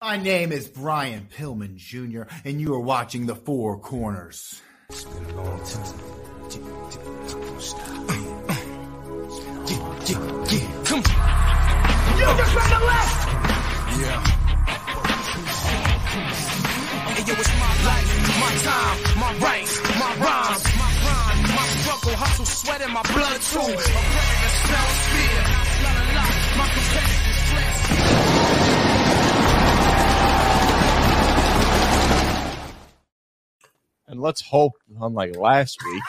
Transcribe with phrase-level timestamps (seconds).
[0.00, 4.62] My name is Brian Pillman Jr., and you are watching The Four Corners.
[4.90, 5.98] It's been a long time.
[10.84, 11.02] Come
[12.14, 13.26] You just ran the left!
[13.98, 14.22] Yeah.
[17.10, 18.06] Hey, yo, it's my life,
[18.38, 23.40] my time, my rights, my rhymes, my grind, my struggle, hustle, sweat in my blood
[23.42, 23.58] too.
[23.58, 25.42] I'm ready to spell fear.
[25.82, 26.26] La la la,
[26.56, 28.77] my competitive flex.
[34.08, 34.72] And let's hope,
[35.02, 36.02] unlike last week,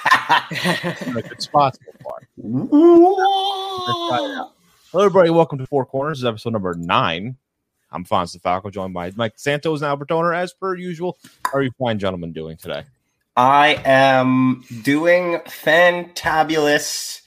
[1.28, 2.22] good spot so far.
[4.92, 5.30] Hello, everybody.
[5.32, 6.20] Welcome to Four Corners.
[6.20, 7.36] This is episode number nine.
[7.92, 11.18] I'm Fonz DeFalco, joined by Mike Santos and Albert Toner, as per usual.
[11.44, 12.84] How are you fine gentlemen doing today?
[13.36, 17.20] I am doing fantabulous.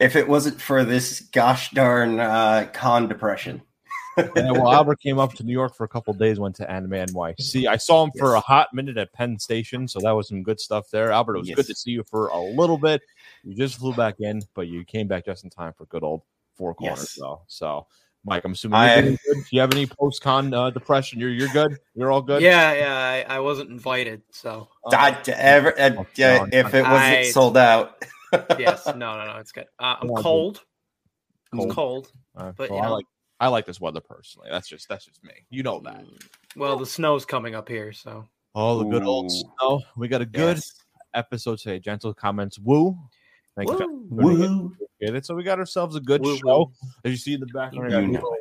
[0.00, 3.60] If it wasn't for this gosh darn uh, con depression,
[4.36, 6.90] yeah, well, Albert came up to New York for a couple days, went to Anime
[6.92, 7.66] NYC.
[7.66, 10.60] I saw him for a hot minute at Penn Station, so that was some good
[10.60, 11.10] stuff there.
[11.12, 11.56] Albert, it was Yes.
[11.56, 13.00] good to see you for a little bit.
[13.44, 16.22] You just flew back in, but you came back just in time for good old
[16.54, 17.14] Four Corners, Yes.
[17.20, 17.42] though.
[17.46, 17.86] So,
[18.24, 19.18] Mike, I'm assuming you're I- good.
[19.34, 21.20] Do you have any post con uh, depression?
[21.20, 21.78] You're you're good.
[21.94, 22.42] You're all good.
[22.42, 26.82] Yeah, yeah, I, I wasn't invited, so Uh, I, ever, uh, Oh, yeah, if it
[26.82, 28.04] wasn't I- sold out,
[28.58, 29.66] yes, no, no, no, it's good.
[29.78, 30.22] Uh, I'm cold.
[30.24, 30.60] Cold.
[31.66, 32.12] It's cold.
[32.36, 32.94] uh, but, well, you I know.
[32.96, 33.04] like
[33.40, 34.48] I like this weather personally.
[34.50, 35.32] That's just that's just me.
[35.50, 36.04] You know that.
[36.04, 36.26] Mm.
[36.56, 39.82] Well, the snow's coming up here, so Oh, the good old snow.
[39.96, 40.84] We got a good Yes.
[41.14, 41.78] episode today.
[41.78, 42.58] Gentle comments.
[42.58, 42.98] Woo.
[43.56, 44.06] Thank you.
[44.10, 44.36] Woo.
[44.36, 44.72] Woohoo.
[44.72, 45.26] Appreciate it.
[45.26, 46.72] So we got ourselves a good Woo, show.
[47.04, 48.36] As you see in the background, I got a You know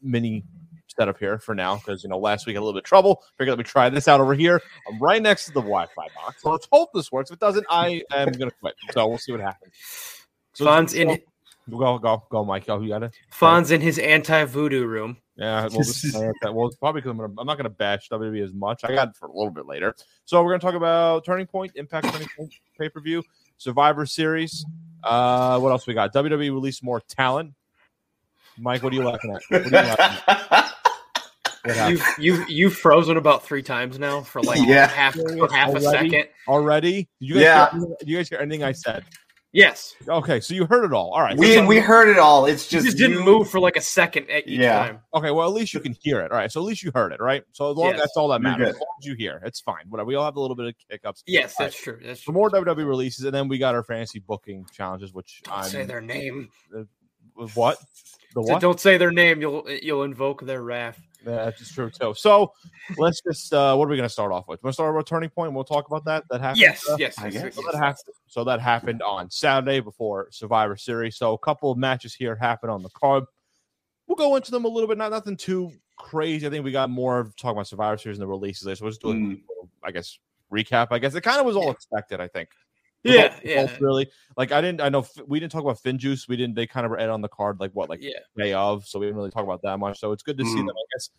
[0.00, 0.44] mini
[0.86, 2.88] setup here for now because you know last week I had a little bit of
[2.88, 3.22] trouble.
[3.36, 4.62] Figured let me try this out over here.
[4.88, 7.30] I'm right next to the Wi-Fi box, so let's hope this works.
[7.30, 8.74] If it doesn't, I am gonna quit.
[8.92, 9.72] So we'll see what happens.
[10.54, 11.20] So Fonz in
[11.70, 12.64] go go go, Mike.
[12.68, 13.12] Oh, you got it.
[13.32, 15.16] Fonz in his anti voodoo room.
[15.36, 18.08] Yeah, well, this is, well, it's probably because I'm, gonna, I'm not going to bash
[18.08, 18.82] WWE as much.
[18.82, 19.94] I got it for a little bit later.
[20.24, 23.22] So we're going to talk about Turning Point, Impact Turning Point pay per view,
[23.56, 24.66] Survivor Series.
[25.04, 26.12] Uh, what else we got?
[26.12, 27.54] WWE released more talent.
[28.58, 29.42] Mike, what are you laughing at?
[29.48, 30.64] What are you laughing at?
[31.90, 34.86] You've you've you've frozen about three times now for like Yeah.
[34.88, 35.84] half for half a Already?
[36.10, 36.28] second.
[36.46, 36.92] Already?
[36.92, 37.70] Did you guys Yeah.
[37.72, 39.04] hear, you guys hear anything I said?
[39.50, 41.10] Yes, Okay, so you heard it all.
[41.12, 41.36] All right.
[41.36, 42.44] we so- we heard it all.
[42.44, 44.78] It's you just just didn't you- move for like a second at each Yeah.
[44.78, 45.00] time.
[45.14, 46.30] Okay, well, at least you can hear it.
[46.30, 47.42] All right, so at least you heard it, right?
[47.52, 48.00] So as long Yes.
[48.00, 48.66] that's all that matters.
[48.66, 48.74] good.
[48.74, 49.84] As long as you hear, it's fine.
[49.88, 50.06] Whatever.
[50.06, 51.24] We all have a little bit of hiccups.
[51.26, 51.70] Yes, All right.
[51.72, 51.98] that's true.
[52.04, 52.34] That's For true.
[52.34, 55.80] more WWE releases, and then we got our fantasy booking challenges, which I Don't say
[55.80, 56.50] I'm their name.
[56.76, 56.82] Uh,
[57.54, 57.78] what
[58.34, 58.58] the So?
[58.58, 59.40] Don't say their name.
[59.40, 61.00] You'll you'll invoke their wrath.
[61.26, 62.14] Yeah, that's true too.
[62.16, 62.52] So
[62.96, 64.60] let's just uh what are we gonna start off with?
[64.62, 65.52] We're gonna start with turning point.
[65.52, 66.24] We'll talk about that.
[66.30, 66.60] That happened.
[66.60, 67.42] Yes, uh, yes, I yes, guess.
[67.44, 67.72] yes, So yes.
[67.72, 68.14] that happened.
[68.28, 71.16] So that happened on Saturday before Survivor Series.
[71.16, 73.24] So a couple of matches here happened on the card.
[74.06, 74.96] We'll go into them a little bit.
[74.96, 76.46] Not nothing too crazy.
[76.46, 78.62] I think we got more of talking about Survivor Series and the releases.
[78.64, 78.76] there.
[78.76, 79.40] So we'll just do a Mm.
[79.48, 80.18] little, I guess
[80.52, 80.88] recap.
[80.92, 82.20] I guess it kind of was all expected.
[82.20, 82.48] I think.
[83.04, 84.08] Yeah, Both- yeah, both really.
[84.36, 84.80] Like I didn't.
[84.80, 86.26] I know we didn't talk about Fin Juice.
[86.28, 86.54] We didn't.
[86.56, 88.18] They kind of were on the card like what like yeah.
[88.36, 90.00] day of, so we didn't really talk about that much.
[90.00, 90.68] So it's good to see them.
[90.70, 91.10] I guess,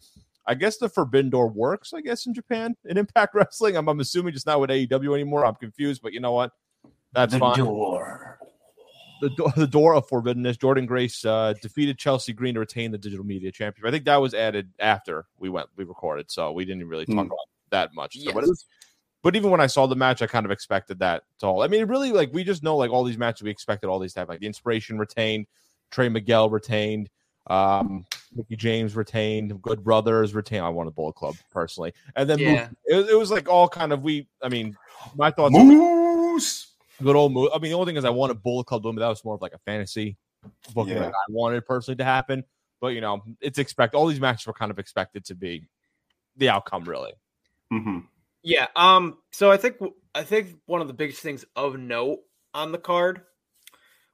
[0.45, 1.93] I guess the Forbidden Door works.
[1.93, 3.77] I guess in Japan in Impact Wrestling.
[3.77, 5.45] I'm, I'm assuming just not with AEW anymore.
[5.45, 6.51] I'm confused, but you know what?
[7.13, 7.57] That's the fine.
[7.57, 8.39] door.
[9.21, 10.57] The, do- the door of forbiddenness.
[10.57, 13.87] Jordynne Grace uh, defeated Chelsea Green to retain the digital media championship.
[13.87, 17.15] I think that was added after we went we recorded, so we didn't really talk
[17.15, 17.25] Mm.
[17.27, 17.37] about
[17.71, 18.17] that much.
[18.17, 18.65] So, but, it was,
[19.21, 21.23] but even when I saw the match, I kind of expected that.
[21.39, 21.61] To all.
[21.63, 24.13] I mean, really, like we just know like all these matches we expected all these
[24.13, 25.47] to have like the inspiration retained,
[25.91, 27.09] Trey Miguel retained,
[27.47, 30.63] um, Mickie James retained, Good Brothers retained.
[30.65, 32.69] I wanted Bullet Club personally, and then Yeah.
[32.85, 34.27] it, it was like all kind of we.
[34.41, 34.75] I mean,
[35.15, 35.53] my thoughts.
[35.53, 36.67] Moose.
[37.01, 37.49] Good old move.
[37.53, 39.23] I mean, the only thing is I wanted Bullet Club to win, but that was
[39.23, 40.17] more of like a fantasy
[40.73, 41.03] booking Yeah.
[41.03, 42.43] that I wanted personally to happen.
[42.81, 45.63] But you know, it's expect all these matches were kind of expected to be
[46.37, 47.13] the outcome, really.
[47.73, 48.03] Mhm.
[48.43, 48.67] Yeah.
[48.75, 49.17] Um.
[49.31, 49.77] So I think
[50.15, 52.19] I think one of the biggest things of note
[52.53, 53.21] on the card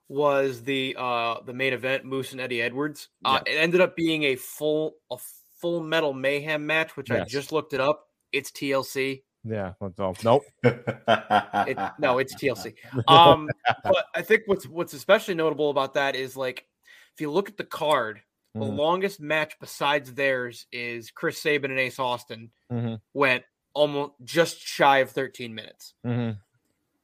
[0.07, 3.09] was the uh the main event Moose and Eddie Edwards.
[3.23, 5.17] Uh, It ended up being a full a
[5.61, 8.07] full metal mayhem match, which I just looked it up.
[8.31, 9.23] It's TLC.
[9.43, 9.73] Yeah.
[9.79, 10.43] So, nope.
[10.63, 12.73] It, no, it's TLC.
[13.07, 13.49] Um,
[13.83, 16.65] but I think what's what's especially notable about that is like
[17.13, 18.21] if you look at the card,
[18.53, 18.75] the Mhm.
[18.75, 22.99] longest match besides theirs is Chris Sabin and Ace Austin Mhm.
[23.13, 23.43] went
[23.75, 25.93] almost just shy of 13 minutes.
[26.03, 26.39] Mhm.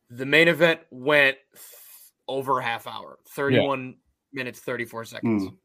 [0.09, 3.97] The main event went f- over a half hour, 31
[4.33, 5.43] minutes, 34 seconds.
[5.43, 5.57] Mm.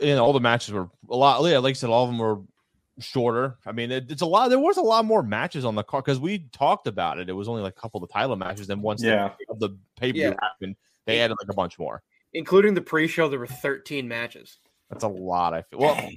[0.00, 1.42] And all the matches were a lot.
[1.44, 2.40] Yeah, like I said, all of them were
[3.00, 3.58] shorter.
[3.66, 4.48] I mean, it, it's a lot.
[4.48, 7.28] There was a lot more matches on the card because we talked about it.
[7.28, 8.66] It was only like a couple of the title matches.
[8.68, 9.32] Then once Yeah.
[9.48, 10.34] the, the pay per view Yeah.
[10.40, 10.76] happened,
[11.06, 12.02] they added like a bunch more.
[12.34, 14.58] Including the pre show, there were 13 matches.
[14.90, 15.54] That's a lot.
[15.54, 16.08] I feel well,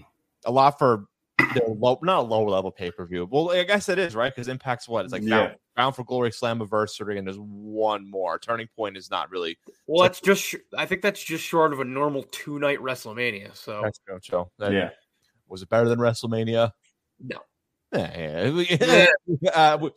[0.45, 1.05] a lot for
[1.53, 3.27] they're low, not a lower level pay per view.
[3.29, 5.23] Well, I guess it is right because Impact's what it's like.
[5.23, 5.29] Yeah.
[5.47, 8.37] Bound, Bound for Glory, Slammiversary, and there's one more.
[8.39, 9.57] Turning Point is not really.
[9.87, 10.55] Well, that's just.
[10.77, 13.55] I think that's just short of a normal two night WrestleMania.
[13.55, 14.51] So That's no show.
[14.59, 14.89] That- yeah.
[15.47, 16.71] Was it better than WrestleMania?
[17.19, 17.37] no.
[17.93, 18.49] Yeah, yeah.
[19.27, 19.51] We, Yeah.
[19.53, 19.91] uh, we,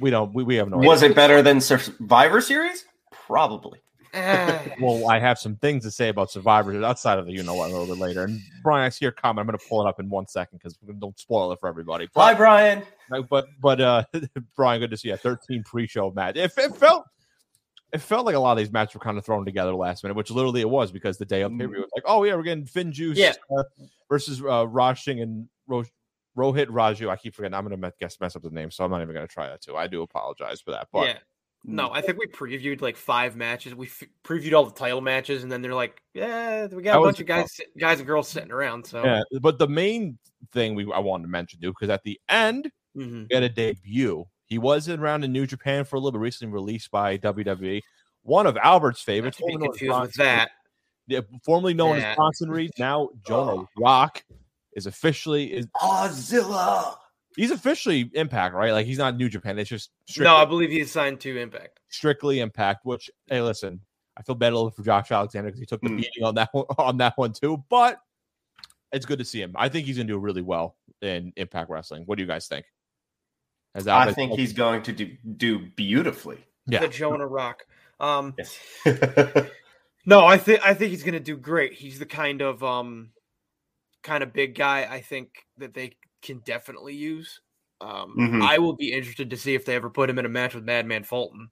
[0.00, 0.34] we don't.
[0.34, 0.78] We, we have no.
[0.78, 2.84] Was it better than Survivor Series?
[3.12, 3.80] Probably.
[4.80, 7.70] Well, I have some things to say about Survivor outside of the you know what
[7.70, 8.24] a little bit later.
[8.24, 9.40] And Brian, I see your comment.
[9.40, 12.08] I'm going to pull it up in one second because don't spoil it for everybody.
[12.14, 12.82] Hi, Brian.
[13.30, 14.04] but but uh,
[14.56, 15.16] Brian, good to see you.
[15.16, 16.36] 13 pre-show match.
[16.36, 17.04] It, it felt
[17.92, 20.16] it felt like a lot of these matches were kind of thrown together last minute,
[20.16, 22.66] which literally it was because the day of pay was like, oh yeah, we're getting
[22.66, 23.32] Finn Juice Yeah.
[23.56, 23.62] uh,
[24.10, 25.84] versus uh, Raj Singh and Ro-
[26.36, 27.08] Rohit Raju.
[27.08, 27.54] I keep forgetting.
[27.54, 29.48] I'm going to guess mess up the name, so I'm not even going to try
[29.48, 29.76] that too.
[29.76, 30.88] I do apologize for that.
[30.92, 31.18] But yeah.
[31.68, 33.74] No, I think we previewed like five matches.
[33.74, 36.98] We f- previewed all the title matches, and then they're like, "Yeah, we got That
[36.98, 39.66] a was bunch of guys, sit- guys and girls sitting around." So, yeah, but the
[39.66, 40.16] main
[40.52, 43.26] thing we I wanted to mention too, because at the end Mhm.
[43.28, 44.24] we had a debut.
[44.46, 47.82] He was around in New Japan for a little bit, recently released by WWE.
[48.22, 50.28] One of Albert's favorites, to be formerly known as confused Bronson Reed.
[50.28, 50.50] that.
[51.08, 52.10] Yeah, formerly known Yeah.
[52.10, 54.24] as Bronson Reed, now Jonah Rock
[54.76, 56.96] is officially is Ozilla.
[57.36, 58.72] He's officially Impact, right?
[58.72, 59.58] Like he's not New Japan.
[59.58, 61.80] It's just strictly, No, I believe he's signed to Impact.
[61.88, 62.84] strictly Impact.
[62.84, 63.80] Which hey, listen,
[64.16, 65.96] I feel bad a little for Josh Alexander because he took the Hmm.
[65.96, 67.62] beating on that one, on that one too.
[67.68, 68.00] But
[68.92, 69.52] it's good to see him.
[69.56, 72.04] I think he's gonna do really well in Impact Wrestling.
[72.06, 72.66] What do you guys think?
[73.74, 76.38] Has I think he's going to do, do beautifully.
[76.66, 76.80] Yeah.
[76.80, 77.66] The Jonah Rock.
[78.00, 78.58] Um, Yes.
[80.06, 81.74] no, I think I think he's gonna do great.
[81.74, 83.10] He's the kind of um,
[84.02, 84.86] kind of big guy.
[84.90, 85.28] I think
[85.58, 85.92] that they
[86.26, 87.40] can definitely use.
[87.80, 88.42] Um, Mhm.
[88.42, 90.64] I will be interested to see if they ever put him in a match with
[90.64, 91.50] Madman Fulton.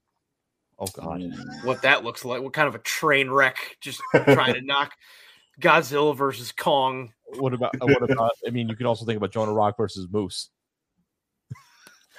[0.79, 1.23] Oh god.
[1.65, 2.43] What that looks like.
[2.43, 3.77] What kind of a train wreck?
[3.81, 4.93] Just trying to knock
[5.61, 7.13] Godzilla versus Kong.
[7.39, 8.33] What about uh, what about?
[8.47, 10.51] I mean, you can also think about Jonah Rock versus Moose.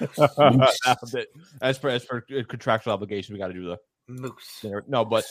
[1.60, 4.58] as per as per contractual obligation, we got to do the Moose.
[4.60, 4.80] thing.
[4.88, 5.24] no, but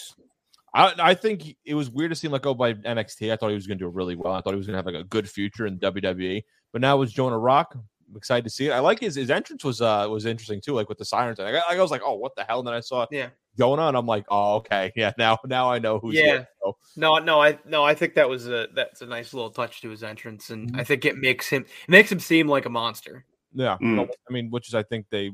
[0.76, 3.32] I I think it was weird to see him let go by NXT.
[3.32, 4.34] I thought he was going to do really well.
[4.34, 6.44] I thought he was going to have like a good future in WWE.
[6.74, 8.72] But now with Jonah Rock, I'm excited to see it.
[8.72, 11.40] I like his his entrance was uh was interesting too, like with the sirens.
[11.40, 12.60] I, I was like, oh, what the hell?
[12.60, 13.30] And then I saw Yeah.
[13.58, 15.14] Jonah, and I'm like, oh, okay, yeah.
[15.18, 16.24] Now now I know who's Yeah.
[16.26, 16.48] here.
[16.62, 19.82] So, No, no, I no, I think that was a that's a nice little touch
[19.82, 20.80] to his entrance, and Mm-hmm.
[20.82, 23.24] I think it makes him it makes him seem like a monster.
[23.54, 24.10] yeah, Mm.
[24.30, 25.32] I mean, which is I think they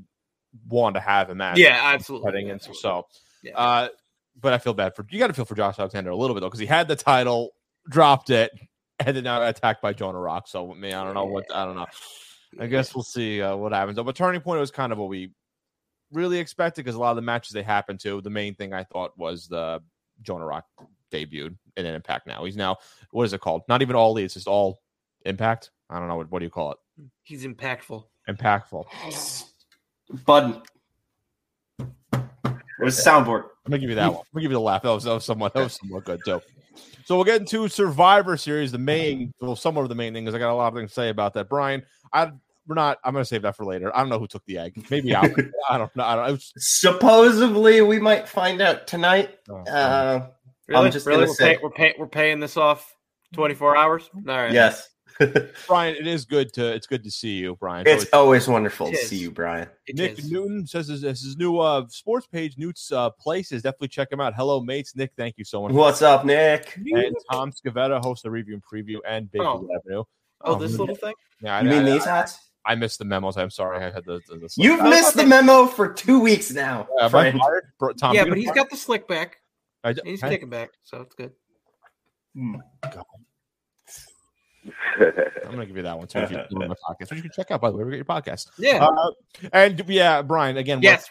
[0.67, 2.27] want to have him as Yeah, absolutely.
[2.27, 2.75] heading into.
[2.75, 3.07] So,
[3.41, 3.57] Yeah.
[3.57, 3.87] uh,
[4.41, 5.19] but I feel bad for you.
[5.19, 7.51] Got to feel for Josh Alexander a little bit though, because he had the title,
[7.89, 8.51] dropped it,
[8.99, 10.47] and then now attacked by Jonah Rock.
[10.47, 11.87] So, me, I don't know what I don't know.
[12.59, 13.97] I guess we'll see uh, what happens.
[13.97, 15.31] But turning point was kind of what we
[16.11, 18.21] really expected because a lot of the matches they happened to.
[18.21, 19.81] The main thing I thought was the
[20.21, 20.65] Jonah Rock
[21.11, 22.27] debuted in an Impact.
[22.27, 22.77] Now he's now
[23.11, 23.63] what is it called?
[23.67, 24.81] Not even all It's just all
[25.25, 25.71] Impact.
[25.89, 26.77] I don't know what what do you call it?
[27.23, 28.03] He's impactful.
[28.29, 28.85] Impactful.
[30.25, 30.61] Bud.
[32.81, 33.43] It was a soundboard.
[33.65, 34.21] I'm gonna give you that one.
[34.21, 34.81] I'm gonna give you the laugh.
[34.81, 36.41] That was, that was somewhat that was somewhat good too.
[37.05, 38.71] So we'll get into Survivor Series.
[38.71, 40.91] The main, well, somewhat of the main thing is I got a lot of things
[40.91, 41.47] to say about that.
[41.49, 41.83] Brian,
[42.13, 42.31] I
[42.67, 42.99] we're not.
[43.03, 43.95] I'm gonna save that for later.
[43.95, 44.85] I don't know who took the egg.
[44.89, 45.51] Maybe Albert.
[45.69, 46.03] I don't know.
[46.03, 46.29] I don't.
[46.29, 49.39] It was, Supposedly, we might find out tonight.
[49.49, 50.27] oh, Uh,
[50.67, 50.89] Really?
[50.89, 51.21] just really?
[51.21, 52.95] gonna We're, say- pay, we're, pay, we're paying this off
[53.33, 54.09] 24 hours?
[54.15, 54.51] All right.
[54.53, 54.87] yes.
[55.67, 57.85] Brian, it is good to it's good to see you, Brian.
[57.85, 59.67] So it's always wonderful It to see you, Brian.
[59.87, 60.31] It Nick is.
[60.31, 63.61] Newton says his, this his new uh, sports page, Newt's uh, Places.
[63.63, 64.33] Definitely check him out.
[64.35, 64.95] Hello, mates.
[64.95, 65.71] Nick, thank you so much.
[65.71, 66.75] What's up, Nick?
[66.77, 69.67] And Tom Scavetta hosts the review and preview and Big Oh.
[69.71, 70.03] Revenue.
[70.43, 71.13] Oh, this Um, little thing?
[71.41, 72.39] Yeah, I, You mean I, these hats?
[72.65, 73.37] I missed the memos.
[73.37, 73.77] I'm sorry.
[73.77, 74.19] I had the.
[74.27, 77.93] the, the You've I- missed the memo for two weeks now, Uh, am I Bro,
[77.93, 78.55] Tom, yeah, but he's fired?
[78.55, 79.37] got the slick back.
[79.83, 81.31] I, He's I- kicking back, so it's good.
[84.99, 86.19] I'm gonna give you that one too.
[86.19, 87.83] If you do my podcast, which you can check out by the way.
[87.83, 88.47] We get your podcast.
[88.57, 88.85] Yeah.
[88.85, 89.11] Uh,
[89.53, 90.57] and yeah, Brian.
[90.57, 91.09] Again, what- yes.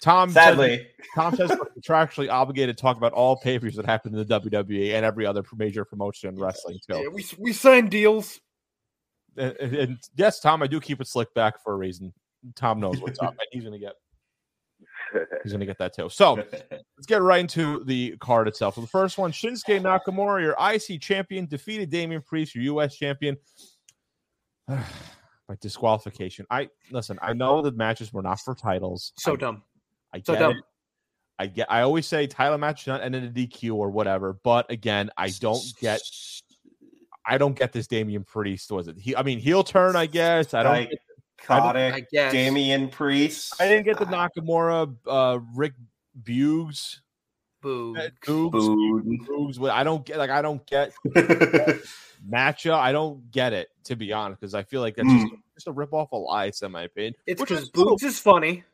[0.00, 0.30] Tom.
[0.30, 3.84] says- Sadly, Tom says we're contractually obligated to talk about all pay per views that
[3.86, 6.98] happen in the WWE and every other major promotion in wrestling too.
[6.98, 8.40] Yeah, we, we signed deals.
[9.36, 12.12] And, and- and yes, Tom, I do keep it slick back for a reason.
[12.54, 13.94] Tom knows what's up, and he's gonna get
[15.42, 16.08] he's gonna get that too.
[16.08, 16.34] So
[16.96, 18.74] let's get right into the card itself.
[18.74, 23.36] So the first one, Shinsuke Nakamura, your IC champion, defeated Damian Priest, your US champion.
[24.68, 26.44] By disqualification.
[26.50, 29.12] I listen, I know the matches were not for titles.
[29.16, 29.62] So I, dumb.
[30.12, 30.52] I so get dumb.
[30.56, 30.64] it.
[31.38, 34.38] I get I always say title match should not end in a DQ or whatever,
[34.44, 36.02] but again, I don't get
[37.24, 38.70] I don't get this Damian Priest.
[38.70, 38.98] Was it?
[38.98, 40.52] He I mean heel turn, I guess.
[40.52, 40.98] I don't Like, get-
[41.42, 42.32] Kotick, I guess.
[42.32, 43.54] Damian Priest.
[43.60, 45.74] I didn't get the Nakamura uh Rick
[46.22, 46.96] Boogs.
[47.60, 47.94] Boo.
[48.24, 49.18] Boogs.
[49.26, 49.70] Boogs.
[49.70, 50.92] I don't get like I don't get
[52.28, 52.72] matcha.
[52.72, 55.38] I don't get it to be honest because I feel like that's just, Mm.
[55.54, 57.14] just a rip off Elias in my opinion.
[57.26, 57.96] It's which because is cool.
[57.96, 58.64] Boogs is funny,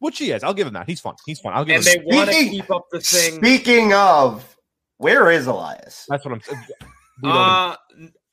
[0.00, 0.42] which he is.
[0.42, 0.88] I'll give him that.
[0.88, 1.14] He's fun.
[1.26, 1.52] He's fun.
[1.54, 2.04] I'll give and him.
[2.08, 3.34] they want to Speaking- keep up the thing.
[3.34, 4.56] Speaking of,
[4.96, 6.06] where is Elias?
[6.08, 6.64] That's what I'm saying.
[7.22, 7.76] Uh,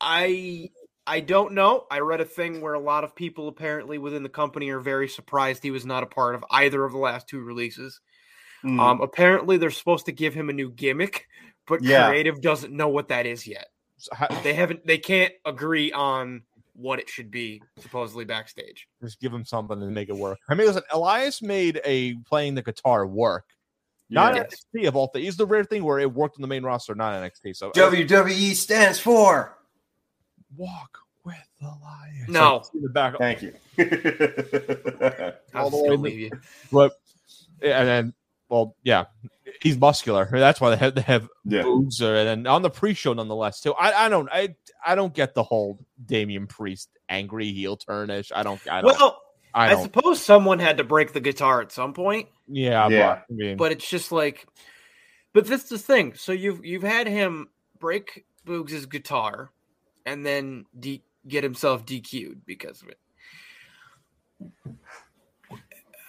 [0.01, 0.69] I
[1.07, 1.85] I don't know.
[1.89, 5.07] I read a thing where a lot of people apparently within the company are very
[5.07, 7.99] surprised he was not a part of either of the last two releases.
[8.61, 8.79] Hmm.
[8.79, 11.27] Um, apparently they're supposed to give him a new gimmick,
[11.65, 12.07] but Yeah.
[12.09, 13.67] creative doesn't know what that is yet.
[14.11, 14.85] ha- They haven't.
[14.85, 17.63] They can't agree on what it should be.
[17.79, 18.87] Supposedly backstage.
[19.01, 20.37] just give him something and make it work.
[20.49, 23.45] I mean, listen, Elias made a playing the guitar work.
[24.09, 24.43] Not Yeah.
[24.43, 25.27] NXT of all things.
[25.29, 27.53] It's the rare thing where it worked on the main roster, not NXT.
[27.55, 29.56] So WWE stands for.
[30.56, 32.25] Walk with the lion.
[32.30, 32.58] No.
[32.58, 33.54] Like, in the back, Thank you.
[35.54, 36.32] I'll All the way to- leave you.
[36.72, 36.94] but
[37.62, 38.13] and then
[38.50, 39.06] well, yeah,
[39.62, 40.27] he's muscular.
[40.32, 41.63] That's why they have they have yeah.
[41.63, 43.74] boobs, or, and then on the pre-show nonetheless too.
[43.74, 48.32] I, I don't I I don't get the whole Damian Priest angry heel turnish.
[48.34, 49.22] I don't I don't Well,
[49.54, 49.84] I I, don't.
[49.84, 52.27] suppose someone had to break the guitar at some point.
[52.48, 53.08] yeah, Yeah.
[53.10, 54.46] But, I mean, but it's just like
[55.34, 57.50] but this is the thing so you've you've had him
[57.80, 59.51] break boogs' guitar
[60.07, 62.97] and then de- get himself dq'd because of it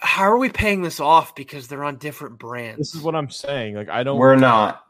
[0.01, 3.29] how are we paying this off because they're on different brands this is what I'm
[3.29, 3.75] saying.
[3.75, 4.85] Like I don't We're not.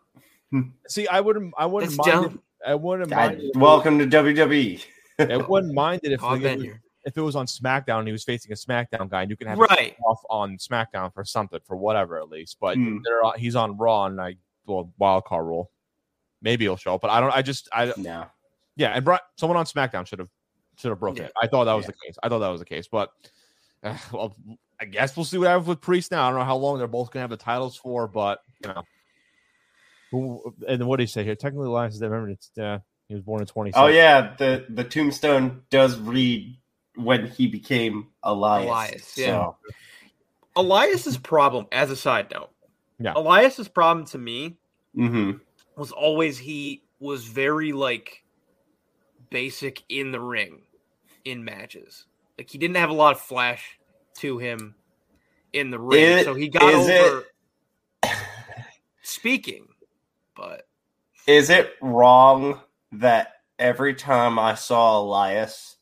[0.88, 1.08] see.
[1.08, 1.54] I wouldn't.
[1.58, 2.24] I wouldn't That's mind.
[2.24, 2.42] dumb.
[2.66, 3.32] It, I wouldn't mind.
[3.32, 4.06] I, it if it welcome to.
[4.08, 4.86] WWE.
[5.18, 6.68] was- I wouldn't mind it if, Oh, like, it was,
[7.06, 8.00] if it was on SmackDown.
[8.00, 10.58] and He was facing a SmackDown guy, and you can have it right off on
[10.58, 12.58] SmackDown for something for whatever at least.
[12.62, 13.00] But hmm.
[13.04, 14.36] they're on, he's on Raw, and I
[14.66, 15.72] well wild card rule.
[16.42, 17.36] Maybe he'll show up, but I don't.
[17.36, 18.26] I just I No.
[18.80, 18.92] Yeah.
[18.92, 20.30] And brought someone on SmackDown should have
[20.78, 21.28] should have broken Yeah.
[21.28, 21.34] it.
[21.42, 21.92] I thought that was Yeah.
[21.92, 22.18] the case.
[22.24, 23.12] I thought that was the case, but.
[23.82, 24.36] Uh, well,
[24.82, 26.26] I guess we'll see what happens with Priest now.
[26.26, 28.84] I don't know how long they're both gonna have the titles for, but you know.
[30.12, 31.36] Who, and what do you say here?
[31.36, 33.72] Technically, Elias is remember it's uh, he was born in twenty.
[33.76, 36.58] Oh yeah, the the tombstone does read
[36.96, 38.68] when he became Elias.
[38.68, 39.26] Elias, yeah.
[39.26, 39.58] So,
[40.56, 42.50] elias's problem as a side note
[43.00, 43.14] Yeah.
[43.16, 44.58] elias's problem to me
[44.98, 45.40] mhm.
[45.78, 48.24] was always he was very like
[49.30, 50.62] basic in the ring
[51.26, 52.06] in matches.
[52.38, 53.78] Like he didn't have a lot of flash
[54.18, 54.76] to him
[55.54, 57.26] in the ring, It- so he got is over
[59.02, 59.68] speaking.
[60.36, 60.68] But
[61.28, 62.62] Is it wrong
[62.94, 65.78] that every time I saw Elias,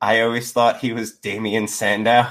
[0.00, 2.26] I always thought he was Damien Sandow?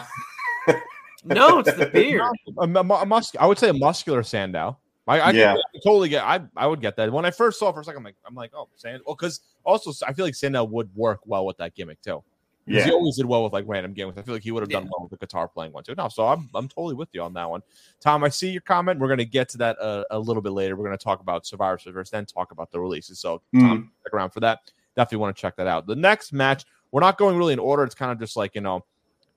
[1.24, 2.24] no, it's the beard.
[2.58, 4.78] a, mu- a mus- I would say a muscular Sandow.
[5.08, 5.56] I, I Yeah.
[5.72, 6.24] could totally get.
[6.24, 7.12] I I would get that.
[7.12, 9.04] When I first saw it for a second, I'm like, I'm like, oh, Sandow.
[9.06, 12.24] Well, because also I feel like Sandow would work well with that gimmick too.
[12.68, 14.18] 'Cause he always did well with like random gimmicks.
[14.18, 14.90] I feel like he would have done Yeah.
[14.98, 15.94] well with the guitar playing one too.
[15.96, 17.62] No, so I'm I'm totally with you on that one.
[18.00, 19.00] Tom, I see your comment.
[19.00, 20.76] We're gonna get to that uh, a little bit later.
[20.76, 23.20] We're gonna talk about Survivor Series, then talk about the releases.
[23.20, 24.72] So Tom, stick around for that.
[24.96, 25.86] Definitely want to check that out.
[25.86, 27.84] The next match, we're not going really in order.
[27.84, 28.84] It's kind of just like you know,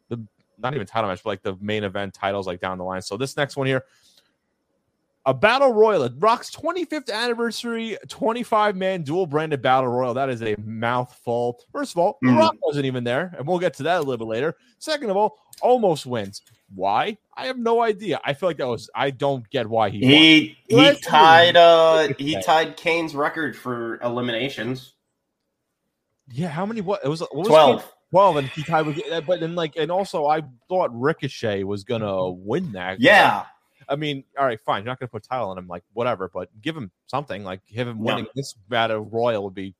[0.08, 0.24] the
[0.56, 3.02] not even title match, but like the main event titles like down the line.
[3.02, 3.84] So this next one here,
[5.26, 10.14] a battle royal, Rock's 25th anniversary, 25 man dual branded battle royal.
[10.14, 11.60] That is a mouthful.
[11.72, 12.38] First of all, Mhm.
[12.38, 14.56] Rock wasn't even there, and we'll get to that a little bit later.
[14.78, 16.42] Second of all, Omos wins.
[16.74, 17.16] Why?
[17.36, 18.20] I have no idea.
[18.24, 18.88] I feel like that was.
[18.94, 20.00] I don't get why he.
[20.02, 20.10] won.
[20.10, 24.94] He he Let's tied uh he tied Kane's record for eliminations.
[26.30, 26.80] Yeah, how many?
[26.80, 27.20] What it was?
[27.20, 27.94] What was Twelve.
[28.10, 32.30] 12 and he tied with but then like and also I thought Ricochet was gonna
[32.30, 33.00] win that.
[33.00, 33.44] Yeah.
[33.88, 34.82] I mean, all right, fine.
[34.82, 37.44] You're not gonna put title on him, like whatever, but give him something.
[37.44, 38.14] Like give him No.
[38.14, 39.74] winning this battle royal would be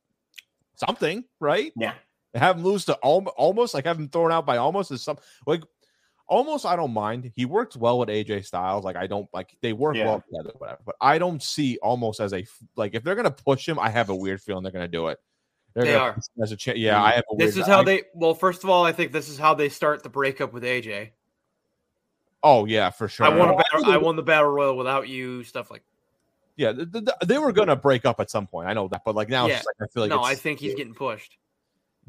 [0.77, 1.73] something, right?
[1.77, 1.95] Yeah.
[2.35, 5.19] Have him lose to al- almost like have him thrown out by Omos is some
[5.47, 5.63] like
[6.27, 7.33] almost I don't mind.
[7.35, 8.85] He works well with AJ Styles.
[8.85, 10.07] Like I don't like they work Yeah.
[10.07, 10.81] well together, whatever.
[10.85, 12.45] But I don't see Omos as a
[12.77, 15.19] like if they're gonna push him, I have a weird feeling they're gonna do it.
[15.75, 16.19] They're They are.
[16.43, 17.15] As a cha- yeah, I mm-hmm.
[17.17, 18.03] have a This is how I- they.
[18.15, 21.11] Well, first of all, I think this is how they start the breakup with AJ.
[22.43, 23.27] Oh yeah, for sure.
[23.27, 23.49] I won.
[23.51, 25.43] A battle, I won the battle royal without you.
[25.45, 25.83] Stuff like.
[26.57, 28.69] Yeah, th- th- they were gonna break up at some point.
[28.69, 29.55] I know that, but like now, Yeah.
[29.57, 31.37] it's just like I feel like no, I think he's getting pushed.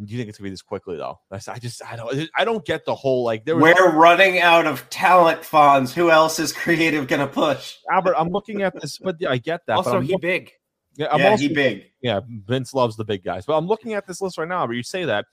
[0.03, 1.19] Do you think it's gonna be this quickly though?
[1.29, 4.65] That's, I just I don't I don't get the whole like there We're running out
[4.65, 5.91] of talent Fonz.
[5.93, 7.75] Who else is creative gonna push?
[7.91, 8.15] Albert.
[8.17, 9.77] I'm looking at this, but yeah, I get that.
[9.77, 10.51] also, I'm he look- big.
[10.95, 11.83] yeah, I'm yeah, also, he big.
[12.01, 13.45] yeah, Vince loves the big guys.
[13.45, 14.65] But I'm looking at this list right now.
[14.65, 15.25] But you say that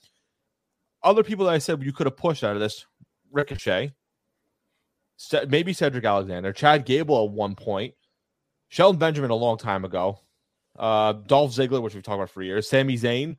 [1.01, 2.85] other people that I said you could have pushed out of this
[3.31, 3.93] Ricochet, Ce-
[5.47, 7.93] maybe Cedric Alexander, Chad Gable at one point,
[8.69, 10.19] Shelton Benjamin a long time ago,
[10.77, 13.37] uh, Dolph Ziggler, which we've talked about for years, Sami Zayn.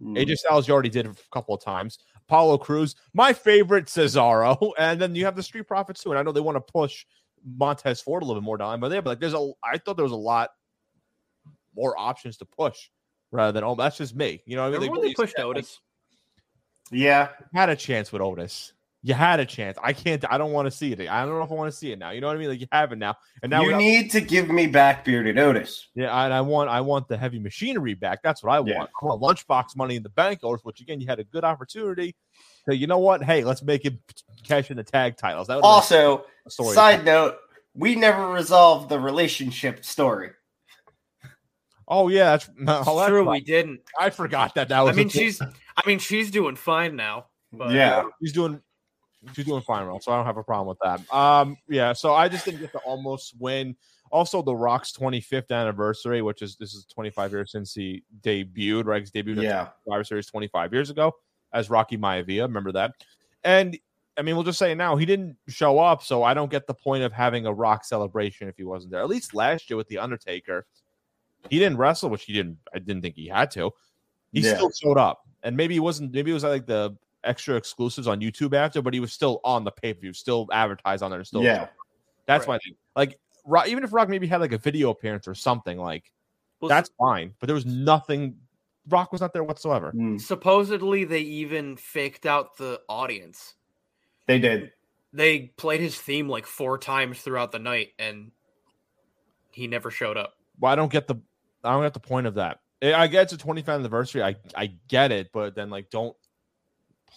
[0.00, 0.16] Hmm.
[0.16, 1.98] AJ Styles, you already did a couple of times.
[2.28, 6.10] Apollo Crews, my favorite Cesaro, and then you have the Street Profits too.
[6.10, 7.04] And I know they want to push
[7.44, 9.96] Montez Ford a little bit more down, but there, but like there's a, I thought
[9.96, 10.50] there was a lot
[11.74, 12.88] more options to push
[13.30, 14.42] rather than oh that's just me.
[14.46, 14.80] You know what I mean?
[14.80, 15.80] Remember Like, when they you pushed said, like, Otis?
[16.90, 17.28] Yeah.
[17.54, 18.72] had a chance with Otis.
[19.04, 19.76] You had a chance.
[19.82, 20.24] I can't.
[20.30, 21.00] I don't want to see it.
[21.08, 22.10] I don't know if I want to see it now.
[22.10, 22.50] You know what I mean?
[22.50, 25.36] Like you have it now, and now you have- need to give me back bearded
[25.38, 25.88] Otis.
[25.96, 26.24] yeah.
[26.24, 26.70] And I want.
[26.70, 28.22] I want the heavy machinery back.
[28.22, 28.68] That's what I want.
[28.68, 28.84] Yeah.
[29.02, 30.64] I want lunchbox money in the bank, Otis.
[30.64, 32.14] Which again, you had a good opportunity.
[32.64, 33.24] So you know what?
[33.24, 33.94] Hey, let's make it
[34.44, 35.48] cash in the tag titles.
[35.48, 36.74] That would've Also, a story.
[36.76, 37.38] side note,
[37.74, 40.30] we never resolved the relationship story.
[41.88, 43.32] Oh yeah, that's, no, that's True, right.
[43.32, 43.80] we didn't.
[43.98, 44.68] I forgot that.
[44.68, 44.94] That was.
[44.94, 45.40] I mean, a she's.
[45.42, 47.26] I mean, she's doing fine now.
[47.52, 48.04] But yeah.
[48.20, 48.60] He's doing
[49.34, 51.14] she's doing fine, well, so I don't have a problem with that.
[51.14, 53.76] Um, yeah, so I just didn't get to Omos win.
[54.10, 59.00] Also, the Rock's 25th anniversary, which is this is 25 years since he debuted, right?
[59.00, 59.68] He's debuted Yeah.
[59.84, 61.14] Survivor Series 25 years ago
[61.52, 62.42] as Rocky Maivia.
[62.42, 62.92] Remember that?
[63.44, 63.78] And
[64.18, 64.96] I mean, we'll just say it now.
[64.96, 68.46] He didn't show up, so I don't get the point of having a Rock celebration
[68.48, 69.00] if he wasn't there.
[69.00, 70.66] At least last year with the Undertaker,
[71.48, 72.58] he didn't wrestle, which he didn't.
[72.74, 73.70] I didn't think he had to.
[74.32, 74.56] He Yeah.
[74.56, 76.12] still showed up, and maybe he wasn't.
[76.12, 79.64] Maybe it was like the extra exclusives on YouTube after, but he was still on
[79.64, 81.22] the pay per view, still advertised on there.
[81.24, 81.68] Still, Yeah.
[82.26, 82.54] that's Right.
[82.54, 82.76] my thing.
[82.96, 86.12] Like, Rock, even if Rock maybe had like a video appearance or something, like
[86.60, 87.34] Well, that's fine.
[87.40, 88.38] But there was nothing.
[88.88, 89.92] Rock was not there whatsoever.
[89.92, 93.54] Mm, supposedly they even faked out the audience.
[94.26, 94.72] they did.
[95.12, 98.30] They played his theme like four times throughout the night, and
[99.50, 100.34] he never showed up.
[100.58, 101.16] Well, I don't get the.
[101.64, 102.60] I don't get the point of that.
[102.82, 104.22] I I get it's a 25th anniversary.
[104.22, 106.16] I I get it, but then like don't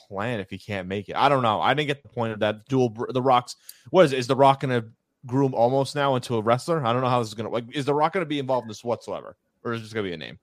[0.08, 1.16] plan if he can't make it.
[1.16, 1.62] I don't know.
[1.62, 2.90] I didn't get the point of that dual.
[3.10, 3.56] The Rock's
[3.90, 4.20] what is it?
[4.20, 4.84] Is the Rock gonna
[5.26, 6.86] groom Omos now into a wrestler?
[6.86, 7.66] I don't know how this is gonna like.
[7.76, 10.14] Is the Rock gonna be involved in this whatsoever, or is it just gonna be
[10.14, 10.38] a name?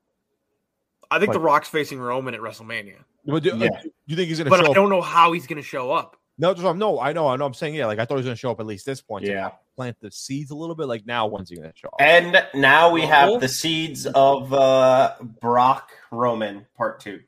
[1.10, 3.68] I think Like- The Rock's facing Roman at WrestleMania, But do, Yeah.
[3.82, 5.92] do you think he's gonna but show I don't know how he's going to show
[5.92, 6.16] up.
[6.38, 7.44] No, just, no, I know, I know.
[7.44, 7.84] I'm saying yeah.
[7.84, 9.26] Like I thought he was gonna show up at least this point.
[9.26, 9.50] to Yeah.
[9.76, 10.86] plant the seeds a little bit.
[10.86, 12.00] Like now, when's he gonna show up?
[12.00, 13.14] And now we Rumble?
[13.32, 17.20] have the seeds of uh, Brock Roman Part Two.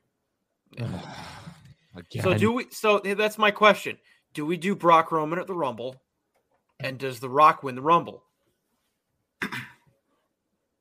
[1.95, 2.23] Again.
[2.23, 2.67] So do we?
[2.71, 3.97] So that's my question:
[4.33, 6.01] Do we do Brock Roman at the Rumble,
[6.79, 8.23] and does The Rock win the Rumble?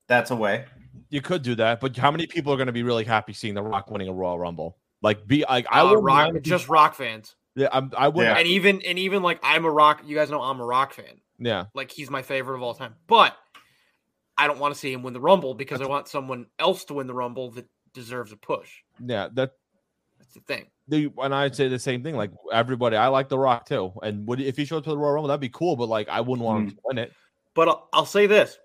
[0.07, 0.65] That's a way.
[1.09, 3.55] You could do that, but how many people are going to be really happy seeing
[3.55, 4.77] The Rock winning a Royal Rumble?
[5.03, 8.37] Like, be like, I Uh, would rock, just Rock fans, yeah, I'm, I would, Yeah.
[8.38, 10.03] and even and even like I'm a Rock.
[10.05, 11.21] You guys know I'm a Rock fan.
[11.38, 12.95] yeah, Like he's my favorite of all time.
[13.07, 13.37] But
[14.37, 16.95] I don't want to see him win the Rumble because I want someone else to
[16.95, 18.71] win the Rumble that deserves a push.
[18.99, 19.29] yeah.
[19.33, 19.53] That
[20.19, 20.67] That's the thing.
[20.88, 22.16] The and I'd say the same thing.
[22.16, 23.92] Like everybody, I like The Rock too.
[24.03, 25.77] And would if he showed up to the Royal Rumble, that'd be cool.
[25.77, 26.75] But like, I wouldn't want him mm.
[26.75, 27.12] to win it.
[27.55, 28.59] But I'll, I'll say this: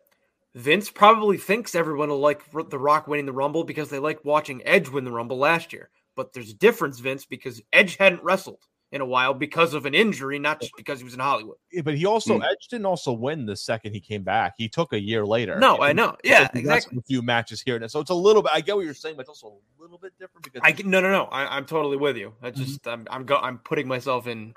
[0.56, 4.62] Vince probably thinks everyone will like the Rock winning the Rumble because they like watching
[4.66, 5.90] Edge win the Rumble last year.
[6.16, 9.94] But there's a difference, Vince, because Edge hadn't wrestled in a while because of an
[9.94, 11.58] injury, not just because he was in Hollywood.
[11.72, 12.44] Yeah, But he also Hmm.
[12.44, 14.56] Edge didn't also win the second he came back.
[14.58, 15.60] He took a year later.
[15.60, 16.16] No, I know.
[16.24, 16.98] Yeah, exactly.
[16.98, 17.90] A few matches here and there.
[17.90, 18.52] So it's a little bit.
[18.54, 21.02] I get what you're saying, but it's also a little bit different because I no
[21.02, 21.26] no no.
[21.26, 22.34] I, I'm totally with you.
[22.42, 22.62] I Mm-hmm.
[22.64, 24.54] just I'm I'm go, I'm putting myself in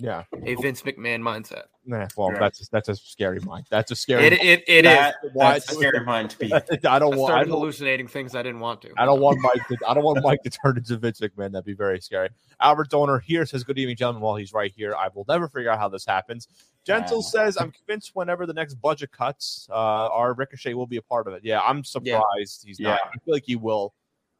[0.00, 0.24] yeah.
[0.44, 1.64] a Vince McMahon mindset.
[1.84, 2.40] Nah, well, Right.
[2.40, 3.66] that's that's a scary mind.
[3.70, 4.26] That's a scary.
[4.26, 4.92] It it, it is.
[4.92, 6.52] that, Why- that's a scary mind to be.
[6.86, 7.20] I don't I want.
[7.20, 8.90] I started don't, hallucinating things I didn't want to.
[8.96, 9.66] I don't want Mike.
[9.68, 11.52] To, I don't want Mike to turn into Vince McMahon.
[11.52, 12.28] That'd be very scary.
[12.60, 15.70] Albert Donor here says, "Good evening, gentlemen." While he's right here, I will never figure
[15.70, 16.48] out how this happens.
[16.84, 17.44] Gentle Yeah.
[17.44, 21.26] says, "I'm convinced whenever the next budget cuts, uh, our Ricochet will be a part
[21.28, 22.90] of it." Yeah, I'm surprised he's not.
[22.90, 23.08] Yeah.
[23.10, 23.94] I feel like he will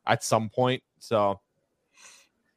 [0.06, 0.82] at some point.
[0.98, 1.40] So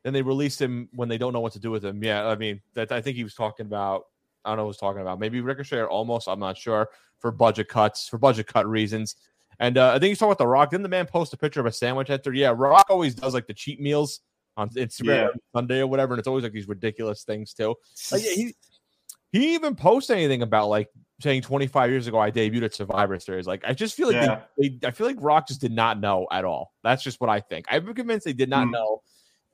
[0.04, 2.04] then they released him when they don't know what to do with him.
[2.04, 2.92] Yeah, I mean that.
[2.92, 4.06] I think he was talking about.
[4.46, 5.20] I don't know what he was talking about.
[5.20, 6.32] Maybe Ricochet or Omos.
[6.32, 6.89] I'm not sure
[7.20, 9.16] for budget cuts for budget cut reasons.
[9.60, 10.72] And uh, I think he's talking about The Rock.
[10.72, 12.34] Didn't the man post a picture of a sandwich after?
[12.34, 14.20] Yeah, Rock always does like the cheat meals
[14.58, 15.28] on Instagram Yeah.
[15.56, 17.76] Sunday or whatever, and it's always like these ridiculous things too.
[18.12, 18.56] Like, yeah, he
[19.32, 20.89] he even posts anything about like
[21.22, 23.48] saying 25 years ago I debuted at Survivor Series.
[23.48, 24.42] Like I just feel like Yeah.
[24.58, 26.74] they, they I feel like Rock just did not know at all.
[26.84, 27.66] That's just what I think.
[27.70, 28.72] I'm convinced they did not Hmm.
[28.72, 29.02] know.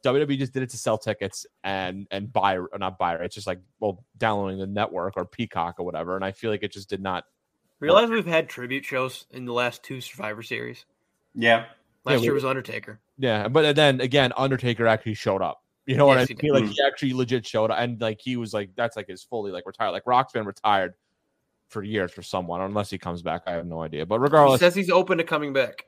[0.05, 3.15] WWE just did it to sell tickets and and buy or not buy.
[3.15, 6.15] It's just like well downloading the network or Peacock or whatever.
[6.15, 7.25] And I feel like it just did not.
[7.79, 10.85] Realize we've had tribute shows in the last two Survivor Series.
[11.33, 11.65] Yeah.
[12.05, 12.99] Last we- year was Undertaker.
[13.17, 15.61] Yeah, but then again, Undertaker actually showed up.
[15.85, 16.37] You know what I mean?
[16.37, 16.51] did.
[16.51, 16.69] Like hmm.
[16.69, 19.65] he actually legit showed up, and like he was like that's like his fully like
[19.65, 19.91] retired.
[19.91, 20.93] Like Rock's been retired
[21.69, 23.41] for years for someone, unless he comes back.
[23.47, 24.05] I have no idea.
[24.05, 25.85] But He regardless, says he's open to coming back.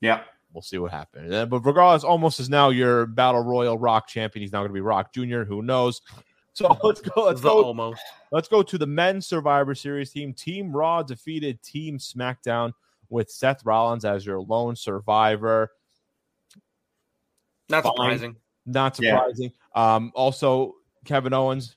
[0.00, 0.22] Yeah.
[0.52, 1.30] We'll see what happens.
[1.48, 4.42] But regardless, Omos is now your battle royal Rock champion.
[4.42, 5.44] He's now going to be Rock Junior.
[5.44, 6.02] Who knows?
[6.52, 7.22] So let's go.
[7.26, 7.72] Let's go.
[7.72, 7.96] Omos.
[8.32, 10.34] Let's go to the men's Survivor Series team.
[10.34, 12.72] Team Raw defeated Team SmackDown
[13.08, 15.70] with Seth Rollins as your lone survivor.
[17.68, 17.92] Not Fine.
[17.92, 18.36] surprising.
[18.66, 19.16] Not Yeah.
[19.16, 19.52] surprising.
[19.76, 21.76] Um, also, Kevin Owens,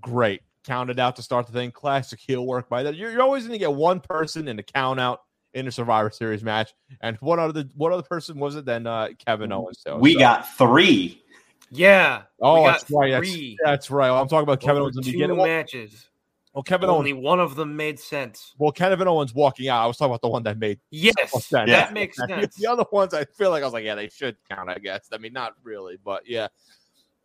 [0.00, 0.42] great.
[0.64, 1.72] Counted out to start the thing.
[1.72, 2.94] Classic heel work by that.
[2.94, 5.22] You're, you're always going to get one person in the count out
[5.56, 6.74] in a Survivor Series match.
[7.00, 9.82] And what other what other person was it than uh, Kevin Owens?
[9.84, 9.96] Too.
[9.96, 11.22] We So- got three.
[11.70, 12.22] Yeah.
[12.40, 13.10] oh, we that's right.
[13.10, 13.58] That's, three.
[13.64, 14.08] that's right.
[14.10, 15.36] I'm talking about Kevin Over Owens in the two beginning.
[15.38, 16.08] Matches.
[16.54, 17.24] well, Kevin Only Owens.
[17.24, 18.54] one of them made sense.
[18.58, 19.82] Well, Kevin Owens walking out.
[19.82, 21.48] I was talking about the one that made Yes, sense.
[21.48, 21.90] that Yeah.
[21.92, 22.54] makes sense.
[22.54, 24.70] The other ones, I feel like I was like, yeah, they should count.
[24.70, 25.08] I guess.
[25.12, 26.46] I mean, not really, but yeah.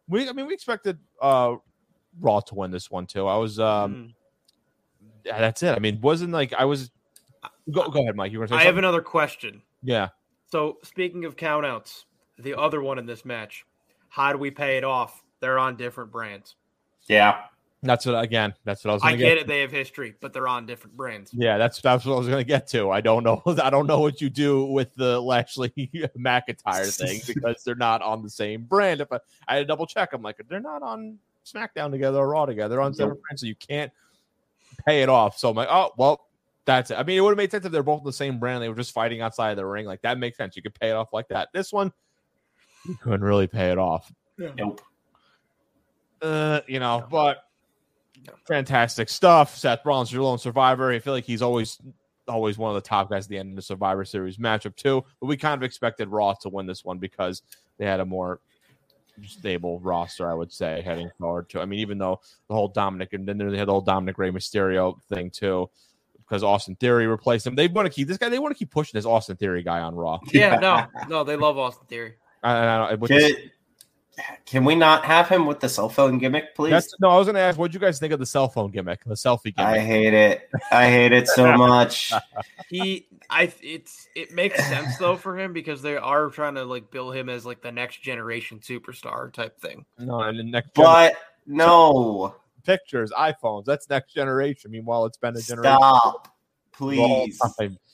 [0.08, 1.56] We, I mean, we expected uh
[2.20, 3.28] Raw to win this one too.
[3.28, 4.14] I was, um, Mm.
[5.24, 5.76] yeah, that's it.
[5.76, 6.90] I mean, wasn't like I was.
[7.72, 8.32] Go, go ahead, Mike.
[8.32, 9.62] You want to say I have another question.
[9.84, 10.10] Yeah.
[10.52, 12.04] So speaking of countouts,
[12.38, 13.66] the other one in this match,
[14.10, 15.24] how do we pay it off?
[15.40, 16.56] They're on different brands.
[17.08, 17.44] Yeah.
[17.84, 18.54] That's what again.
[18.64, 19.04] That's what I was.
[19.04, 21.32] I Gonna get it; they have history, but they're on different brands.
[21.34, 22.92] Yeah, that's that's what I was going to get to.
[22.92, 23.42] I don't know.
[23.64, 25.70] I don't know what you do with the Lashley
[26.18, 29.02] McIntyre thing because they're not on the same brand.
[29.02, 32.30] If I, I had to double check, I'm like, they're not on SmackDown together or
[32.30, 32.76] Raw together.
[32.76, 33.92] They're on separate brands, so you can't
[34.86, 35.40] pay it off.
[35.40, 36.28] So I'm like, oh well,
[36.66, 36.96] that's it.
[36.96, 38.62] I mean, it would have made sense if they're both the same brand.
[38.62, 39.86] They were just fighting outside of the ring.
[39.86, 40.56] Like that makes sense.
[40.56, 41.50] You could pay it off like that.
[41.54, 41.92] This one,
[42.88, 44.12] you couldn't really pay it off.
[44.38, 44.82] Nope.
[46.22, 47.38] Uh, you know, but
[48.46, 49.58] fantastic stuff.
[49.58, 50.92] Seth Rollins, your lone survivor.
[50.92, 51.80] I feel like he's always
[52.28, 55.04] always one of the top guys at the end of the Survivor Series matchup too.
[55.20, 57.42] But we kind of expected Raw to win this one because
[57.78, 58.40] they had a more
[59.26, 61.62] stable roster, I would say, heading forward to.
[61.62, 64.32] I mean, even though the whole Dominic and then they had the whole Dominic Rey
[64.32, 65.70] Mysterio thing too.
[66.32, 68.30] Because Austin Theory replaced him, they want to keep this guy.
[68.30, 70.18] They want to keep pushing this Austin Theory guy on Raw.
[70.32, 72.14] Yeah, no, no, they love Austin Theory.
[72.42, 73.52] I, I, I, with this- Can,
[74.46, 76.72] can we not have him with the cell phone gimmick, please?
[76.72, 78.48] that's, no, I was going to ask, what do you guys think of the cell
[78.48, 79.60] phone gimmick, the selfie gimmick?
[79.60, 80.50] I hate it.
[80.72, 82.14] I hate it so much.
[82.70, 86.90] He, I, it's it makes sense though for him because they are trying to like
[86.90, 89.84] bill him as like the next generation superstar type thing.
[90.00, 91.16] no, and the next gen- But
[91.46, 92.34] no.
[92.64, 93.66] Pictures, iPhones.
[93.66, 94.72] That's next generation.
[94.72, 95.78] Meanwhile, it's been a generation.
[95.78, 96.36] Stop.
[96.72, 97.40] Please.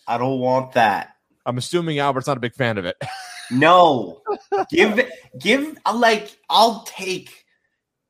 [0.07, 1.15] I don't want that.
[1.45, 2.97] I'm assuming Albert's not a big fan of it.
[3.49, 4.21] No.
[4.69, 7.45] give give like I'll take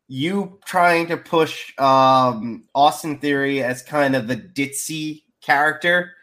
[0.07, 6.13] you trying to push um Austin Theory as kind of the ditzy character,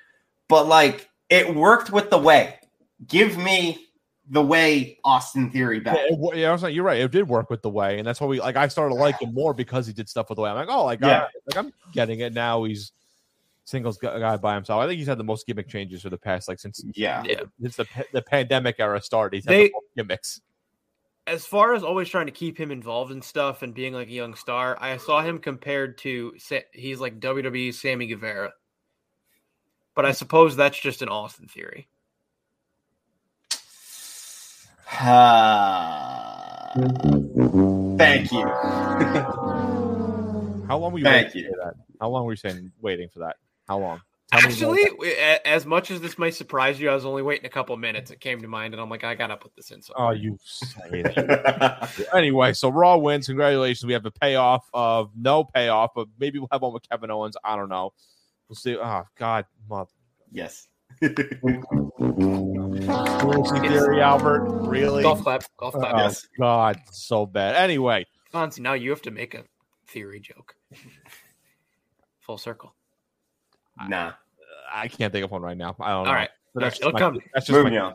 [0.49, 2.59] but like it worked with the way.
[3.07, 3.87] Give me
[4.31, 5.97] the way Austin Theory back.
[5.97, 7.01] yeah, it yeah, I was like, you're right.
[7.01, 8.57] It did work with the way, and that's why we like.
[8.57, 10.51] I started to like him more because he did stuff with the way.
[10.51, 11.07] I'm like, oh, like, Yeah.
[11.09, 12.65] all right, like I'm getting it now.
[12.65, 12.93] He's
[13.67, 14.81] singles guy by himself.
[14.83, 17.23] I think he's had the most gimmick changes for the past like since Yeah.
[17.27, 17.41] Yeah.
[17.61, 19.37] since the the pandemic era started.
[19.37, 20.41] He's had They- the most gimmicks.
[21.27, 24.13] As far as always trying to keep him involved in stuff and being like a
[24.13, 28.53] young star, I saw him compared to Sa- he's like WWE Sammy Guevara.
[29.95, 31.89] But I suppose that's just an Austin theory.
[34.84, 34.84] Ah.
[37.99, 38.45] Thank you.
[40.67, 41.51] How long were you Thank waiting you.
[41.51, 41.75] for that?
[42.01, 43.37] How long were you saying waiting for that?
[43.69, 44.01] How long?
[44.33, 47.51] Tell Actually, a- as much as this might surprise you, I was only waiting a
[47.51, 48.11] couple minutes.
[48.11, 49.83] It came to mind, and I'm like, I gotta put this in.
[49.95, 52.09] Oh, you say that.
[52.15, 53.27] anyway, so Raw wins.
[53.27, 53.87] Congratulations.
[53.87, 57.37] We have a payoff of no payoff, but maybe we'll have one with Kevin Owens.
[57.45, 57.93] I don't know.
[58.49, 58.77] We'll see.
[58.77, 59.91] Oh God, mother.
[60.33, 60.67] yes.
[62.87, 64.45] Conspiracy theory, Albert.
[64.67, 65.03] Really?
[65.03, 65.95] golf clap, golf clap.
[65.95, 66.27] Oh Yes.
[66.39, 67.55] God, so bad.
[67.57, 69.45] Anyway, Fonzie, now you have to make a
[69.87, 70.55] theory joke.
[72.21, 72.75] Full circle.
[73.89, 74.13] Nah.
[74.73, 75.77] I can't think of one right now.
[75.81, 76.11] I don't know.
[76.11, 76.31] All right.
[76.55, 77.21] But that's It'll just my, come.
[77.35, 77.95] That's just Moving my,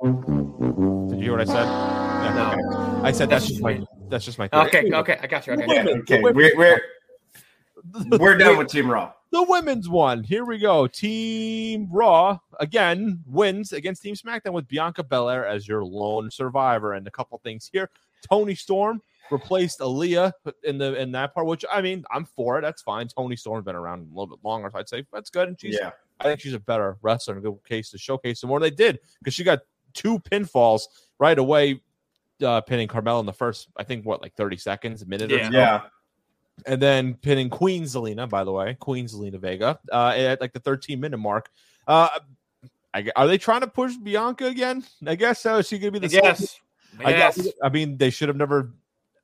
[0.00, 1.08] on.
[1.08, 1.64] Did you hear what I said?
[1.64, 2.98] Yeah, No.
[2.98, 3.08] okay.
[3.08, 3.74] I said that's, That's just just my.
[3.74, 3.86] me.
[4.08, 4.48] That's just my.
[4.48, 4.66] theory.
[4.66, 5.52] Okay, okay, I got you.
[5.54, 5.64] Okay.
[5.68, 6.00] Yeah, Women.
[6.00, 6.20] okay.
[6.20, 6.80] We're, we're
[8.18, 9.12] we're done with Team Raw.
[9.32, 10.24] The women's one.
[10.24, 10.86] Here we go.
[10.86, 16.94] Team Raw again wins against Team SmackDown with Bianca Belair as your lone survivor.
[16.94, 17.90] And a couple things here.
[18.28, 20.32] Toni Storm replaced Aliyah
[20.64, 22.62] in the in that part, which I mean, I'm for it.
[22.62, 23.06] That's fine.
[23.08, 25.48] Toni Storm's been around a little bit longer, so I'd say that's good.
[25.48, 25.90] And she's Yeah.
[26.18, 28.60] I think she's a better wrestler and a good case to showcase some more.
[28.60, 29.60] They did because she got
[29.94, 30.82] two pinfalls
[31.18, 31.80] right away,
[32.44, 35.42] uh, pinning Carmella in the first, I think, what, like 30 seconds, a minute or
[35.44, 35.82] so Yeah.
[36.66, 40.60] And then pinning Queen Zelina, by the way, Queen Zelina Vega, uh, at like the
[40.60, 41.50] 13 minute mark.
[41.86, 42.08] Uh,
[42.92, 44.84] I, are they trying to push Bianca again?
[45.06, 45.58] I guess so.
[45.58, 46.38] Is she going to be the Yes.
[46.38, 47.36] second- I Yes.
[47.36, 47.48] guess.
[47.62, 48.72] I mean, they should have never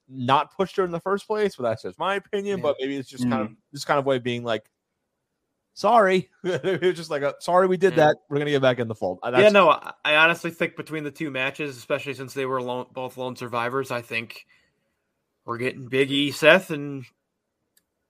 [0.08, 2.58] not pushed her in the first place, but that's just my opinion.
[2.58, 2.62] Yeah.
[2.62, 4.70] But maybe it's just kind of this kind of way of being like,
[5.74, 8.06] sorry, it's just like, a, sorry, we did Yeah.
[8.06, 8.16] that.
[8.28, 9.18] We're gonna get back in the fold.
[9.22, 12.62] Uh, yeah, no, I, I honestly think between the two matches, especially since they were
[12.62, 14.46] lone, both lone survivors, I think
[15.44, 17.04] we're getting Big E, Seth, and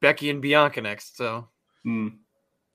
[0.01, 1.17] Becky and Bianca next.
[1.17, 1.49] So
[1.85, 2.09] Hmm.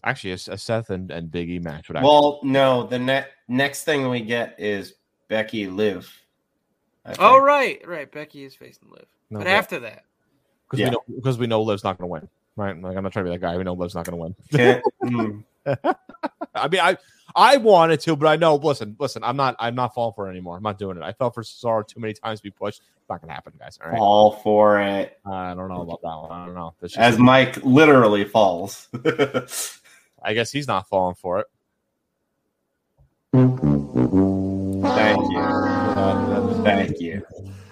[0.04, 1.88] actually a, a Seth and, and Big E match.
[1.90, 2.88] Would actually, Well, no.
[2.88, 4.94] The ne- next thing we get is
[5.28, 6.12] Becky Liv.
[7.06, 8.12] I Oh right, right.
[8.12, 9.06] Becky is facing Liv.
[9.30, 10.06] No, but but- after that,
[10.66, 10.86] because Yeah.
[10.88, 12.28] we know because we know Liv's not gonna win.
[12.56, 12.80] Right?
[12.80, 13.58] Like I'm not trying to be that guy.
[13.58, 14.36] We know Liv's not gonna win.
[14.52, 15.40] Can- hmm.
[16.56, 16.98] I mean, I
[17.36, 18.56] I wanted to, but I know.
[18.56, 19.24] Listen, listen.
[19.24, 19.56] I'm not.
[19.60, 20.58] I'm not falling for it anymore.
[20.58, 21.04] I'm not doing it.
[21.04, 22.82] I fell for Cesaro too many times to be pushed.
[22.98, 23.80] It's not gonna happen, guys.
[23.84, 24.00] All right.
[24.00, 25.20] All for it.
[25.26, 26.32] I don't know about that one.
[26.32, 26.74] I don't know.
[26.98, 28.88] As Mike literally falls.
[30.24, 31.48] I guess he's not falling for it.
[33.34, 33.62] Thank
[35.32, 36.64] you.
[36.64, 37.26] Thank you.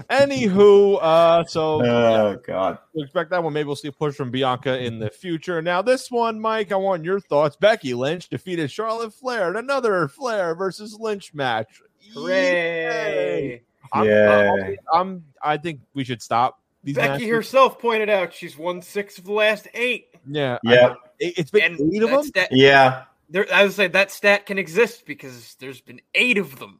[0.09, 2.79] Anywho, uh, so Oh God.
[2.95, 3.53] we expect that one.
[3.53, 5.61] Maybe we'll see a push from Bianca in the future.
[5.61, 7.55] Now, this one, Mike, I want your thoughts.
[7.55, 11.81] Becky Lynch defeated Charlotte Flair in another Flair versus Lynch match.
[12.15, 13.61] Hooray!
[13.93, 14.51] I'm, Yeah.
[14.51, 17.27] I'm, I'm- i think we should stop these Becky matches.
[17.29, 20.07] herself pointed out she's won six of the last eight.
[20.27, 20.95] Yeah, Yeah.
[21.19, 22.23] it, it's been And eight of them.
[22.23, 23.03] stat, Yeah.
[23.29, 26.79] there, I would say that stat can exist because there's been eight of them.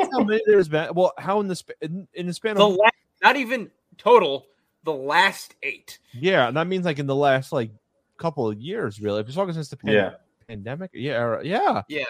[0.00, 0.94] That's how many there's been.
[0.94, 4.46] Well, how in the span in, in the span The of last, not even total,
[4.84, 5.98] the last eight.
[6.12, 7.70] yeah, and that means like in the last like
[8.16, 9.20] couple of years, really.
[9.20, 10.10] If you're talking since the pan- Yeah.
[10.48, 12.04] pandemic, yeah, or- yeah, Yeah.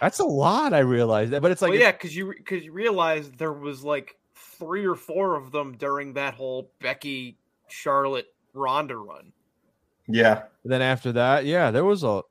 [0.00, 0.72] that's a lot.
[0.74, 3.82] I realized that, but it's like well, yeah, because you because you realize there was
[3.84, 9.32] like three or four of them during that whole Becky Charlotte Ronda run.
[10.08, 10.42] Yeah.
[10.62, 12.22] And then after that, yeah, there was a,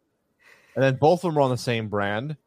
[0.75, 2.37] and then both of them were on the same brand.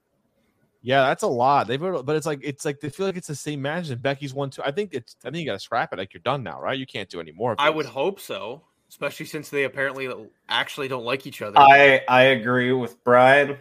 [0.81, 1.67] Yeah, that's a lot.
[1.67, 3.88] They've, but it's like it's like they feel like it's the same match.
[3.88, 4.62] And Becky's one too.
[4.64, 5.17] I think it's.
[5.25, 5.99] I think you got to scrap it.
[5.99, 6.79] Like you're done now, right?
[6.79, 7.57] You can't do any more.
[7.59, 10.09] I would hope so, especially since they apparently
[10.49, 11.59] actually don't like each other.
[11.59, 13.59] I I agree with Brian.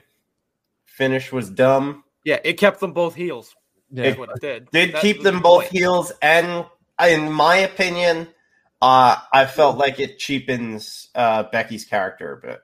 [0.86, 2.04] Finish was dumb.
[2.24, 3.56] yeah, it kept them both heels.
[3.92, 4.04] Yeah.
[4.04, 4.70] That's what it did.
[4.72, 5.72] Did That keep them both point.
[5.74, 6.66] heels, and
[7.02, 8.28] in my opinion,
[8.82, 12.40] uh, I felt like it cheapens uh, Becky's character.
[12.44, 12.62] But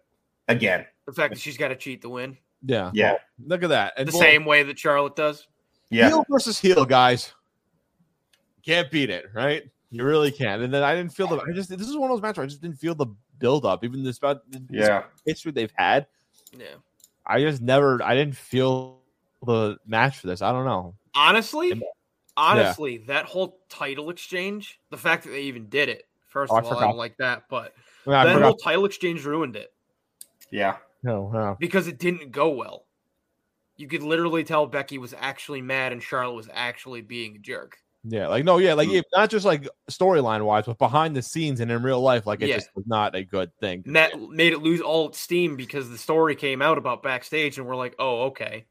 [0.47, 3.93] again, The fact that she's got to cheat to win, yeah, yeah, Look at that.
[3.97, 5.47] And the both- same way that Charlotte does.
[5.89, 7.33] yeah, heel versus heel, guys.
[8.65, 9.63] Can't beat it, right?
[9.91, 10.61] You really can't.
[10.61, 11.37] And then I didn't feel the.
[11.37, 13.07] I just this is one of those matches I just didn't feel the
[13.39, 13.83] build up.
[13.83, 15.03] Even this about this yeah.
[15.25, 16.07] history they've had.
[16.57, 16.75] Yeah.
[17.25, 18.01] I just never.
[18.01, 18.99] I didn't feel
[19.45, 20.41] the match for this.
[20.41, 20.95] I don't know.
[21.15, 21.83] Honestly, And-
[22.37, 26.59] honestly, that whole title exchange, the fact that they even did it, first Oh, I
[26.59, 27.73] of all, I don't like that, but
[28.07, 29.73] I, mean, that whole title exchange ruined it
[30.53, 30.77] yeah.
[31.03, 31.57] No, no.
[31.59, 32.85] because it didn't go well.
[33.75, 37.77] You could literally tell Becky was actually mad and Charlotte was actually being a jerk.
[38.05, 38.99] Yeah, like no, yeah, like Mm.
[38.99, 42.41] if- not just like storyline wise, but behind the scenes and in real life, like
[42.41, 42.55] it Yeah.
[42.55, 43.81] just was not a good thing.
[43.85, 47.57] And that made it lose all its steam because the story came out about backstage,
[47.57, 48.65] and we're like, oh, okay.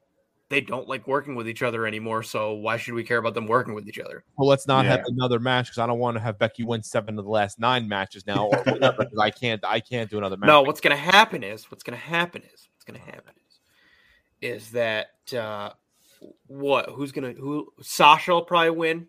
[0.53, 3.47] They don't like working with each other anymore, so why should we care about them
[3.47, 4.23] working with each other?
[4.37, 7.19] Well, let's not have another match because I don't want to have Becky win seven
[7.19, 9.07] of the last nine matches now, or whatever.
[9.07, 10.49] 'cause I can't, I can't do another match.
[10.49, 13.61] No, what's gonna happen is what's gonna happen is what's gonna happen is
[14.43, 15.71] is that uh
[16.49, 19.07] what who's gonna who Sasha will probably win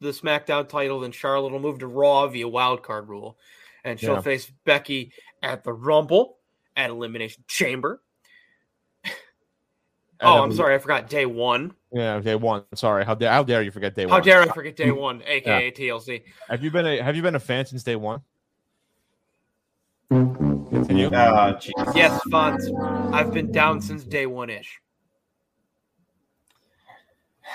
[0.00, 3.38] the SmackDown title, then Charlotte will move to Raw via wild card rule,
[3.84, 4.22] and she'll Yeah.
[4.22, 6.38] face Becky at the Rumble
[6.76, 8.02] at Elimination Chamber.
[10.22, 11.74] And Oh, I'm sorry, I forgot day one.
[11.92, 12.62] Yeah, day one.
[12.76, 14.20] Sorry, how dare, how dare you forget day How one?
[14.20, 16.22] How dare I forget day one, aka TLC?
[16.48, 18.20] Have you been a Have you been a fan since day one?
[20.10, 21.06] Continue.
[21.12, 21.58] Oh.
[21.94, 23.12] Yes, Fonz.
[23.12, 24.80] I've been down since day one ish.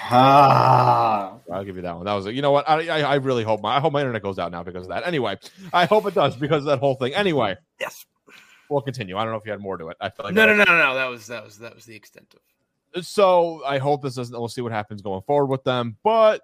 [0.10, 2.06] Ah, I'll give you that one.
[2.06, 2.36] That was it.
[2.36, 2.68] You know what?
[2.70, 4.90] I, I I really hope my I hope my internet goes out now because of
[4.90, 5.08] that.
[5.08, 5.38] Anyway,
[5.72, 7.14] I hope it does because of that whole thing.
[7.16, 8.06] Anyway, Yes.
[8.70, 9.16] we'll continue.
[9.18, 9.98] I don't know if you had more to it.
[10.02, 10.96] I feel like No, I- no, no, no, no.
[10.96, 12.42] That was that was that was the extent of.
[13.02, 14.38] So I hope this doesn't.
[14.38, 15.98] We'll see what happens going forward with them.
[16.04, 16.42] But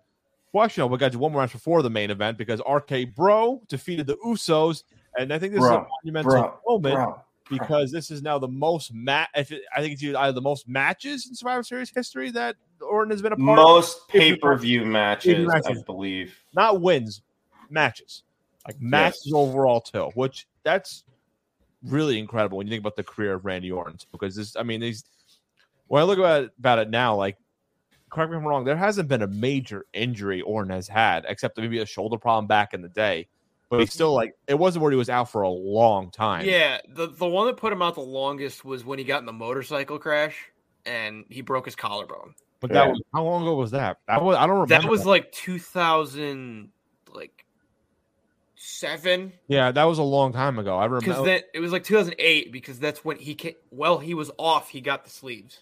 [0.54, 2.62] well, actually, no, we got to do one more match before the main event because
[2.70, 4.84] RK Bro defeated the Usos,
[5.18, 7.22] and I think this is a monumental bro, moment bro.
[7.50, 9.30] because this is now the most mat.
[9.36, 13.34] I think it's either the most matches in Survivor Series history that Orton has been
[13.34, 13.66] a part of.
[13.66, 16.40] Most pay per view matches, I believe.
[16.54, 17.24] Not wins,
[17.72, 18.22] matches,
[18.68, 20.12] like matches overall too.
[20.14, 21.04] Which that's
[21.82, 24.56] really incredible when you think about the career of Randy Orton because this.
[24.56, 25.04] I mean, these.
[25.94, 27.38] When I look about it, about it now, like
[28.10, 31.56] correct me if I'm wrong, there hasn't been a major injury Orton has had, except
[31.56, 33.28] maybe a shoulder problem back in the day.
[33.70, 36.46] But he's still like it wasn't where he was out for a long time.
[36.46, 39.28] Yeah, the the one that put him out the longest was when he got in
[39.28, 40.36] the motorcycle crash
[40.84, 42.34] and he broke his collarbone.
[42.60, 42.92] But that Yeah.
[42.94, 43.98] was how long ago was that?
[44.08, 44.82] That was I don't remember.
[44.82, 46.70] That was like 2000
[47.14, 47.46] like
[48.56, 50.76] 7 yeah, that was a long time ago.
[50.76, 51.24] I because remember.
[51.24, 54.82] then it was like 2008 because that's when he came, well he was off he
[54.82, 55.60] got the sleeves.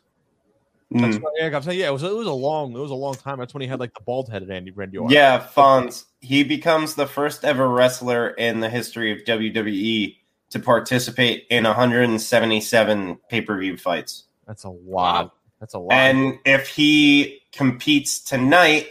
[0.93, 1.21] That's Mm.
[1.21, 3.15] what, yeah, I'm saying yeah, it was it was a long it was a long
[3.15, 3.39] time.
[3.39, 5.13] That's when he had like the bald headed Andy Randy Orton.
[5.15, 6.03] Yeah, Fonz.
[6.19, 10.17] He becomes the first ever wrestler in the history of WWE
[10.49, 14.25] to participate in 177 pay per view fights.
[14.47, 15.33] that's a lot.
[15.61, 15.93] That's a lot.
[15.93, 18.87] And if he competes tonight,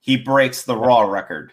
[0.00, 1.52] he breaks the Raw record.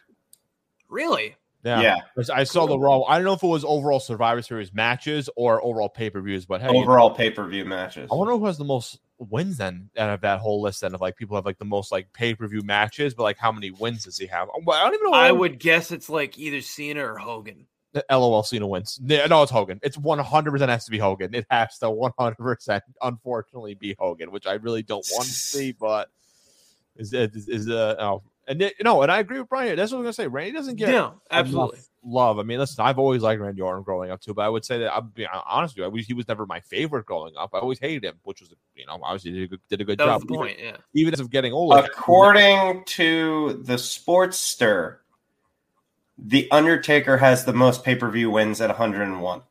[0.89, 1.35] Really?
[1.63, 1.81] Yeah.
[1.81, 2.25] Yeah.
[2.33, 3.03] I saw the Raw.
[3.03, 6.45] I don't know if it was overall Survivor Series matches or overall pay per views,
[6.45, 8.09] but hey, Overall pay per view matches.
[8.11, 10.81] I wonder who has the most wins then out of that whole list.
[10.81, 13.37] Then of like people have like the most like pay per view matches, but like
[13.37, 14.49] how many wins does he have?
[14.49, 15.13] I don't even know.
[15.13, 17.65] I would guess it's like either Cena or Hogan.
[18.09, 18.99] LOL Cena wins.
[19.01, 19.79] No, it's Hogan.
[19.83, 21.35] It's 100% has to be Hogan.
[21.35, 26.09] It has to 100% unfortunately be Hogan, which I really don't want to see, but
[26.95, 28.23] is is, is uh oh.
[28.47, 29.75] And it- no, and I agree with Brian.
[29.75, 30.27] That's what I'm gonna say.
[30.27, 31.79] Randy doesn't get Yeah, absolutely.
[32.03, 32.39] love.
[32.39, 34.79] I mean, listen, I've always liked Randy Orton growing up too, but I would say
[34.79, 37.51] that I'm being honest with you, I wish he was never my favorite growing up.
[37.53, 39.97] I always hated him, which was you know obviously did a good, did a good
[39.99, 40.21] That job.
[40.21, 40.59] was the point.
[40.59, 40.65] Yeah.
[40.69, 44.97] Even, even as of getting older, According to the Sportster,
[46.17, 49.41] The Undertaker has the most pay per view wins at 101.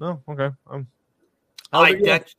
[0.00, 0.86] no, okay, um,
[1.72, 2.18] I, yeah.
[2.18, 2.34] that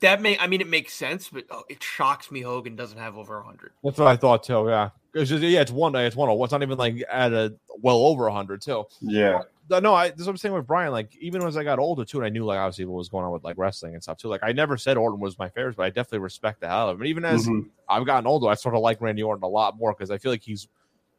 [0.00, 3.16] that may I mean it makes sense, but oh, it shocks me Hogan doesn't have
[3.16, 3.72] over hundred.
[3.82, 4.66] That's what I thought too.
[4.68, 6.28] Yeah, it's just, yeah, it's one day, it's one.
[6.28, 8.84] oh, It's not even like at a well over hundred too.
[9.00, 9.42] Yeah.
[9.70, 10.10] No, No, I.
[10.10, 10.90] This is what I'm saying with Brian.
[10.92, 13.24] Like even as I got older too, and I knew like obviously what was going
[13.24, 14.28] on with like wrestling and stuff too.
[14.28, 16.96] Like I never said Orton was my favorite, but I definitely respect the hell of
[16.96, 17.02] him.
[17.02, 17.68] And even as Mhm.
[17.88, 20.32] I've gotten older, I sort of like Randy Orton a lot more because I feel
[20.32, 20.66] like he's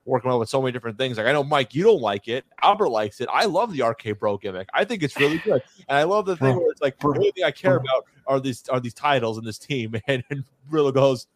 [0.05, 1.17] working well with so many different things.
[1.17, 2.45] Like I know Mike, you don't like it.
[2.61, 3.29] Albert likes it.
[3.31, 4.67] I love the RK Bro gimmick.
[4.73, 7.31] I think it's really good, and I love the thing where it's like the only
[7.31, 10.91] thing I care about are these are these titles and this team, and, and Riddle
[10.91, 11.27] goes.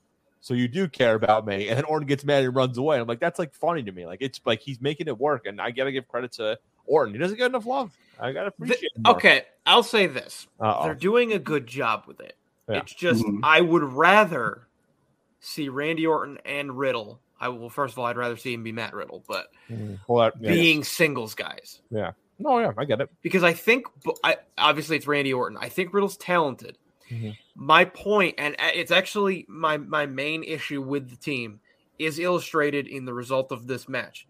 [0.41, 2.99] So you do care about me, and then Orton gets mad and runs away.
[2.99, 4.05] I'm like, that's like funny to me.
[4.05, 7.13] Like it's like he's making it work, and I gotta give credit to Orton.
[7.15, 7.91] He doesn't get enough love.
[8.19, 8.91] I gotta appreciate.
[8.95, 9.15] him more.
[9.15, 10.85] Okay, I'll say this: Uh-oh.
[10.85, 12.35] they're doing a good job with it.
[12.69, 12.77] Yeah.
[12.77, 13.39] It's just Mhm.
[13.43, 14.67] I would rather
[15.39, 17.19] see Randy Orton and Riddle.
[17.39, 19.99] I will first of all, I'd rather see him be Matt Riddle, but Mhm.
[20.07, 20.51] Well, that, yeah.
[20.51, 22.11] being singles guys Yeah.
[22.39, 23.09] no, yeah, I get it.
[23.21, 23.85] because I think
[24.23, 25.57] I, obviously it's Randy Orton.
[25.59, 26.77] I think Riddle's talented.
[27.09, 27.37] Mhm.
[27.55, 31.59] My point, and uh, it's actually my my main issue with the team,
[31.99, 34.27] is illustrated in the result of this match,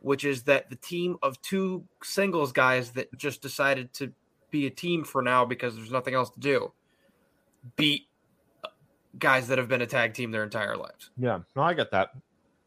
[0.00, 4.12] which is that the team of two singles guys that just decided to
[4.50, 6.72] be a team for now because there's nothing else to do,
[7.76, 8.06] beat
[8.64, 8.68] uh,
[9.18, 11.10] guys that have been a tag team their entire lives.
[11.18, 12.10] Yeah, no, I get that.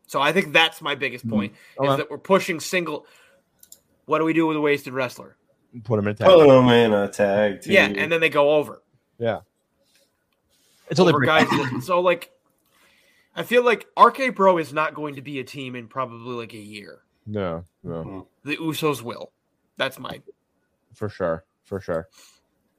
[0.07, 1.35] So I think that's my biggest mm-hmm.
[1.35, 1.91] point Okay.
[1.91, 3.05] is that we're pushing single.
[4.05, 5.35] What do we do with a wasted wrestler?
[5.83, 6.27] Put him in tag.
[6.27, 7.73] Put him in a tag team.
[7.73, 8.81] Yeah, and then they go over.
[9.19, 9.41] Yeah,
[10.89, 11.49] they over bring- guys.
[11.49, 12.31] that- so like,
[13.35, 16.53] I feel like RK Bro is not going to be a team in probably like
[16.53, 16.99] a year.
[17.25, 18.19] No, no, mm-hmm.
[18.49, 19.31] The Usos will.
[19.75, 20.21] That's my
[20.93, 22.07] for sure, for sure.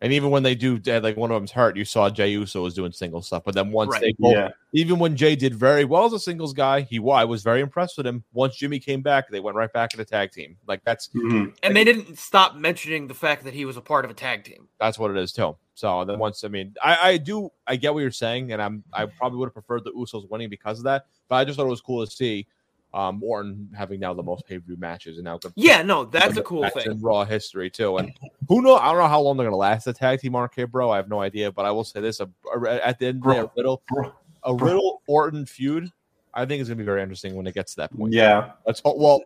[0.01, 2.75] And even when they do, like one of them's hurt, you saw Jey Uso was
[2.75, 3.43] doing single stuff.
[3.45, 4.01] But then once Right.
[4.01, 4.51] they both, yeah.
[4.73, 7.97] even when Jay did very well as a singles guy, he I was very impressed
[7.97, 8.23] with him.
[8.33, 10.57] Once Jimmy came back, they went right back in the tag team.
[10.69, 11.53] Like that's Mhm.
[11.65, 14.45] and they didn't stop mentioning the fact that he was a part of a tag
[14.45, 14.69] team.
[14.79, 15.57] that's what it is too.
[15.75, 18.85] So then once I mean, I, I do I get what you're saying, and I'm
[18.93, 21.07] I probably would have preferred the Usos winning because of that.
[21.29, 22.47] But I just thought it was cool to see
[22.95, 26.05] um Orton having now the most pay per view matches and now good Yeah, no,
[26.05, 26.91] that's a cool thing.
[26.91, 27.99] in Raw history too.
[27.99, 28.11] And
[28.49, 28.77] who know?
[28.77, 30.91] I don't know how long they're gonna last the tag team RK bro.
[30.91, 33.31] I have no idea, but I will say this: a, a- at the end of
[33.35, 34.13] the a Bro, Riddle, bro,
[34.45, 34.67] a bro.
[34.69, 35.91] Riddle Orton feud,
[36.33, 38.13] I think is gonna be very interesting when it gets to that point.
[38.15, 38.53] Yeah.
[38.67, 38.97] Let's hope.
[38.97, 39.21] Well,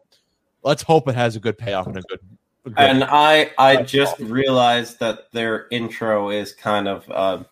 [0.64, 2.20] let's hope it has a good payoff and a good.
[2.66, 4.33] a good And I I That's just awesome.
[4.33, 7.44] realized that their intro is kind of uh,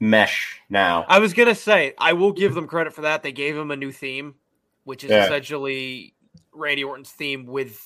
[0.00, 1.04] mesh now.
[1.08, 3.22] I was gonna say I will give them credit for that.
[3.22, 4.36] They gave him a new theme,
[4.90, 5.24] which is Yeah.
[5.26, 6.14] essentially
[6.52, 7.80] Randy Orton's theme with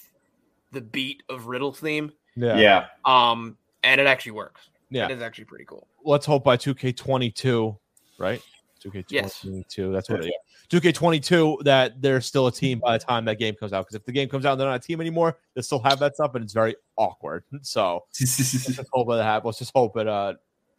[0.73, 2.13] the beat of Riddle's theme.
[2.35, 2.57] yeah.
[2.57, 2.87] Yeah.
[3.05, 4.71] Um, and it actually works.
[4.91, 5.05] Yeah.
[5.05, 5.87] It is actually pretty cool.
[6.05, 7.77] Let's hope by 2K22,
[8.19, 8.41] right?
[8.83, 9.93] 2K22.
[9.93, 10.33] That's what it is.
[10.71, 13.83] 2K22 that they're still a team by the time that game comes out.
[13.87, 15.99] Because if the game comes out and they're not a team anymore, they still have
[15.99, 17.45] that stuff, and it's very awkward.
[17.63, 19.47] So let's just hope that happens.
[19.47, 20.35] Let's just hope it uh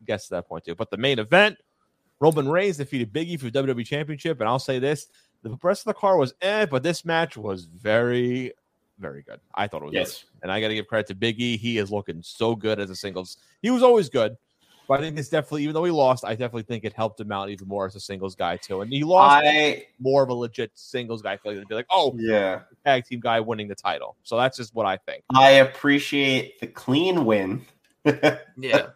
[0.05, 0.75] gets to that point too.
[0.75, 1.57] But the main event,
[2.19, 5.07] Roman Reigns defeated Biggie for the WWE Championship, and I'll say this:
[5.43, 8.51] the rest of the car was eh, but this match was very,
[8.99, 9.39] very good.
[9.53, 10.23] I thought it was Yes.
[10.23, 10.43] good.
[10.43, 11.57] and I got to give credit to Biggie.
[11.59, 13.37] He is looking so good as a singles.
[13.61, 14.37] He was always good,
[14.87, 17.31] but I think it's definitely, even though he lost, I definitely think it helped him
[17.31, 18.81] out even more as a singles guy too.
[18.81, 21.33] And he lost I more of a legit singles guy.
[21.33, 22.61] I feel like they'd be like, oh, yeah.
[22.85, 24.15] tag team guy winning the title.
[24.23, 25.23] So that's just what I think.
[25.33, 27.65] I appreciate the clean win.
[28.57, 28.87] Yeah.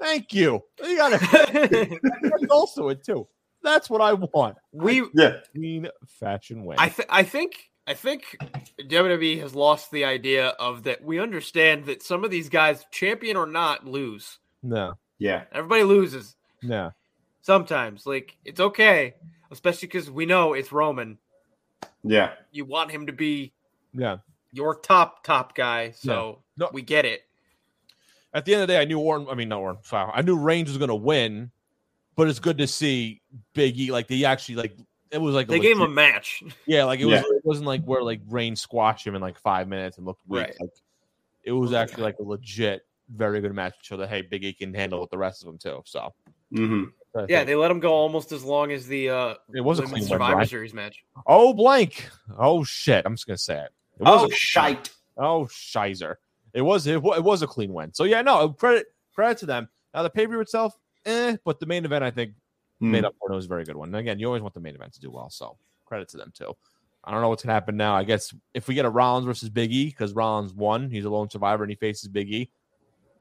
[0.00, 0.62] Thank you.
[0.82, 3.26] You got to also it too.
[3.68, 4.56] That's what I want.
[4.72, 5.38] we yeah.
[5.52, 6.76] Clean fashion win.
[6.78, 8.36] I th- I think I think
[8.80, 13.36] WWE has lost the idea of that we understand that some of these guys, champion
[13.36, 14.38] or not, lose.
[14.62, 15.44] no, Yeah.
[15.52, 16.92] Everybody loses no.
[17.42, 18.06] sometimes.
[18.06, 19.14] Like it's okay,
[19.50, 21.18] especially because we know it's Roman.
[22.02, 22.32] Yeah.
[22.52, 23.52] You want him to be
[23.94, 24.18] Yeah.
[24.52, 26.70] your top top guy, so No.
[26.72, 27.22] we get it.
[28.34, 29.26] At the end of the day, I knew Orton.
[29.30, 29.80] I mean, not Orton.
[29.90, 30.10] Wow.
[30.14, 31.50] I knew Reigns was going to win,
[32.18, 33.22] but it's good to see
[33.54, 34.76] Big E like they actually like
[35.10, 36.42] it was like a They gave him a match.
[36.66, 37.22] yeah, like it Yeah.
[37.22, 37.36] was.
[37.36, 40.42] It wasn't like where like Rain squashed him in like five minutes and looked weak.
[40.42, 40.54] Right.
[40.60, 40.70] Like
[41.44, 44.52] it was actually like a legit, very good match to show that hey, Big E
[44.52, 45.80] can handle with the rest of them too.
[45.86, 46.12] So
[46.52, 46.84] hmm
[47.28, 49.90] Yeah, they let him go almost as long as the uh, it was a Women's
[49.92, 50.08] clean win.
[50.08, 51.04] Survivor Series match.
[51.26, 52.08] Oh blank.
[52.36, 53.06] Oh shit.
[53.06, 53.70] I'm just gonna say it.
[54.00, 54.90] It was Oh, a- shite.
[55.16, 56.16] Oh, Shizer.
[56.52, 57.94] It was it, it was a clean win.
[57.94, 59.68] So yeah, no credit credit to them.
[59.94, 60.74] Now the pay per view itself,
[61.08, 62.32] eh, but the main event I think
[62.80, 62.92] Hmm.
[62.92, 63.32] made up for it.
[63.32, 63.88] It was a very good one.
[63.88, 66.32] And again, you always want the main event to do well, so credit to them
[66.32, 66.52] too.
[67.02, 67.94] I don't know what's gonna happen now.
[67.96, 71.10] I guess if we get a Rollins versus Big E, because Rollins won, he's a
[71.10, 72.50] lone survivor and he faces Big E.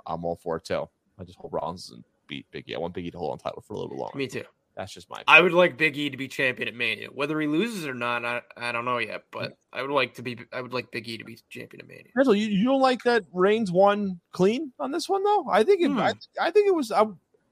[0.06, 0.88] I'm all for it too.
[1.20, 2.76] I just hope Rollins doesn't beat Big E.
[2.76, 4.18] I want Big E to hold on title for a little bit longer.
[4.18, 4.44] Me too.
[4.76, 5.24] That's just my.
[5.28, 7.08] I would like Big E to be champion at Mania.
[7.08, 9.24] Whether he loses or not, I, I don't know yet.
[9.32, 10.38] But I would like to be.
[10.54, 12.12] I would like Big E to be champion at Mania.
[12.16, 15.48] Hazel, you, you don't like that Reigns won clean on this one though?
[15.50, 15.90] I think it.
[15.90, 15.98] Hmm.
[15.98, 16.92] I, I think it was.
[16.92, 17.06] I,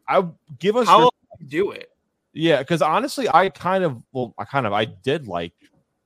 [0.07, 0.25] I
[0.59, 0.87] give us.
[0.87, 1.89] How else do you do it?
[2.33, 5.53] Yeah, because honestly, I kind of well, I kind of I did like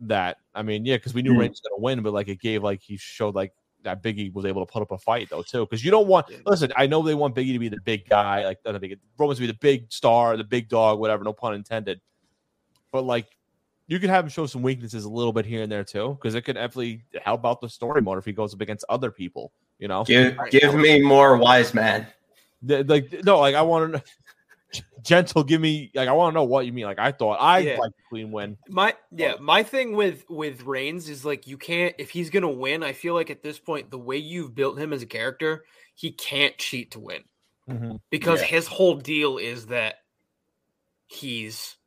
[0.02, 0.38] that.
[0.54, 1.40] I mean, yeah, because we knew Hmm.
[1.40, 4.46] Reigns was gonna win, but like it gave like he showed like that Biggie was
[4.46, 5.66] able to put up a fight though too.
[5.66, 8.46] Because you don't want listen, I know they want Biggie to be the big guy,
[8.46, 11.34] like not the big Roman's to be the big star, the big dog, whatever, no
[11.34, 12.00] pun intended.
[12.92, 13.26] But like
[13.88, 16.36] you could have him show some weaknesses a little bit here and there too, because
[16.36, 19.52] it could definitely help out the story more if he goes up against other people,
[19.80, 20.04] you know.
[20.04, 22.06] Give, give me more wise man.
[22.62, 24.04] The- like no, like I want to
[25.04, 25.44] gentle.
[25.44, 26.86] Give me like I want to know what you mean.
[26.86, 27.78] Like I thought I Yeah.
[27.78, 28.58] like clean win.
[28.68, 29.42] My yeah, oh.
[29.42, 32.84] my thing with with Reigns is like you can't if he's gonna win.
[32.84, 36.12] I feel like at this point, the way you've built him as a character, he
[36.12, 37.24] can't cheat to win
[37.70, 37.96] mm-hmm.
[38.10, 38.48] because Yeah.
[38.48, 39.96] his whole deal is that
[41.08, 41.78] he's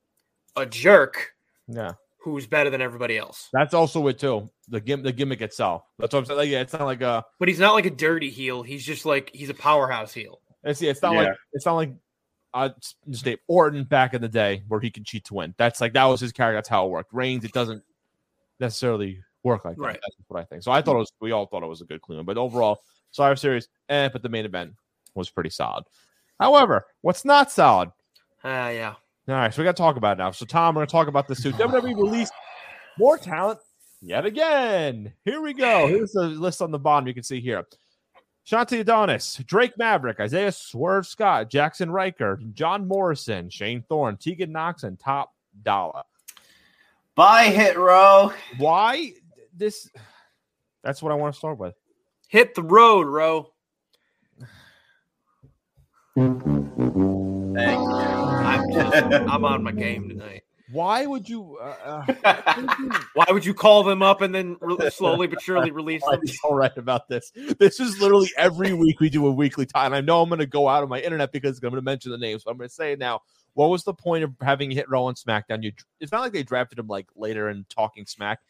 [0.56, 1.34] a jerk
[1.68, 3.48] Yeah, who's better than everybody else.
[3.52, 4.50] that's also it too.
[4.68, 5.84] The gim- the gimmick itself.
[5.98, 6.38] That's what I'm saying.
[6.38, 7.24] Like, yeah, it's not like a.
[7.38, 8.62] But he's not like a dirty heel.
[8.62, 10.40] He's just like he's a powerhouse heel.
[10.64, 11.20] It's it's not Yeah.
[11.22, 11.92] like it's not like
[12.54, 12.68] uh
[13.08, 15.54] just Dave Orton back in the day where he can cheat to win.
[15.56, 16.56] That's like that was his character.
[16.58, 17.12] That's how it worked.
[17.12, 17.82] Reigns, it doesn't
[18.60, 19.92] necessarily work like that.
[19.94, 20.62] That's what I think.
[20.62, 21.12] So I thought it was.
[21.20, 24.08] We all thought it was a good clean, but overall, Survivor Series, eh.
[24.08, 24.74] But the main event
[25.14, 25.84] was pretty solid.
[26.40, 27.90] However, what's not solid
[28.44, 28.94] Ah, yeah.
[29.28, 30.32] All right, so we got to talk about it now.
[30.32, 31.52] So, Tom, we're going to talk about this too.
[31.52, 32.32] WWE released
[32.98, 33.60] more talent
[34.00, 35.12] yet again.
[35.24, 35.86] Here we go.
[35.86, 37.06] Here's the list on the bottom.
[37.06, 37.64] You can see here:
[38.46, 44.82] Shanti Adonis, Drake Maverick, Isaiah Swerve Scott, Jaxson Ryker, John Morrison, Shane Thorne, Tegan Nox,
[44.82, 45.32] and Top
[45.62, 46.02] Dollar.
[47.14, 48.32] Bye, Hit Row.
[48.58, 49.12] Why
[49.56, 49.88] this?
[50.82, 51.74] That's what I want to start with.
[52.28, 53.52] Hit the road, Ro.
[56.16, 57.92] Thank you.
[57.92, 60.41] I'm just I'm on my game tonight.
[60.72, 61.58] Why would you?
[61.58, 66.02] Uh, uh, Why would you call them up and then re- slowly but surely release
[66.02, 66.18] them?
[66.20, 67.30] I'm so right about this.
[67.58, 70.38] This is literally every week we do a weekly tie, And I know I'm going
[70.38, 72.56] to go out on my internet because I'm going to mention the names, but I'm
[72.56, 73.20] going to say it now.
[73.54, 75.62] What was the point of having hit row on SmackDown?
[75.62, 78.40] You, it's not like they drafted him like later in Talking Smack.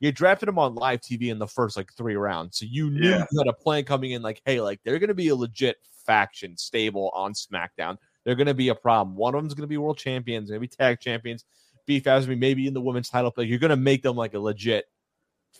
[0.00, 3.08] You drafted him on live TV in the first like three rounds, so you knew
[3.10, 3.24] Yeah.
[3.30, 4.22] you had a plan coming in.
[4.22, 5.76] Like, hey, like they're going to be a legit
[6.06, 7.96] faction stable on SmackDown.
[8.24, 9.16] They're going to be a problem.
[9.16, 11.44] One of them's going to be world champions, going to be tag champions.
[11.86, 13.44] Beef as to be maybe in the women's title play.
[13.44, 14.86] You're going to make them like a legit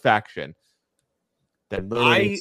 [0.02, 0.54] faction.
[1.70, 2.38] Then I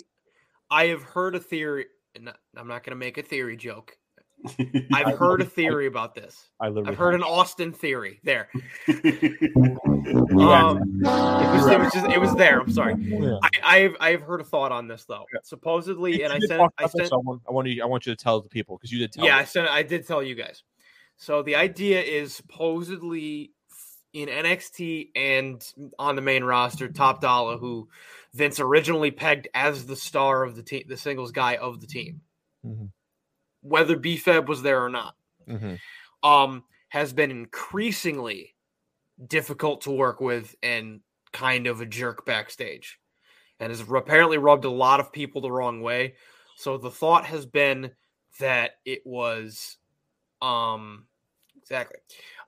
[0.70, 3.96] I have heard a theory, and I'm not going to make a theory joke.
[4.94, 6.50] I've heard a theory about this.
[6.62, 8.22] I I've heard an Austin theory.
[8.24, 8.50] There,
[8.88, 10.32] um, it
[11.04, 12.62] was, it was just it was there.
[12.62, 12.96] I'm sorry.
[12.98, 13.38] Yeah.
[13.44, 15.26] I, I've I've heard a thought on this though.
[15.44, 17.84] Supposomely, and I You did sent talk I sent I want, I want you.
[17.84, 19.26] I want you to tell the people because you did tell.
[19.26, 19.46] yeah, I me.
[19.46, 20.64] sent I did tell you guys.
[21.18, 23.52] So the idea is supposedly
[24.14, 27.90] in NXT and on the main roster, Top Dollar, who
[28.34, 32.22] Vince originally pegged as the star of the team, the singles guy of the team,
[32.66, 32.92] Mhm.
[33.62, 35.16] whether B-Fab was there or not,
[35.48, 35.80] Mhm.
[36.24, 38.56] um, has been increasingly
[39.28, 41.02] difficult to work with and
[41.32, 43.00] kind of a jerk backstage,
[43.60, 46.16] and has apparently rubbed a lot of people the wrong way.
[46.56, 47.96] So the thought has been
[48.40, 49.78] that it was,
[50.42, 51.08] um,
[51.58, 52.00] exactly.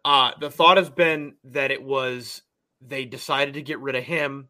[0.04, 2.42] Uh, the thought has been that it was
[2.82, 4.48] they decided to get rid of him,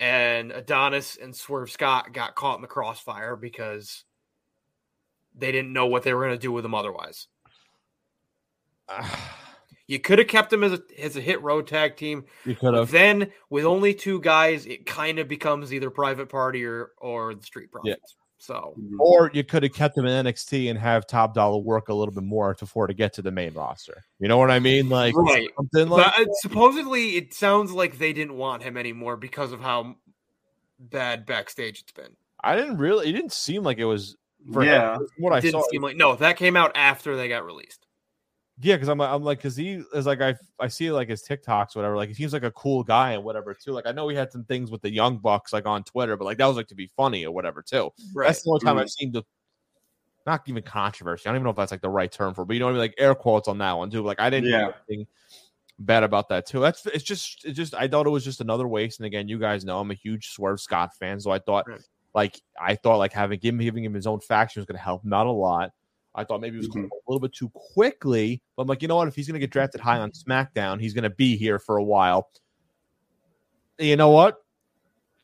[0.00, 4.04] and Adonis and Swerve Scott got caught in the crossfire because
[5.34, 7.28] they didn't know what they were going to do with him otherwise.
[9.88, 12.24] You could have kept him as a as a Hit Row tag team.
[12.46, 12.90] you could have.
[12.90, 17.42] then with only two guys, it kind of becomes either private party or or the
[17.42, 18.16] street profits.
[18.42, 21.94] So Or you could have kept him in NXT and have Top Dollar work a
[21.94, 24.02] little bit more before to get to the main roster.
[24.18, 24.88] You know what I mean?
[24.88, 25.48] Like Right.
[25.56, 29.60] something like but uh, supposedly it sounds like they didn't want him anymore because of
[29.60, 29.94] how
[30.80, 32.16] bad backstage it's been.
[32.42, 33.08] I didn't really.
[33.08, 34.16] It didn't seem like it was.
[34.52, 34.94] For yeah.
[34.94, 34.98] him.
[34.98, 35.68] From what I Didn't saw.
[35.70, 37.86] seem like no, that came out after they got released.
[38.60, 41.74] Yeah, because I'm I'm like because he is like I I see like his TikToks
[41.74, 43.72] whatever like he seems like a cool guy and whatever too.
[43.72, 46.26] Like I know he had some things with the young bucks like on Twitter, but
[46.26, 47.90] like that was like to be funny or whatever too.
[48.14, 48.26] Right.
[48.26, 48.80] That's the only time Mhm.
[48.80, 49.22] I've seen the
[50.26, 51.26] not even controversy.
[51.26, 52.66] I don't even know if that's like the right term for, it, but you know
[52.66, 52.80] what I mean.
[52.82, 54.02] Like air quotes on that one too.
[54.02, 54.72] Like I didn't Yeah.
[54.88, 55.06] anything
[55.80, 56.60] bad about that too.
[56.60, 59.00] That's it's just it's just I thought it was just another waste.
[59.00, 61.80] And again, you guys know I'm a huge Swerve Scott fan, so I thought Right.
[62.14, 65.04] like I thought like having him giving him his own faction was going to help
[65.04, 65.72] him out a lot.
[66.14, 66.74] I thought maybe it was Mhm.
[66.74, 69.08] going a little bit too quickly, but I'm like, you know what?
[69.08, 71.76] If he's going to get drafted high on SmackDown, he's going to be here for
[71.78, 72.28] a while.
[73.78, 74.36] You know what?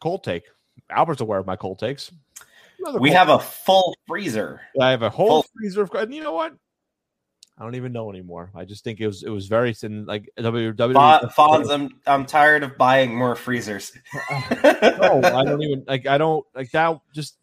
[0.01, 0.45] Cold take.
[0.91, 2.11] Albert's aware of my cold takes.
[2.79, 4.61] Another We cold have a full freezer.
[4.81, 6.55] I have a whole Full- freezer of, and you know what?
[7.59, 8.53] I don't even know anymore.
[8.55, 10.07] I just think it was it was very thin.
[10.07, 10.95] Like WWE.
[10.95, 13.91] Fon- Fonz, I'm I'm tired of buying more freezers.
[14.63, 16.07] no, I don't even like.
[16.07, 17.01] I don't like that.
[17.13, 17.37] Just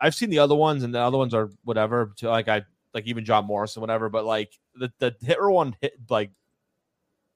[0.00, 2.12] I've seen the other ones, and the other ones are whatever.
[2.18, 2.62] To like I
[2.96, 4.08] like even John Morrison, whatever.
[4.08, 6.30] But like the the hitter one hit like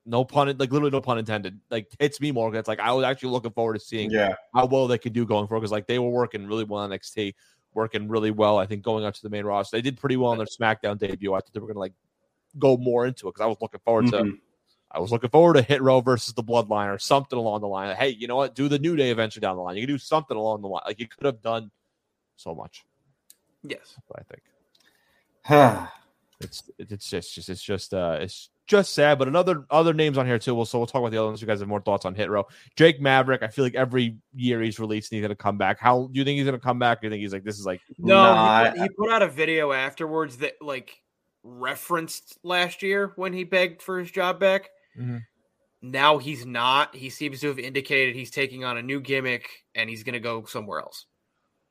[0.07, 1.61] no pun like literally no pun intended.
[1.71, 2.53] Like hits me more.
[2.57, 4.35] It's like I was actually looking forward to seeing Yeah.
[4.55, 6.91] how well they could do going forward because like they were working really well on
[6.91, 7.35] NXT,
[7.75, 8.57] working really well.
[8.59, 10.99] I think going up to the main roster, they did pretty well in their SmackDown
[10.99, 11.35] debut.
[11.35, 11.93] I thought they were gonna like
[12.59, 14.23] go more into it because I was looking forward to.
[14.23, 14.39] Mhm.
[14.93, 17.89] I was looking forward to Hit Row versus the Bloodline or something along the line.
[17.91, 18.57] Like, hey, you know what?
[18.57, 19.77] Do the New Day eventually down the line.
[19.77, 20.83] You can do something along the line.
[20.85, 21.71] Like you could have done
[22.37, 22.85] so much.
[23.63, 23.97] Yes.
[24.17, 24.43] I think
[26.41, 29.19] it's it's just just it's just uh it's just sad.
[29.19, 30.55] But another other names on here too.
[30.55, 31.41] Well, so we'll talk about the other ones.
[31.41, 32.47] You guys have more thoughts on Hit Row.
[32.77, 33.43] Drake Maverick.
[33.43, 35.79] I feel like every year he's released, and he's gonna come back.
[35.81, 37.01] How do you think he's gonna come back?
[37.01, 39.23] Do you think he's like this is like No, Nah, he, put, he put out
[39.23, 41.01] a video afterwards that like
[41.43, 44.69] referenced last year when he begged for his job back.
[44.99, 45.23] Mhm.
[45.83, 46.95] Now he's not.
[46.95, 50.21] He seems to have indicated he's taking on a new gimmick and he's going to
[50.21, 51.07] go somewhere else.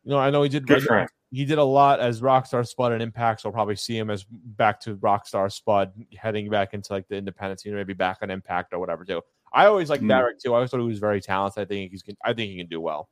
[0.03, 0.17] you know?
[0.17, 0.65] I know he did.
[0.65, 1.07] Good for him.
[1.31, 4.23] He did a lot as Rockstar Spud and Impact, so I'll probably see him as
[4.29, 8.73] back to Rockstar Spud, heading back into like the independent scene, maybe back on Impact
[8.73, 9.21] or whatever too.
[9.53, 10.09] I always like Mm.
[10.09, 10.53] Derek too.
[10.53, 11.61] I always thought he was very talented.
[11.61, 13.09] I think he's I think he can do well,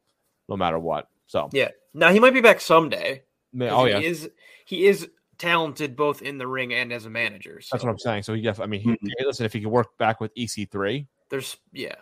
[0.50, 1.10] no matter what.
[1.28, 1.70] So Yeah.
[1.94, 3.24] Now he might be back someday.
[3.54, 4.30] man, oh he yeah, is
[4.66, 7.62] he is talented both in the ring and as a manager.
[7.62, 8.24] So that's what I'm saying.
[8.24, 8.98] So he, def- I mean, he, Mhm.
[9.20, 11.96] hey, listen, if he could work back with EC3, there's yeah.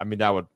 [0.00, 0.46] I mean that would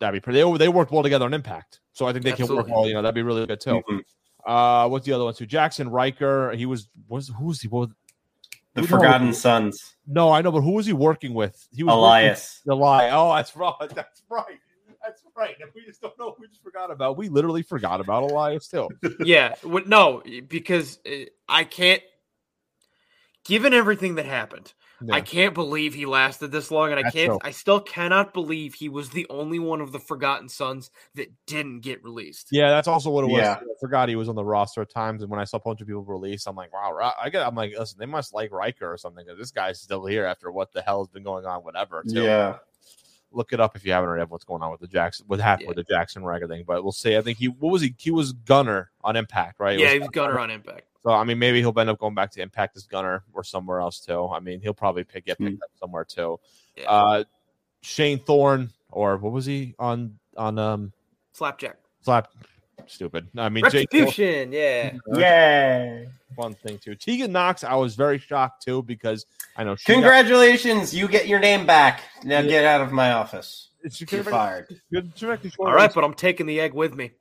[0.00, 0.40] that'd be pretty.
[0.42, 2.86] They, they worked well together on Impact, so I think they can work well.
[2.88, 3.82] You know, that'd be really good too.
[3.88, 4.02] Mhm.
[4.46, 5.46] Uh, what's the other one too?
[5.46, 6.52] Jaxson Ryker.
[6.52, 7.68] He was was who was he?
[7.68, 7.90] What,
[8.74, 8.86] The No.
[8.86, 9.96] Forgotten Sons.
[10.06, 11.66] no, I know, but who was he working with?
[11.74, 12.62] He was working- Elias.
[12.64, 13.10] The lie.
[13.10, 13.74] Oh, that's right.
[13.94, 14.60] That's right.
[15.04, 15.54] That's right.
[15.60, 16.34] And we just don't know.
[16.38, 17.16] We just forgot about.
[17.16, 18.88] We literally forgot about Elias too.
[19.20, 22.02] yeah, no, because uh, I can't.
[23.44, 24.72] Given everything that happened,
[25.10, 27.28] I can't believe he lasted this long, and I That's can't.
[27.28, 27.38] true.
[27.42, 31.80] I still cannot believe he was the only one of the Forgotten Sons that didn't
[31.80, 32.48] get released.
[32.50, 33.40] Yeah, that's also what it was.
[33.40, 33.54] Yeah.
[33.56, 35.80] I forgot he was on the roster at times, and when I saw a bunch
[35.80, 37.12] of people release, I'm like, wow.
[37.20, 37.46] I get.
[37.46, 40.50] I'm like, listen, they must like Ryker or something because this guy's still here after
[40.50, 41.60] what the hell has been going on.
[41.60, 42.02] Whatever.
[42.02, 42.22] Too.
[42.22, 42.56] Yeah.
[43.36, 44.24] Look it up if you haven't already.
[44.28, 45.26] What's going on with the Jackson?
[45.28, 45.74] What happened Yeah.
[45.76, 46.64] with the Jaxson Ryker thing?
[46.66, 47.16] But we'll see.
[47.16, 47.48] I think he.
[47.48, 47.94] What was he?
[47.98, 49.78] He was Gunner on Impact, right?
[49.78, 50.84] It yeah, was he was Gunner on Impact.
[51.02, 53.80] So I mean, maybe he'll end up going back to Impact as Gunner or somewhere
[53.80, 54.26] else too.
[54.28, 56.40] I mean, he'll probably pick, get picked up somewhere too.
[56.76, 56.90] Yeah.
[56.90, 57.24] Uh,
[57.82, 60.92] Shane Thorne or what was he on on um
[61.32, 61.76] Slapjack.
[62.00, 62.28] Slap?
[62.86, 63.28] Stupid.
[63.36, 64.52] I mean, Jake Thorne, Retribution.
[64.52, 64.92] Yeah.
[65.14, 66.08] Yay.
[66.36, 66.94] fun thing too.
[66.94, 69.26] Tegan Nox, I was very shocked too because
[69.56, 72.02] I know she got- Congratulations, you get your name back.
[72.24, 72.48] Now Yeah.
[72.50, 73.70] get out of my office.
[73.90, 74.80] she You're could fired.
[74.92, 77.12] Good, she All right, but I'm taking the egg with me.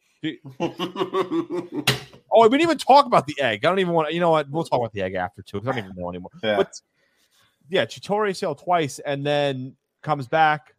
[0.59, 3.63] Oh, we didn't even talk about the egg.
[3.63, 4.11] I don't even want.
[4.13, 4.49] You know what?
[4.49, 6.31] We'll talk about the egg after too because I don't even know anymore.
[6.43, 6.57] Yeah.
[6.57, 6.73] But
[7.69, 10.74] yeah, Chitori sailed twice and then comes back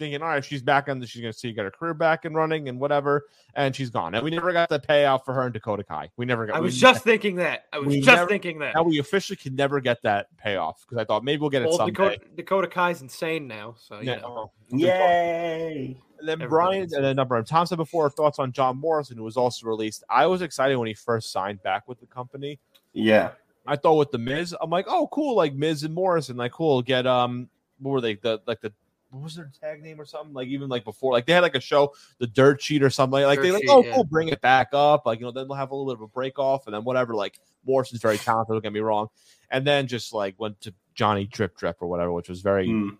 [0.00, 2.24] thinking, all right, she's back on the, she's going to see get her career back
[2.24, 3.26] and running and whatever.
[3.54, 4.14] And she's gone.
[4.16, 6.10] And we never got the payout for her and Dakota Kai.
[6.16, 7.66] We never got I was just thinking that.
[7.72, 8.74] I was we just never- thinking that.
[8.74, 11.68] now we officially can never get that payoff because I thought maybe we'll get it
[11.68, 11.92] Well, someday.
[11.92, 14.16] Dakota, Dakota Kai's insane now, so you Yeah.
[14.16, 14.50] know.
[14.70, 15.96] Yay.
[16.18, 19.24] And then Brian, and then number of Tom said before thoughts on John Morrison, who
[19.24, 20.04] was also released.
[20.10, 22.58] I was excited when he first signed back with the company.
[22.92, 23.30] Yeah.
[23.66, 26.82] I thought with the Miz, I'm like, oh, cool, like Miz and Morrison, like cool.
[26.82, 27.48] Get um,
[27.78, 28.14] what were they?
[28.14, 28.72] The like the
[29.10, 30.32] what was their tag name or something?
[30.34, 33.20] Like even like before, like they had like a show, the Dirt Sheet or something.
[33.22, 33.94] Like Dirt they like, Sheet, oh, yeah.
[33.94, 35.06] cool, bring it back up.
[35.06, 36.84] Like you know, then we'll have a little bit of a break off, and then
[36.84, 37.14] whatever.
[37.14, 38.52] Like Morrison's very talented.
[38.54, 39.08] Don't get me wrong.
[39.50, 42.90] And then just like went to Johnny Drip Drip or whatever, which was very Hmm.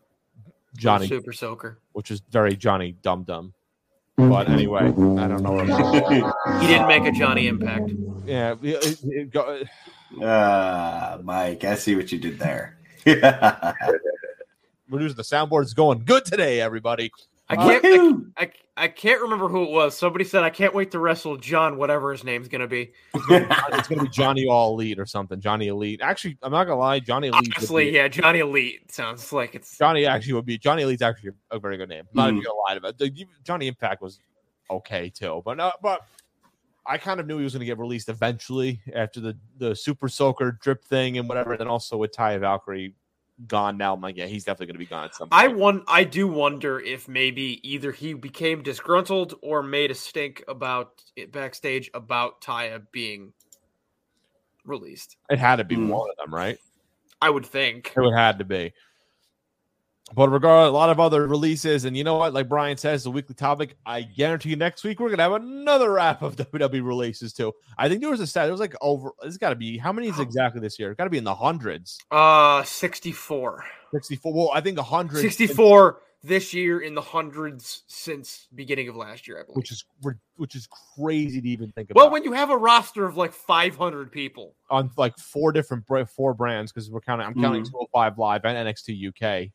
[0.77, 1.79] Johnny, Super soaker.
[1.93, 3.55] which was very Johnny Dum Dum.
[4.17, 5.53] But anyway, I don't know.
[5.53, 5.67] What
[6.61, 7.91] He didn't make a Johnny Impact.
[8.27, 9.63] yeah, it- it- it go-
[10.21, 12.77] Uh, Mike, I see what you did there.
[14.91, 17.11] we're using the soundboard's going good today, everybody.
[17.49, 18.27] I can't.
[18.37, 19.99] I, I, I can't remember who it was.
[19.99, 22.93] Somebody said I can't wait to wrestle John, whatever his name's gonna be.
[23.15, 25.41] it's gonna be Johnny All Elite or something.
[25.41, 26.01] Johnny Elite.
[26.01, 27.01] Actually, I'm not gonna lie.
[27.01, 27.49] Johnny Elite.
[27.49, 29.77] would Honestly, be- yeah, Johnny Elite sounds like it's.
[29.77, 32.05] Johnny actually would be Johnny Elite's actually a very good name.
[32.13, 32.45] I'm not even Mhm.
[32.45, 33.27] gonna lie about it.
[33.43, 34.21] Johnny Impact was
[34.71, 36.07] okay too, but no, but
[36.87, 40.53] I kind of knew he was gonna get released eventually after the the Super Soaker
[40.63, 41.57] drip thing and whatever.
[41.57, 42.95] Then also with Taya Valkyrie
[43.47, 45.43] gone now, I'm like, yeah, he's definitely gonna be gone at some point.
[45.43, 45.83] I won.
[45.89, 51.33] I do wonder if maybe either he became disgruntled or made a stink about it
[51.33, 53.33] backstage about Taya being
[54.65, 55.17] released.
[55.31, 55.89] it had to be Hmm.
[55.89, 56.59] one of them, right?
[57.23, 57.93] I would think.
[57.97, 58.73] It would had to be.
[60.13, 62.35] But regard a lot of other releases, and you know what?
[62.35, 63.77] Like Brian says, the weekly topic.
[63.87, 67.53] I guarantee you, next week we're gonna have another wrap of WWE releases too.
[67.79, 68.45] I think there was a stat.
[68.47, 69.13] There was like over.
[69.23, 70.91] It's got to be how many is exactly this year?
[70.91, 71.99] It's got to be in the hundreds.
[72.11, 73.65] Uh, sixty-four.
[73.95, 74.33] Sixty-four.
[74.33, 75.21] Well, I think a hundred.
[75.21, 79.57] 64 this year in the hundreds since beginning of last year, I believe.
[79.57, 79.85] which is
[80.37, 82.01] which is crazy to even think about.
[82.01, 86.35] well, when you have a roster of like 500 people, on like four different four
[86.35, 87.27] brands because we're counting.
[87.27, 87.71] I'm counting Mhm.
[87.71, 89.51] 205 Live and NXT UK.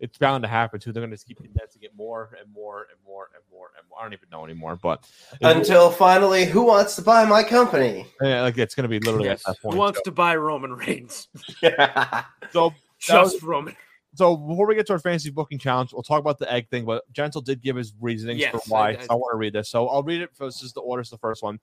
[0.00, 0.92] It's bound to happen too.
[0.92, 3.98] They're going to keep condensing it more and more and more and more and more.
[4.00, 5.06] I don't even know anymore, but
[5.42, 8.06] Until finally, who wants to buy my company?
[8.22, 9.74] yeah, like it's going to be literally yes, at that point.
[9.74, 11.28] who wants to buy Roman Reigns?
[11.62, 12.24] yeah.
[12.50, 13.76] so Just was- Roman.
[14.14, 16.86] so before we get to our fantasy booking challenge, we'll talk about the egg thing.
[16.86, 18.88] But Gentle did give his reasonings Yes, for why.
[18.92, 19.68] I- I- so I want to read this.
[19.68, 20.30] So I'll read it.
[20.34, 21.02] First, this is the order.
[21.02, 21.60] Is the first one.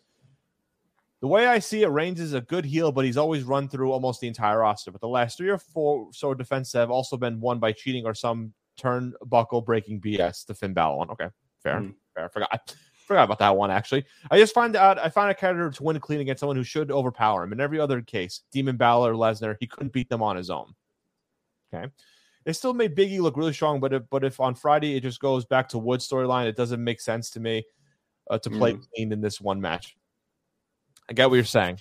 [1.21, 3.91] The way I see it, Reigns is a good heel, but he's always run through
[3.91, 4.91] almost the entire roster.
[4.91, 8.13] But the last three or four so defenses have also been won by cheating or
[8.13, 10.45] some turnbuckle breaking BS.
[10.45, 11.09] The Finn Balor one.
[11.09, 11.29] Okay,
[11.63, 11.95] fair, Mhm.
[12.13, 12.25] fair.
[12.25, 12.49] I forgot.
[12.51, 12.59] I
[13.07, 14.05] forgot about that one actually.
[14.29, 16.91] I just find out I find a character to win clean against someone who should
[16.91, 17.51] overpower him.
[17.53, 20.75] In every other case, Demon Balor, Lesnar, he couldn't beat them on his own.
[21.73, 21.91] Okay.
[22.43, 25.19] They still made Biggie look really strong, but if but if on Friday it just
[25.19, 27.65] goes back to Wood storyline, it doesn't make sense to me
[28.29, 29.97] uh, to play clean in this one match.
[31.09, 31.79] I get what you're saying.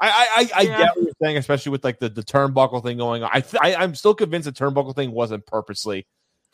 [0.00, 2.98] I I, I, I get what you're saying, especially with like the, the turnbuckle thing
[2.98, 3.30] going on.
[3.32, 6.06] I, th- I I'm still convinced the turnbuckle thing wasn't purposely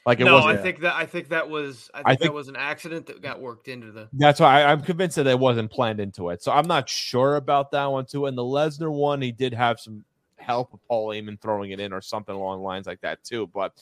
[0.07, 0.59] like it no, wasn't.
[0.59, 3.23] I think that I think that was I think, I that was an accident that
[3.23, 4.09] got worked into the.
[4.13, 6.43] That's why I, I'm convinced that it wasn't planned into it.
[6.43, 8.27] So I'm not sure about that one too.
[8.27, 10.05] And the Lesnar one, he did have some
[10.37, 13.47] help with Paul Heyman throwing it in or something along the lines like that too.
[13.47, 13.73] But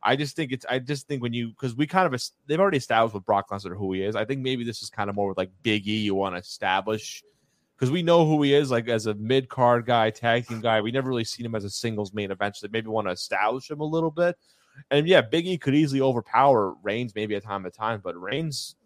[0.00, 2.78] I just think it's I just think when you because we kind of they've already
[2.78, 4.14] established with Brock Lesnar who he is.
[4.14, 5.96] I think maybe this is kind of more with like Big E.
[5.96, 7.24] You want to establish
[7.84, 10.80] because we know who he is like as a mid card guy, tag team guy.
[10.80, 12.56] We never really seen him as a singles main event.
[12.56, 14.38] So they maybe want to establish him a little bit.
[14.90, 18.76] And yeah, Big E could easily overpower Reigns maybe at time to time, but Reigns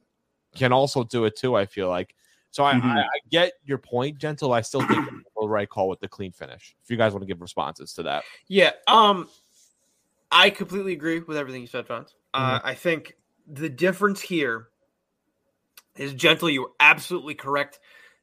[0.56, 1.54] can also do it too.
[1.54, 2.16] I feel like
[2.50, 2.64] so.
[2.64, 2.82] I, Mhm.
[2.82, 4.52] I, I get your point, gentle.
[4.52, 5.08] I still think
[5.40, 6.74] the right call with the clean finish.
[6.82, 9.28] If you guys want to give responses to that, Yeah, um,
[10.32, 12.14] I completely agree with everything you said, Fonz.
[12.34, 13.14] Uh, I think
[13.46, 14.70] the difference here
[15.94, 16.50] is gentle.
[16.50, 17.78] You were absolutely correct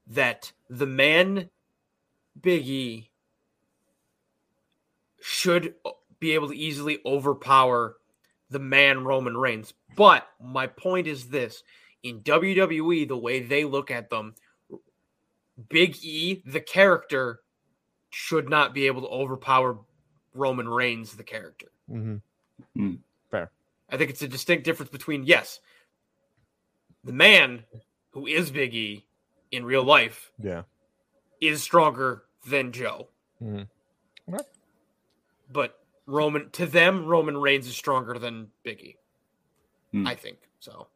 [0.07, 1.49] that the man
[2.39, 3.09] Big E
[5.21, 5.75] should
[6.19, 7.97] be able to easily overpower
[8.49, 9.73] the man Roman Reigns.
[9.95, 11.63] But my point is this
[12.03, 14.35] in WWE, the way they look at them,
[15.69, 17.39] Big E, the character,
[18.11, 19.79] should not be able to overpower
[20.33, 21.67] Roman Reigns, the character.
[22.77, 22.95] mm-hmm.
[23.89, 25.59] I think it's a distinct difference between, yes,
[27.03, 27.63] the man
[28.11, 29.05] who is Big E
[29.51, 30.63] in real life yeah,
[31.41, 33.09] is stronger than Joe.
[33.41, 33.67] Mhm.
[34.27, 34.43] Okay.
[35.51, 38.95] But Roman to them, Roman Reigns is stronger than Biggie.
[39.91, 40.07] Hmm.
[40.07, 40.87] I think so.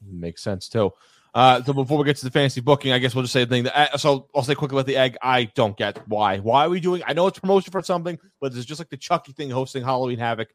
[0.00, 0.92] makes sense too.
[1.34, 3.50] Uh, so before we get to the fantasy booking, I guess we'll just say the
[3.50, 3.64] thing.
[3.64, 5.16] That, uh, so I'll say quickly about the egg.
[5.22, 6.38] I don't get why.
[6.38, 7.02] Why are we doing?
[7.06, 10.18] I know it's promotion for something, but it's just like the Chucky thing hosting Halloween
[10.18, 10.48] Havoc.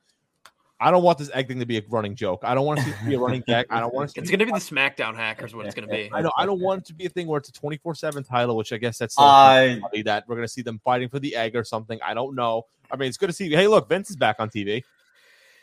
[0.84, 2.42] I don't want this egg thing to be a running joke.
[2.44, 3.68] I don't want it to be a running gag.
[3.70, 5.56] I don't want it to It's be going to be the SmackDown hackers.
[5.56, 6.10] What it's going to be.
[6.12, 6.34] I don't.
[6.38, 8.58] I don't want it to be a thing where it's a twenty four seven title,
[8.58, 11.36] which I guess that's still I funny that we're gonna see them fighting for the
[11.36, 12.00] egg or something.
[12.04, 12.64] I don't know.
[12.92, 13.50] I mean, it's good to see.
[13.50, 14.84] Hey, look, Vince is back on TV.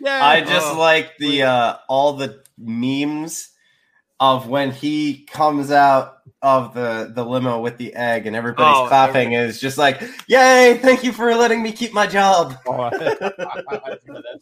[0.00, 3.50] Yeah, I just Oh, like the uh all the memes
[4.20, 8.86] of when he comes out of the the limo with the egg and everybody's Oh,
[8.86, 12.90] clapping is just like, "Yay, thank you for letting me keep my job." Oh,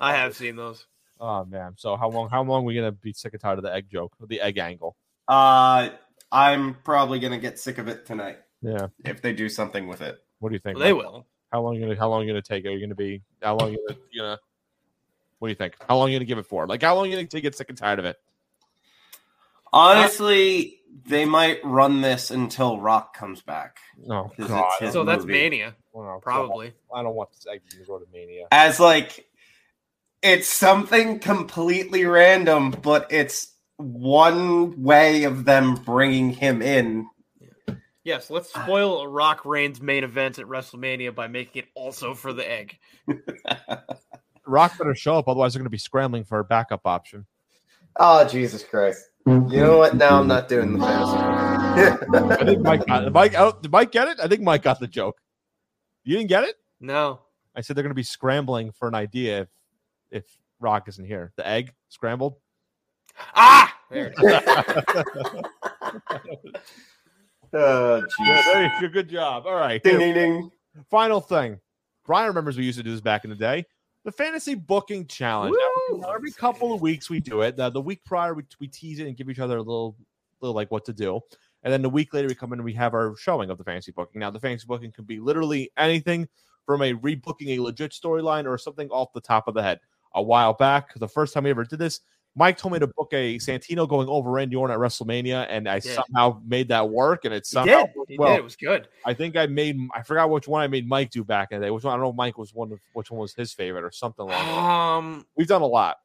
[0.01, 0.87] I have seen those.
[1.21, 1.75] Oh man.
[1.77, 2.29] So how long?
[2.29, 4.59] How long are we gonna be sick and tired of the egg joke, the egg
[4.59, 4.97] angle?
[5.27, 5.91] Uh
[6.31, 8.89] I'm probably going to get sick of it tonight Yeah.
[9.07, 10.23] if they do something with it.
[10.41, 10.77] What do you think?
[10.77, 11.27] Well, they will.
[11.51, 11.99] How long are you gonna?
[11.99, 12.67] How long are you gonna take?
[12.67, 13.23] Are you gonna be?
[13.43, 14.01] How long are you gonna?
[14.11, 14.39] You gonna
[15.39, 15.75] what do you think?
[15.89, 16.67] How long are you gonna give it for?
[16.67, 18.17] Like how long are you gonna to get sick and tired of it?
[19.73, 23.79] Honestly, they might run this until Rock comes back.
[24.11, 24.73] Oh 'Cause it's God.
[24.81, 25.33] his So that's movie.
[25.33, 26.23] Mania, God.
[26.23, 26.73] probably.
[26.95, 28.47] I don't want this egg to go to mania.
[28.51, 29.27] As like
[30.23, 37.09] it's something completely random, but it's one way of them bringing him in.
[38.05, 42.49] Yes, let's spoil Rock Reigns main event at WrestleMania by making it also for the
[42.51, 42.79] egg.
[44.47, 47.27] Rock better show up, otherwise they're going to be scrambling for a backup option.
[47.97, 49.05] Oh Jesus Christ!
[49.29, 49.95] You know what?
[49.95, 51.17] Now I'm not doing the fantasy.
[52.17, 53.35] I think Mike got Mike.
[53.37, 54.19] Oh, did Mike get it?
[54.23, 55.21] I think Mike got the joke.
[56.05, 56.57] You didn't get it?
[56.81, 57.21] No.
[57.55, 59.49] I said they're going to be scrambling for an idea if
[60.11, 60.25] if
[60.61, 61.33] Rock isn't here.
[61.37, 62.37] The egg scrambled.
[63.35, 63.77] Ah!
[63.91, 64.25] There it is.
[67.53, 68.45] oh, Yeah, jeez.
[68.53, 68.89] there you go.
[68.89, 69.47] Good job.
[69.47, 69.83] All right.
[69.83, 70.51] Ding ding ding.
[70.91, 71.61] final thing.
[72.07, 73.67] Brian remembers we used to do this back in the day.
[74.09, 75.55] The fantasy booking challenge.
[75.91, 76.03] Woo!
[76.09, 77.59] Every couple of weeks we do it.
[77.59, 79.99] The, the week prior we, we tease it and give each other a little,
[80.41, 81.21] little like what to do.
[81.63, 83.65] And then the week later we come in and we have our showing of the
[83.65, 84.21] fantasy booking.
[84.21, 86.27] Now the fantasy booking can be literally anything
[86.65, 89.79] from a rebooking a legit storyline or something off the top of the head.
[90.15, 92.01] A while back, the first time we ever did this,
[92.39, 95.81] Mike told me to book a Santino going over Randy Orton at WrestleMania, and I
[95.81, 97.25] somehow made that work.
[97.25, 97.91] And it's He somehow did.
[98.09, 98.29] He well.
[98.31, 98.39] did.
[98.39, 98.89] It was good.
[99.05, 101.67] I think I made I forgot which one I made Mike do back in the
[101.67, 101.71] day.
[101.71, 102.11] Which one I don't know.
[102.11, 104.49] if Mike was one of which one was his favorite or something like that.
[104.59, 105.97] Um, We've done a lot,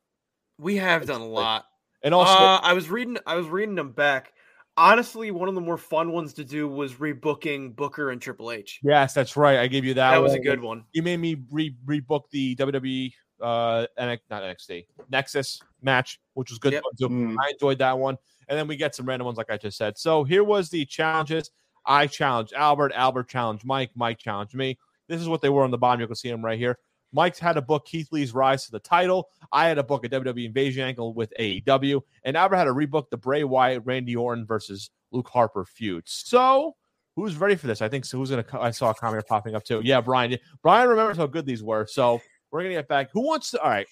[0.58, 1.66] we have done a lot.
[2.04, 3.18] and also uh, I was reading.
[3.28, 4.34] I was reading them back.
[4.76, 8.80] Honestly, one of the more fun ones to do was rebooking Booker and Triple H.
[8.82, 9.60] yes, that's right.
[9.60, 10.12] I gave you that.
[10.12, 10.84] That was a good one.
[10.94, 13.14] You made me re rebook the WWE
[13.44, 16.74] uh NX, not NXT Nexus match, which was good.
[16.74, 16.84] Yep.
[17.02, 17.36] Mm.
[17.40, 18.18] I enjoyed that one,
[18.48, 19.98] and then we get some random ones like I just said.
[19.98, 21.52] So here was the challenges.
[21.86, 22.94] I challenged Albert.
[22.96, 23.92] Albert challenged Mike.
[23.96, 24.80] Mike challenged me.
[25.08, 26.00] This is what they were on the bottom.
[26.00, 26.80] You can see them right here.
[27.12, 29.30] Mike's had a book Keith Lee's rise to the title.
[29.52, 33.10] I had a book a WWE Invasion angle with AEW, and Albert had a rebook
[33.10, 36.04] the Bray Wyatt Randy Orton versus Luke Harper feud.
[36.08, 36.76] So
[37.16, 37.82] who's ready for this?
[37.82, 38.18] I think so.
[38.18, 38.46] Who's gonna?
[38.54, 39.82] I saw a comment popping up too.
[39.84, 40.38] Yeah, Brian.
[40.62, 41.86] Brian remembers how good these were.
[41.86, 42.22] So
[42.54, 43.10] we're gonna get back.
[43.12, 43.62] Who wants to?
[43.62, 43.88] All right.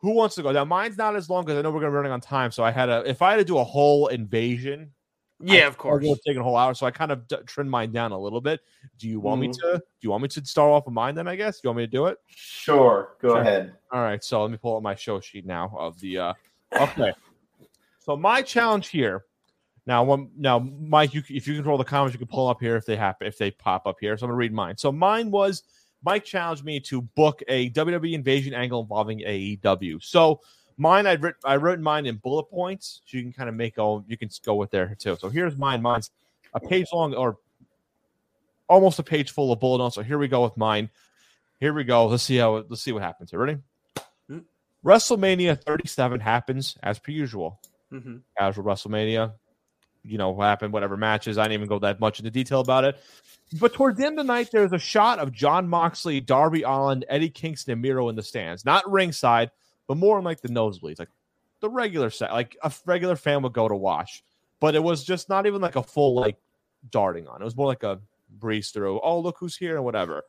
[0.00, 0.52] Who wants to go?
[0.52, 2.50] Now mine's not as long because I know we're gonna be running on time.
[2.52, 3.02] So I had a.
[3.08, 4.92] If I had to do a whole invasion,
[5.40, 6.04] Yeah, I- of course.
[6.04, 8.18] It would take a whole hour, so I kind of d- trimmed mine down a
[8.18, 8.60] little bit.
[8.98, 9.52] Do you want me Mhm.
[9.54, 9.78] to?
[9.78, 11.26] Do you want me to start off with mine then?
[11.26, 11.60] I guess.
[11.64, 12.18] You want me to do it?
[12.26, 13.40] Sure, go Sure.
[13.40, 13.74] ahead.
[13.90, 14.22] All right.
[14.22, 16.18] So let me pull up my show sheet now of the.
[16.18, 16.34] uh
[16.78, 17.12] Okay.
[17.98, 19.24] so my challenge here.
[19.86, 22.74] Now, one now, Mike, you, if you control the comments, you can pull up here
[22.76, 24.16] if they happen if they pop up here.
[24.18, 24.76] So I'm gonna read mine.
[24.76, 25.62] So mine was
[26.04, 30.02] Mike challenged me to book a WWE Invasion angle involving AEW.
[30.02, 30.40] So
[30.76, 33.78] mine, I'd written, I wrote mine in bullet points, so you can kind of make
[33.78, 35.16] all you can go with there too.
[35.20, 35.82] So here's mine.
[35.82, 36.10] Mine's
[36.54, 37.38] a page long or
[38.68, 39.94] almost a page full of bullet notes.
[39.94, 40.90] So here we go with mine.
[41.60, 42.06] Here we go.
[42.06, 43.40] Let's see how let's see what happens here.
[43.40, 43.58] Ready?
[44.28, 44.40] Hmm.
[44.84, 47.60] WrestleMania 37 happens as per usual.
[47.92, 48.22] Mhm.
[48.36, 49.34] Casual WrestleMania.
[50.06, 51.38] You know happened, whatever matches.
[51.38, 52.96] I didn't even go that much into detail about it.
[53.60, 57.04] But towards the end of the night, there's a shot of Jon Moxley, Darby Allin,
[57.08, 58.64] Eddie Kingston, and Miro in the stands.
[58.64, 59.50] Not ringside,
[59.86, 61.10] but more in like the nosebleeds, like
[61.60, 64.24] the regular set, like a regular fan would go to watch.
[64.60, 66.36] But it was just not even like a full like
[66.90, 67.40] darting on.
[67.40, 68.00] It was more like a
[68.38, 69.00] breeze through.
[69.00, 70.24] Oh, look who's here and whatever.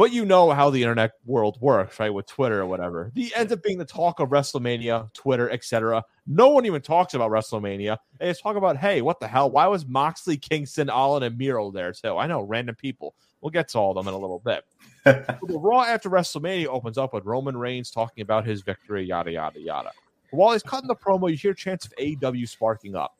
[0.00, 2.08] But you know how the internet world works, right?
[2.08, 3.12] With Twitter or whatever.
[3.14, 6.02] The ends up being the talk of WrestleMania, Twitter, etc.
[6.26, 7.98] No one even talks about WrestleMania.
[8.18, 9.50] They just talk about, hey, what the hell?
[9.50, 12.16] Why was Moxley, Kingston, Allin, and Miro there too?
[12.16, 13.14] I know, random people.
[13.42, 14.64] We'll get to all of them in a little bit.
[15.04, 19.32] So the Raw after WrestleMania opens up with Roman Reigns talking about his victory, yada
[19.32, 19.90] yada yada.
[20.30, 23.18] While he's cutting the promo, you hear chance of AEW sparking up.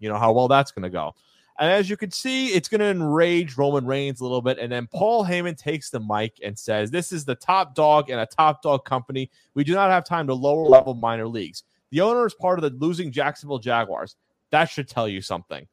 [0.00, 1.14] You know how well that's going to go.
[1.58, 4.58] And as you can see, it's going to enrage Roman Reigns a little bit.
[4.58, 8.20] And then Paul Heyman takes the mic and says, This is the top dog and
[8.20, 9.30] a top dog company.
[9.54, 11.62] We do not have time to lower level minor leagues.
[11.90, 14.16] The owner is part of the losing Jacksonville Jaguars.
[14.50, 15.66] That should tell you something.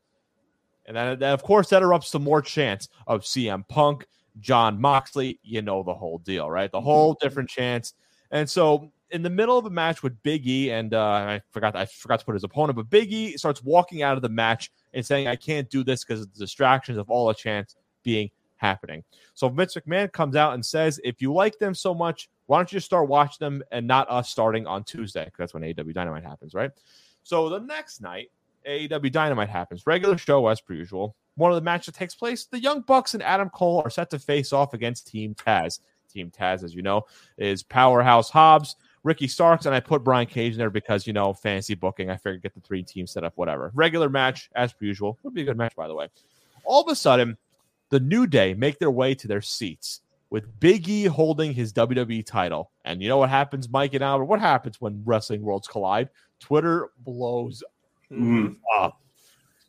[0.86, 4.06] And then, then of course, that erupts to more chants of CM Punk,
[4.40, 5.40] Jon Moxley.
[5.44, 6.72] You know the whole deal, right?
[6.72, 6.86] The mm-hmm.
[6.86, 7.94] whole different chants.
[8.32, 11.76] And so, in the middle of a match with Big E, and uh, I forgot
[11.76, 14.72] I forgot to put his opponent, but Big E starts walking out of the match
[14.94, 18.30] and saying, "I can't do this because of the distractions of all the chants being
[18.58, 19.04] happening."
[19.34, 22.72] So Vince McMahon comes out and says, "If you like them so much, why don't
[22.72, 25.30] you start watching them and not us starting on Tuesday?
[25.38, 26.72] That's when AEW Dynamite happens, right?"
[27.24, 28.32] So the next night,
[28.68, 31.16] AEW Dynamite happens, regular show as per usual.
[31.36, 34.10] One of the matches that takes place, the Young Bucks and Adam Cole are set
[34.10, 35.80] to face off against Team Taz.
[36.12, 37.06] Team Taz, as you know,
[37.38, 38.76] is Powerhouse Hobbs,
[39.10, 42.12] Ricky Starks, and I put Brian Cage in there because you know fancy booking.
[42.12, 43.72] I figured get the three teams set up, whatever.
[43.74, 45.18] Regular match as per usual.
[45.24, 46.10] Would be a good match, by the way.
[46.64, 47.36] All of a sudden,
[47.90, 52.24] the New Day make their way to their seats with Big E holding his WWE
[52.24, 52.70] title.
[52.86, 54.26] And you know what happens, Mike and Albert?
[54.26, 56.10] What happens when wrestling worlds collide?
[56.40, 57.64] Twitter blows
[58.12, 58.58] Mm.
[58.78, 59.00] up.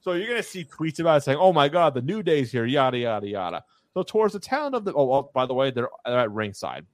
[0.02, 2.66] So you're gonna see tweets about it saying, "Oh my God, the New Day's here,"
[2.66, 3.64] yada yada yada.
[3.94, 6.86] So towards the town of the oh, oh by the way, they're, they're at ringside.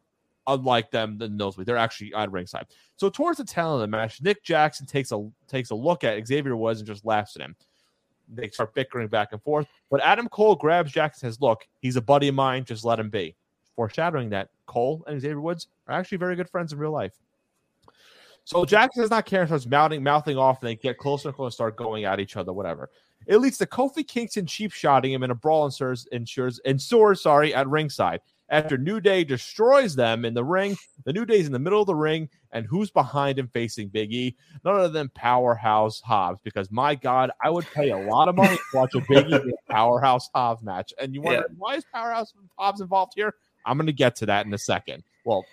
[0.46, 1.66] Unlike them the nosebleed.
[1.66, 2.66] They're actually on ringside.
[2.96, 6.04] So towards the tail end of the match, Nick Jackson takes a takes a look
[6.04, 7.56] at Xavier Woods and just laughs at him.
[8.28, 9.66] They start bickering back and forth.
[9.90, 12.98] But Adam Cole grabs Jackson and says, Look, he's a buddy of mine, just let
[12.98, 13.36] him be.
[13.76, 17.12] Foreshadowing that Cole and Xavier Woods are actually very good friends in real life.
[18.44, 21.36] So Jackson does not care and starts mouthing, mouthing off, and they get closer and
[21.36, 22.90] closer, start going at each other, whatever.
[23.26, 27.52] It leads to Kofi Kingston cheap shotting him in a brawl ensures, ensures, ensures sorry,
[27.52, 28.20] at ringside.
[28.48, 31.86] After New Day destroys them in the ring, the New Day's in the middle of
[31.86, 34.36] the ring, and who's behind him facing Big E?
[34.64, 36.40] None other than Powerhouse Hobbs.
[36.44, 39.52] Because my God, I would pay a lot of money to watch a Big E
[39.70, 40.94] Powerhouse Hobbs match.
[41.00, 41.54] And you wonder yeah.
[41.58, 43.34] why is Powerhouse Hobbs involved here?
[43.64, 45.02] I'm going to get to that in a second.
[45.24, 45.44] Well,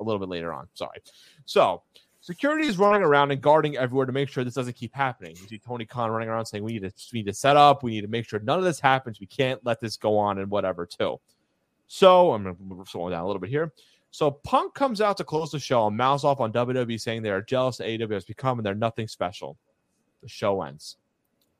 [0.00, 0.66] a little bit later on.
[0.74, 0.98] Sorry.
[1.44, 1.82] So
[2.20, 5.36] security is running around and guarding everywhere to make sure this doesn't keep happening.
[5.40, 7.82] You see Tony Khan running around saying we need to we need to set up,
[7.82, 9.20] we need to make sure none of this happens.
[9.20, 11.20] We can't let this go on and whatever too.
[11.92, 13.72] So I'm going to slow down a little bit here.
[14.12, 17.30] So Punk comes out to close the show and mouths off on WWE saying they
[17.30, 19.58] are jealous that AEW has become and they're nothing special.
[20.22, 20.98] The show ends.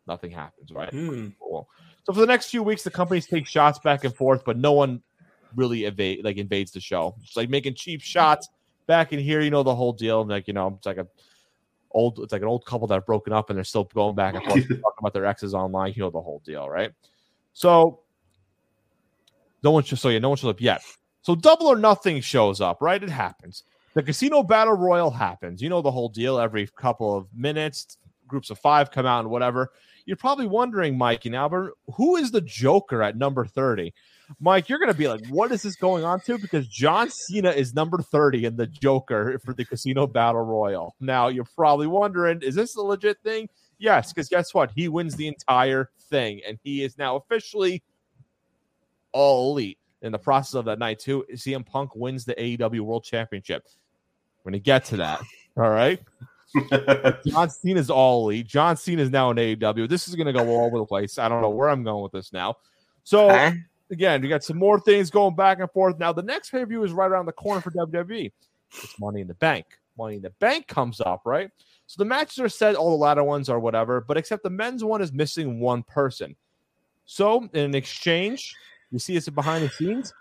[0.06, 0.92] Nothing happens, right?
[0.92, 1.32] Mm.
[1.40, 1.68] Cool.
[2.04, 4.70] So for the next few weeks, the companies take shots back and forth, but no
[4.70, 5.02] one
[5.56, 7.16] really evade like invades the show.
[7.24, 8.50] It's like making cheap shots
[8.86, 10.20] back in here, you know, the whole deal.
[10.20, 11.08] And Like, you know, it's like a
[11.90, 14.36] old it's like an old couple that have broken up and they're still going back
[14.36, 16.92] and forth talking about their exes online, you know, the whole deal, right?
[17.52, 18.02] So
[19.62, 20.82] no one shows so yeah, no one shows up yet.
[21.22, 23.02] So double or nothing shows up, right?
[23.02, 23.64] It happens.
[23.94, 25.60] The casino battle royal happens.
[25.60, 26.38] You know the whole deal.
[26.38, 29.70] Every couple of minutes, groups of five come out and whatever.
[30.06, 33.92] You're probably wondering, Mike and Albert, who is the Joker at number 30?
[34.38, 36.38] Mike, you're going to be like, what is this going on to?
[36.38, 40.94] Because John Cena is number 30 in the Joker for the Casino Battle Royal.
[41.00, 43.48] Now, you're probably wondering, is this a legit thing?
[43.78, 44.70] Yes, because guess what?
[44.74, 47.82] He wins the entire thing, and he is now officially
[49.12, 49.78] all elite.
[50.02, 53.66] In the process of that night, too, CM Punk wins the AEW World Championship.
[54.44, 55.20] We're to get to that.
[55.56, 56.00] All right.
[57.26, 58.46] John Cena is all elite.
[58.46, 59.88] John Cena is now in AEW.
[59.88, 61.18] This is going to go all over the place.
[61.18, 62.56] I don't know where I'm going with this now.
[63.04, 63.52] So, huh?
[63.90, 65.98] again, we got some more things going back and forth.
[65.98, 68.32] Now, the next pay per view is right around the corner for WWE.
[68.82, 69.66] It's Money in the Bank.
[69.98, 71.50] Money in the Bank comes up, right?
[71.86, 74.84] So the matches are set, all the ladder ones are whatever, but except the men's
[74.84, 76.36] one is missing one person.
[77.04, 78.54] So, in exchange,
[78.90, 80.12] you see us behind the scenes.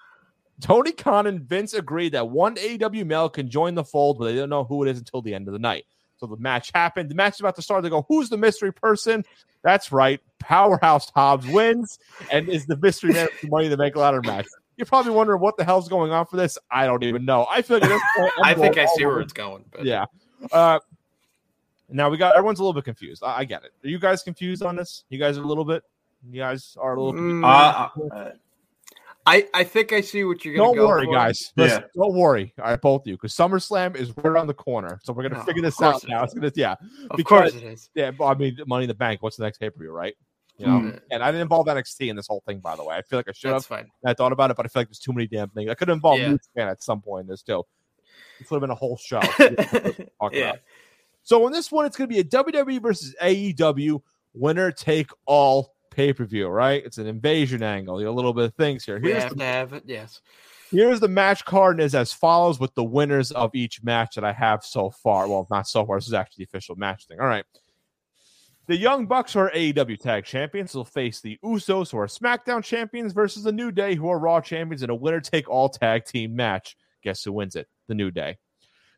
[0.62, 4.36] Tony Khan and Vince agreed that one AEW male can join the fold, but they
[4.36, 5.86] don't know who it is until the end of the night.
[6.18, 7.10] So the match happened.
[7.10, 7.82] The match is about to start.
[7.82, 9.24] They go, "Who's the mystery person?"
[9.62, 12.00] That's right, Powerhouse Hobbs wins
[12.32, 14.48] and is the mystery man for Money to Make Ladder match.
[14.76, 16.58] You're probably wondering what the hell's going on for this.
[16.72, 17.46] I don't even know.
[17.50, 19.66] I feel like point, I think I see where it's going.
[19.72, 19.86] But.
[19.86, 20.06] Yeah.
[20.52, 20.80] Uh,
[21.90, 23.24] now we got everyone's a little bit confused.
[23.24, 23.72] I, I, get it.
[23.84, 25.04] Are you guys confused on this?
[25.10, 25.84] You guys are a little bit.
[26.30, 27.20] You guys are a little.
[27.20, 28.32] Mm, uh, uh,
[29.30, 31.14] I, I think I see what you're going to Don't go worry, for.
[31.14, 31.54] guys.
[31.56, 32.02] Listen, yeah.
[32.02, 32.52] Don't worry.
[32.58, 35.00] All right, both of you, because SummerSlam is right around the corner.
[35.04, 36.24] So we're going to oh, figure this out now.
[36.24, 36.74] It's going to, yeah.
[37.12, 37.90] Of because, course it is.
[37.94, 39.22] Yeah, I mean, Money in the Bank.
[39.22, 40.16] What's the next pay per view, right?
[40.58, 41.00] You know, mm.
[41.12, 42.96] and I didn't involve NXT in this whole thing, by the way.
[42.96, 43.66] I feel like I should have.
[43.66, 43.88] Fine.
[44.04, 45.70] I thought about it, but I feel like there's too many damn things.
[45.70, 46.36] I could have involved yeah.
[46.56, 47.64] Fan at some point in this too.
[48.40, 49.22] This would have been a whole show.
[50.32, 50.54] yeah.
[51.22, 54.02] So in this one, it's going to be a WWE versus AEW
[54.34, 56.84] winner take all pay per view, right?
[56.86, 58.00] It's an invasion angle.
[58.00, 59.00] You know, a little bit of things here.
[59.00, 59.84] Here's we have the, to have it.
[59.86, 60.22] Yes.
[60.72, 64.34] Here's the match card is as follows with the winners of each match that I
[64.34, 65.28] have so far.
[65.28, 65.98] Well, not so far.
[65.98, 67.20] This is actually the official match thing.
[67.20, 67.46] All right.
[68.68, 70.76] The Young Bucks are AEW Tag Champions.
[70.76, 74.42] Will face the Usos, who are SmackDown Champions, versus the New Day, who are Raw
[74.42, 76.78] Champions, in a winner take all tag team match.
[77.02, 77.68] Guess who wins it?
[77.88, 78.38] The New Day.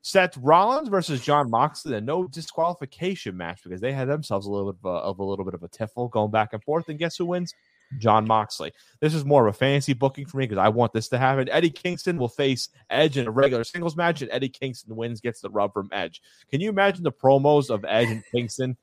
[0.04, 4.74] Seth Rollins versus Jon Moxley, a no disqualification match because they had themselves a little
[4.74, 6.90] bit of a, of a little bit of a tiffle going back and forth.
[6.90, 7.54] And guess who wins?
[8.00, 8.72] Jon Moxley.
[9.00, 11.50] This is more of a fantasy booking for me because I want this to happen.
[11.50, 15.42] Eddie Kingston will face Edge in a regular singles match, and Eddie Kingston wins, gets
[15.42, 16.22] the rub from Edge.
[16.50, 18.78] Can you imagine the promos of Edge and Kingston?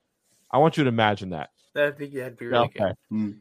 [0.50, 1.50] I want you to imagine that.
[1.74, 2.78] I think that'd be really okay.
[2.78, 2.94] good.
[3.12, 3.38] Mm.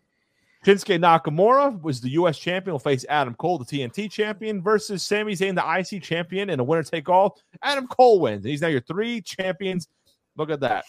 [0.68, 2.38] Shinsuke Nakamura was the U.S.
[2.38, 2.74] champion.
[2.74, 6.64] Will face Adam Cole, the TNT champion, versus Sami Zayn, the IC champion, in a
[6.64, 7.40] winner take all.
[7.62, 8.44] Adam Cole wins.
[8.44, 9.88] He's now your three champions.
[10.36, 10.84] Look at that.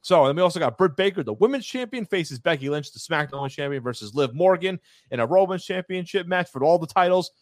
[0.00, 3.50] So, then we also got Britt Baker, the women's champion, faces Becky Lynch, the SmackDown
[3.50, 7.32] champion, versus Liv Morgan in a Women's Championship match for all the titles.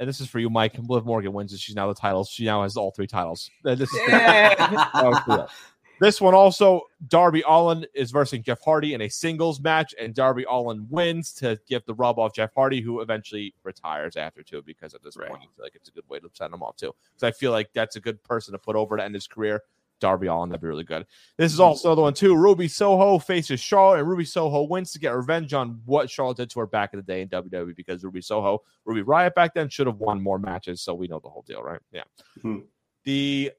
[0.00, 0.76] And this is for you, Mike.
[0.80, 2.28] Liv Morgan wins, and she's now the titles.
[2.28, 3.48] She now has all three titles.
[3.64, 5.46] Uh, this is yeah.
[6.00, 10.46] This one also, Darby Allin is versing Jeff Hardy in a singles match, and Darby
[10.48, 14.94] Allin wins to give the rub off Jeff Hardy, who eventually retires after too, because
[14.94, 15.28] at this right.
[15.28, 16.94] point, I feel like it's a good way to send him off too.
[17.12, 19.62] Because I feel like that's a good person to put over to end his career.
[20.00, 20.48] Darby Allin.
[20.48, 21.06] That'd be really good.
[21.36, 22.34] This is also the one too.
[22.34, 26.48] Ruby Soho faces Charlotte, and Ruby Soho wins to get revenge on what Charlotte did
[26.50, 29.68] to her back in the day in WWE because Ruby Soho, Ruby Riot back then
[29.68, 30.80] should have won more matches.
[30.80, 31.80] So we know the whole deal, right?
[31.92, 32.04] Yeah.
[32.40, 32.60] Hmm.
[33.04, 33.52] The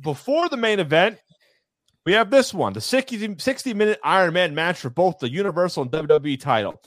[0.00, 1.18] before the main event,
[2.04, 5.84] we have this one the 60, 60 minute Iron Man match for both the Universal
[5.84, 6.80] and WWE title.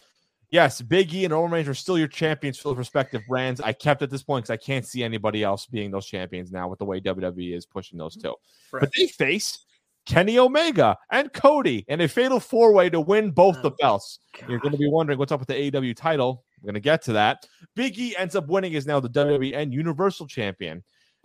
[0.52, 3.60] Yes, Big E and Roman Reigns are still your champions for the respective brands.
[3.60, 6.68] I kept at this point because I can't see anybody else being those champions now
[6.68, 8.36] with the way WWE is pushing those two.
[8.72, 8.82] Right.
[8.82, 9.66] But they face
[10.06, 14.20] Kenny Omega and Cody in a fatal four way to win both the Oh, belts.
[14.48, 16.46] You're going to be wondering what's up with the AEW title.
[16.62, 17.48] We're going to get to that.
[17.76, 20.84] Big E ends up winning is now the WWE and Universal Champion.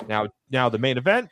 [0.09, 1.29] Now, now the main event: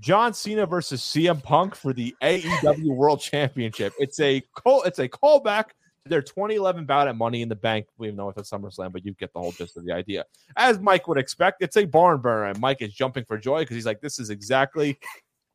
[0.00, 3.92] John Cena versus CM Punk for the AEW World Championship.
[3.98, 4.82] It's a call.
[4.82, 5.66] It's a callback
[6.04, 7.86] to their 2011 bout at Money in the Bank.
[7.98, 10.24] We know it's a SummerSlam, but you get the whole gist of the idea.
[10.56, 13.76] As Mike would expect, it's a barn burner, and Mike is jumping for joy because
[13.76, 14.98] he's like, "This is exactly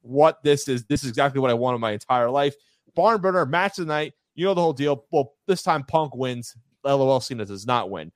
[0.02, 0.86] what this is.
[0.86, 2.56] This is exactly what I wanted my entire life."
[2.96, 4.14] Barn burner match tonight.
[4.36, 5.06] You know the whole deal.
[5.12, 6.56] Well, this time Punk wins.
[6.86, 8.12] LOL Cena does not win.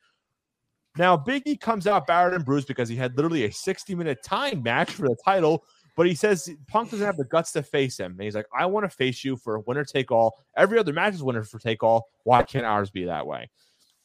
[0.98, 4.62] Now, Biggie comes out battered and bruised because he had literally a 60 minute time
[4.62, 5.66] match for the title,
[5.96, 8.14] but he says Punk doesn't have the guts to face him.
[8.14, 10.44] And he's like, I want to face you for a winner take all.
[10.58, 12.10] Every other match is winner for take all.
[12.24, 13.50] Why can't ours be that way?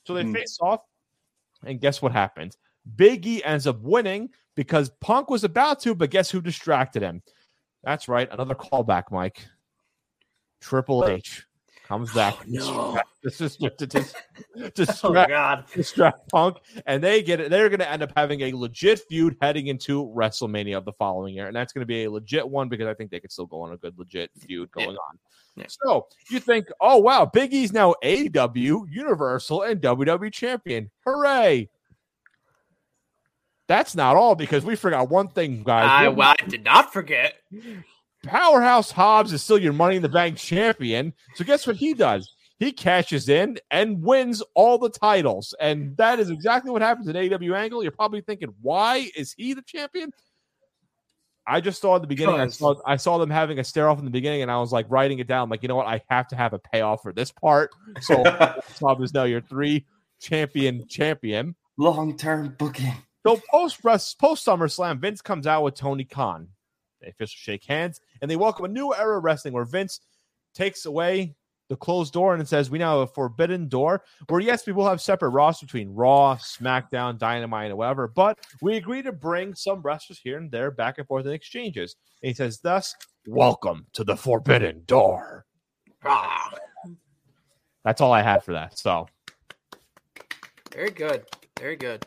[0.05, 0.35] So they Hmm.
[0.35, 0.81] face off,
[1.65, 2.57] and guess what happens?
[2.97, 7.23] Biggie ends up winning because Punk was about to, but guess who distracted him?
[7.83, 9.47] That's right, another callback, Mike.
[10.61, 11.47] Triple H
[11.89, 12.37] comes back.
[12.41, 13.01] Oh, no.
[13.23, 14.05] This is just to,
[14.57, 15.65] Oh distract God.
[15.75, 17.51] distract Punk, and they get it.
[17.51, 21.35] They're going to end up having a legit feud heading into WrestleMania of the following
[21.35, 23.47] year, and that's going to be a legit one because I think they could still
[23.47, 25.19] go on a good legit feud going on.
[25.57, 25.65] Yeah.
[25.69, 30.91] So you think, oh wow, Big E's now AEW Universal and WWE champion.
[31.05, 31.71] Hooray!
[33.67, 35.89] That's not all because we forgot one thing, guys.
[35.91, 37.35] I, well, I did not forget.
[38.25, 41.13] Powerhouse Hobbs is still your Money in the Bank champion.
[41.35, 42.33] So guess what he does?
[42.59, 47.15] He cashes in and wins all the titles, and that is exactly what happens in
[47.15, 47.83] AEW Angle.
[47.85, 50.13] You're probably thinking, why is he the champion?
[51.47, 52.41] I just saw at the beginning.
[52.41, 54.73] I saw I saw them having a stare off in the beginning, and I was
[54.73, 55.49] like writing it down.
[55.49, 55.87] like, you know what?
[55.87, 57.71] I have to have a payoff for this part.
[58.01, 58.23] So
[58.81, 59.87] Hobbs is now your three
[60.21, 61.55] champion champion.
[61.79, 62.93] Long term booking.
[63.25, 63.81] So post
[64.19, 66.49] post SummerSlam, Vince comes out with Tony Khan.
[67.01, 70.01] They officially shake hands and they welcome a new era of wrestling where Vince
[70.55, 71.35] takes away
[71.69, 74.73] the closed door and it says we now have a forbidden door where yes, we
[74.73, 79.55] will have separate rosters between Raw, SmackDown, Dynamite, and whatever, but we agree to bring
[79.55, 81.97] some wrestlers here and there back and forth in exchanges.
[82.23, 82.95] And he says, thus,
[83.27, 85.45] welcome to the forbidden door.
[86.05, 86.51] Ah,
[87.85, 88.79] That's all I had for that.
[88.79, 89.07] So
[90.73, 91.25] very good.
[91.59, 92.07] Very good.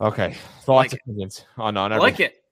[0.00, 0.34] okay.
[0.64, 1.00] Thoughts, like it.
[1.04, 2.12] opinions on on I everything.
[2.12, 2.42] like it.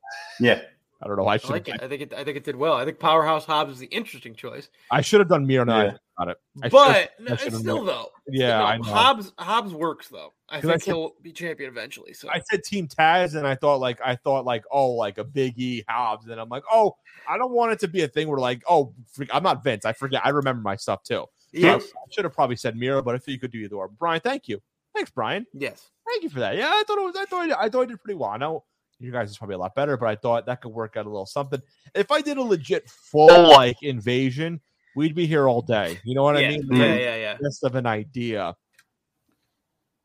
[0.41, 0.61] Yeah.
[1.01, 1.26] I don't know.
[1.26, 1.80] I I should like it.
[1.82, 2.12] I think it.
[2.12, 2.74] I think it did well.
[2.74, 4.68] I think Powerhouse Hobbs is the interesting choice.
[4.90, 5.96] I should have done Miro and I Yeah.
[6.18, 6.36] about it.
[6.62, 8.11] I but should've- no, I it's still though.
[8.26, 8.82] Yeah, No, I know.
[8.82, 10.32] Hobbs Hobbs works though.
[10.49, 12.14] I think said- he'll be champion eventually.
[12.14, 15.24] So I said Team Taz, and I thought like I thought like oh like a
[15.24, 16.96] Big E Hobbs, and I'm like oh
[17.28, 19.84] I don't want it to be a thing where like oh freak, I'm not Vince.
[19.84, 20.22] I forget.
[20.24, 21.14] I remember my stuff too.
[21.14, 23.76] So I, yes, should have probably said Miro, but I if you could do either
[23.76, 24.61] or, Brian, thank you.
[24.94, 25.46] Thanks, Brian.
[25.55, 25.90] yes.
[26.09, 26.57] Thank you for that.
[26.57, 27.14] Yeah, I thought it was.
[27.16, 28.30] I thought I I thought I did pretty well.
[28.30, 28.64] I know
[29.01, 31.09] you guys is probably a lot better, but I thought that could work out a
[31.09, 31.61] little something.
[31.94, 34.61] If I did a legit full like invasion,
[34.96, 35.99] we'd be here all day.
[36.05, 36.68] You know what I yeah, mean?
[36.72, 37.36] yeah, yeah, yeah.
[37.42, 38.55] Just of an idea.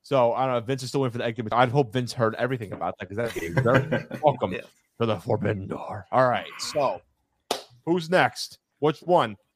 [0.04, 0.58] So I don't know.
[0.58, 1.48] if Vince is still waiting for the exit.
[1.54, 4.62] I'd hope Vince heard everything about that because that's very welcome Yeah.
[5.00, 6.06] to the Forbidden Door.
[6.12, 6.46] All right.
[6.60, 7.02] So
[7.86, 8.60] who's next?
[8.80, 9.38] Which one?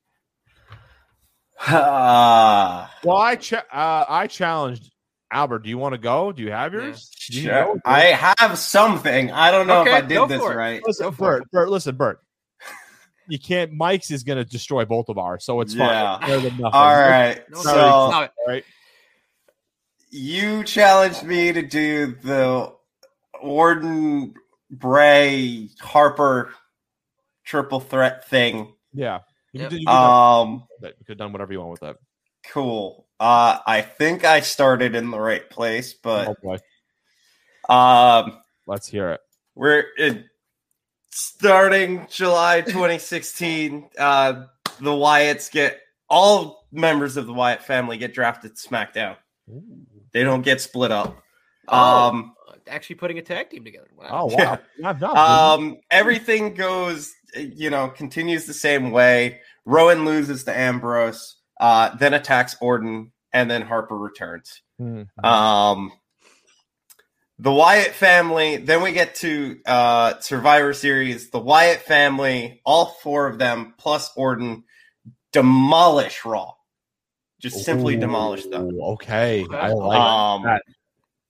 [1.60, 4.92] Ah, Well, I cha- uh, I challenged
[5.32, 5.60] Albert.
[5.60, 6.32] Do you want to go?
[6.32, 7.10] Do you have yours?
[7.30, 7.80] Do you sure.
[7.86, 9.32] I have something.
[9.32, 10.56] I don't know Okay, if I go did this for it.
[10.56, 10.82] right.
[10.86, 12.22] Listen, Go for Bert, Bert, listen, Bert.
[13.30, 13.74] You can't.
[13.74, 16.18] Mike's is going to destroy both of ours, so it's Yeah.
[16.20, 16.22] fine.
[16.30, 16.66] Better than nothing.
[16.74, 17.42] All right.
[17.50, 18.32] No, So stop it.
[18.38, 18.64] All right.
[20.10, 22.74] you challenged me to do the
[23.44, 24.34] Warden
[24.72, 26.54] Bray Harper
[27.44, 28.74] triple threat thing.
[28.94, 29.20] Yeah.
[29.52, 29.70] You Yep.
[29.72, 31.98] could, do- you could, Um, done- you could have done whatever you want with that.
[32.52, 33.07] cool.
[33.20, 36.58] Uh, I think I started in the right place, Oh but boy,
[37.74, 39.22] um, let's hear it.
[39.56, 40.26] we're in,
[41.10, 43.90] starting July 2016.
[43.98, 44.46] Uh,
[44.80, 49.18] the Wyatts get all members of the Wyatt family get drafted to SmackDown.
[50.12, 51.18] They don't get split up.
[51.68, 52.10] Oh.
[52.10, 52.34] Um,
[52.70, 53.88] Actually, putting a tag team together.
[53.96, 54.08] Wow.
[54.12, 59.40] Oh wow, I've um, everything goes, you know, continues the same way.
[59.64, 64.62] Rowan loses to Ambrose, uh, then attacks Orton, and then Harper returns.
[64.80, 65.04] Hmm.
[65.24, 65.92] Um,
[67.40, 68.58] the Wyatt family.
[68.58, 71.30] Then we get to uh, Survivor Series.
[71.30, 74.64] The Wyatt family, all four of them plus Orton,
[75.34, 76.54] demolish Raw.
[77.40, 78.80] Just simply demolish them.
[78.82, 80.62] Okay, I like Um, that.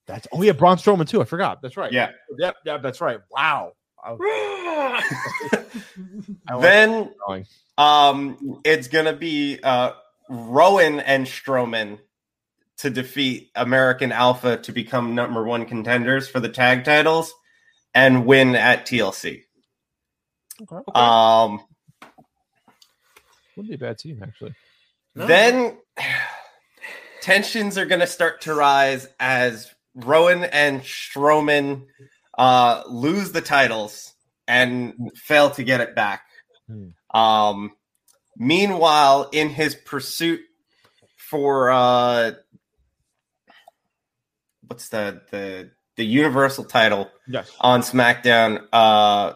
[0.06, 1.20] That's oh yeah, Braun Strowman too.
[1.20, 1.60] I forgot.
[1.60, 1.92] That's right.
[1.92, 2.12] yeah.
[2.38, 2.56] Yep.
[2.64, 2.82] Yep.
[2.82, 3.18] That's right.
[3.30, 3.72] Wow.
[4.02, 4.20] I was-
[6.48, 7.12] I like Then
[7.76, 9.92] um, it's gonna be uh,
[10.28, 11.98] Rowan and Strowman
[12.78, 17.34] to defeat American Alpha to become number one contenders for the tag titles
[17.94, 19.44] and win at TLC.
[20.94, 21.60] Um,
[23.56, 24.54] Wouldn't be a bad team actually.
[25.14, 25.26] No.
[25.26, 25.78] Then
[27.20, 31.86] tensions are going to start to rise as Rowan and Strowman
[32.36, 34.14] uh, lose the titles
[34.46, 36.22] and fail to get it back.
[36.68, 37.18] Hmm.
[37.18, 37.72] Um,
[38.38, 40.40] meanwhile, in his pursuit
[41.16, 42.32] for uh,
[44.66, 47.50] what's the the the Universal title Yes.
[47.60, 49.34] on SmackDown, uh,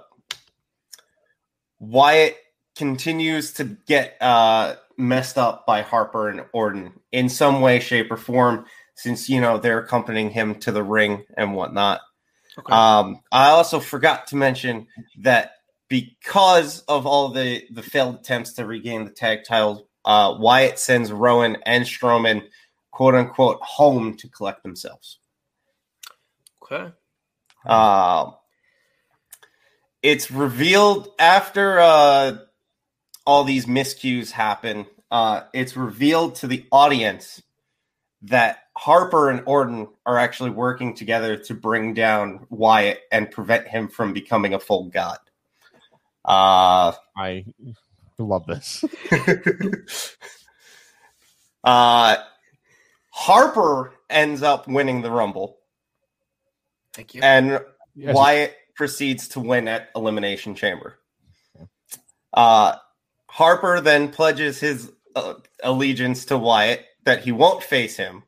[1.80, 2.36] Wyatt
[2.76, 8.16] continues to get uh, messed up by Harper and Orton in some way, shape, or
[8.16, 12.00] form, since you know they're accompanying him to the ring and whatnot.
[12.58, 12.72] Okay.
[12.72, 14.86] Um, I also forgot to mention
[15.22, 15.52] that
[15.92, 21.12] because of all the the failed attempts to regain the tag titles, uh, Wyatt sends
[21.12, 22.44] Rowan and Strowman,
[22.90, 25.18] quote unquote, home to collect themselves.
[27.66, 27.74] okay.
[27.74, 28.30] Uh,
[30.02, 32.38] it's revealed after uh,
[33.26, 34.86] all these miscues happen.
[35.10, 37.42] Uh, it's revealed to the audience
[38.22, 43.88] that Harper and Orton are actually working together to bring down Wyatt and prevent him
[43.88, 45.18] from becoming a full god.
[46.24, 47.44] Uh, I
[48.18, 48.84] love this.
[51.64, 52.16] uh,
[53.10, 55.58] Harper ends up winning the Rumble,
[56.94, 57.22] Thank you.
[57.22, 57.60] and
[57.94, 58.14] Yes.
[58.14, 60.98] Wyatt proceeds to win at Elimination Chamber.
[62.32, 62.76] Uh,
[63.26, 68.22] Harper then pledges his uh, allegiance to Wyatt that he won't face him.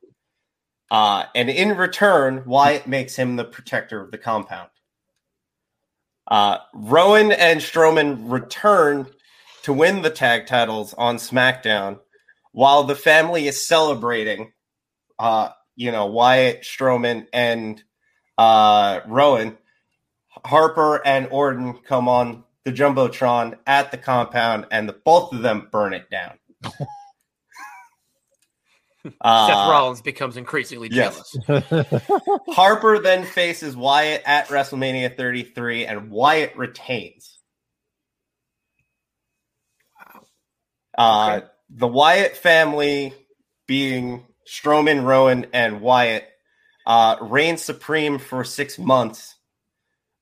[0.91, 4.69] Uh, and in return, Wyatt makes him the protector of the compound.
[6.27, 9.07] Uh, Rowan and Strowman return
[9.63, 11.99] to win the tag titles on SmackDown
[12.53, 14.53] while the family is celebrating.
[15.19, 17.83] Uh, you know, Wyatt, Strowman, and
[18.39, 19.59] uh, Rowan,
[20.45, 25.69] Harper and Orton come on the jumbotron at the compound, and the both of them
[25.71, 26.39] burn it down.
[29.05, 31.37] Seth Uh, Rollins becomes increasingly yes.
[31.47, 32.03] jealous.
[32.49, 37.39] Harper then faces Wyatt at WrestleMania 33, and Wyatt retains.
[40.97, 41.47] Uh, Okay.
[41.77, 43.13] The Wyatt family,
[43.67, 46.29] being Strowman, Rowan, and Wyatt,
[46.87, 49.35] uh, reign supreme for six months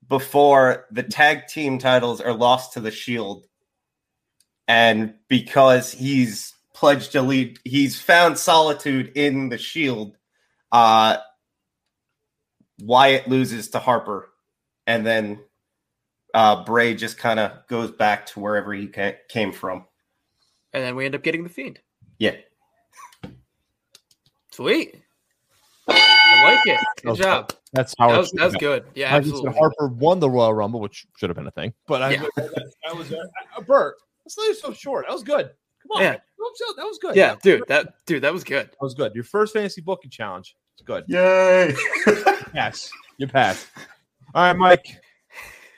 [0.09, 3.45] before the tag team titles are lost to the Shield.
[4.69, 10.17] And because he's pledged to lead, he's found solitude in the Shield.
[10.71, 11.19] Uh,
[12.81, 14.31] Wyatt loses to Harper,
[14.87, 15.41] and then
[16.35, 19.85] uh, Bray just kind of goes back to wherever he ca- came from.
[20.73, 21.81] And then we end up getting the fiend.
[22.19, 22.37] Yeah.
[24.51, 24.97] Sweet.
[25.89, 26.81] I like it.
[27.03, 27.53] Good was job.
[27.73, 28.85] That's how That was, that was good.
[28.95, 29.59] Yeah, I just absolutely.
[29.59, 31.73] Harper won the Royal Rumble, which should have been a thing.
[31.87, 32.25] But I, Yeah.
[32.37, 33.17] that was uh,
[33.57, 33.97] uh, Bert.
[34.25, 35.07] Let's leave so short.
[35.07, 35.51] That was good.
[35.83, 36.13] Come on, Yeah.
[36.13, 37.17] that was good.
[37.17, 38.67] Yeah, dude, that dude, that was good.
[38.67, 39.15] that was good.
[39.15, 40.57] Your first fantasy booking challenge.
[40.75, 41.05] It's good.
[41.09, 41.75] Yay!
[42.55, 43.67] Yes, you passed.
[44.35, 44.87] All right, Mike.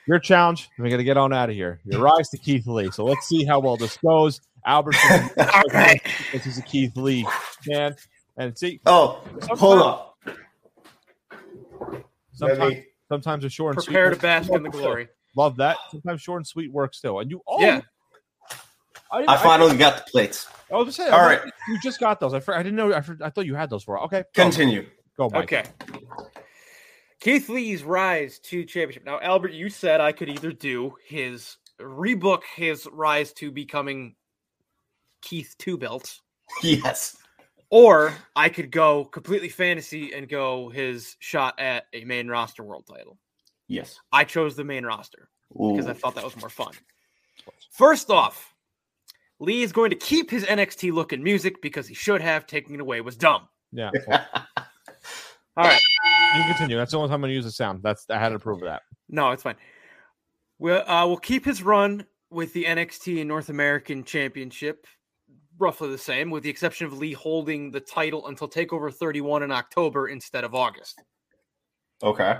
[0.07, 0.69] Your challenge.
[0.77, 1.79] We're gonna get on out of here.
[1.85, 2.91] Your rise to Keith Lee.
[2.91, 4.41] So let's see how well this goes.
[4.65, 4.95] Albert,
[5.37, 6.01] All right.
[6.31, 7.25] this is a Keith Lee
[7.67, 7.95] man,
[8.37, 8.79] and see.
[8.85, 10.17] oh, hold up.
[11.79, 11.95] Let
[12.33, 12.75] Sometimes,
[13.09, 13.93] sometimes a short and sweet.
[13.93, 15.07] Prepare to bask in the glory.
[15.37, 15.77] Love that.
[15.91, 17.19] Sometimes short and sweet works too.
[17.19, 17.81] And you, oh, Yeah.
[19.15, 20.47] I, I finally got the plates.
[20.71, 21.43] I was saying, All All right.
[21.43, 22.33] right, you just got those.
[22.33, 22.91] I, I didn't know.
[22.93, 23.99] I, I thought you had those for.
[24.05, 24.23] Okay.
[24.33, 24.85] Continue.
[25.17, 25.43] Go, Mike.
[25.53, 25.63] Okay.
[27.19, 29.05] Keith Lee's rise to championship.
[29.05, 34.15] Now, Albert, you said I could either do his rebook his rise to becoming
[35.21, 36.21] Keith Two Belts,
[36.63, 37.17] Yes.
[37.69, 42.85] or I could go completely fantasy and go his shot at a main roster world
[42.87, 43.17] title.
[43.67, 43.99] Yes.
[44.11, 46.73] I chose the main roster because I thought that was more fun.
[47.71, 48.53] First off,
[49.39, 52.47] Lee is going to keep his NXT look and music because he should have.
[52.47, 53.47] Taking it away was dumb.
[53.71, 53.91] Yeah.
[54.07, 54.25] Well,
[55.57, 55.81] All right.
[56.35, 56.77] you can continue.
[56.77, 57.81] That's the only time I'm going to use the sound.
[57.83, 58.83] That's I had to prove that.
[59.09, 59.55] No, it's fine.
[60.59, 64.87] We'll, uh, we'll keep his run with the NXT and North American Championship
[65.57, 69.51] roughly the same, with the exception of Lee holding the title until Takeover 31 in
[69.51, 71.01] October instead of August.
[72.03, 72.39] Okay.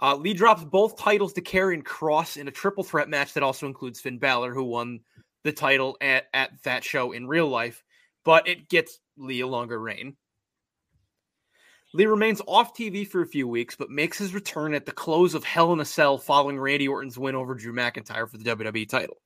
[0.00, 3.66] Uh, Lee drops both titles to Karrion Kross in a triple threat match that also
[3.66, 5.00] includes Finn Balor, who won
[5.44, 7.82] the title at, at that show in real life,
[8.24, 10.16] but it gets Lee a longer reign.
[11.94, 15.34] Lee remains off TV for a few weeks, but makes his return at the close
[15.34, 18.88] of Hell in a Cell following Randy Orton's win over Drew McIntyre for the WWE
[18.88, 19.18] title.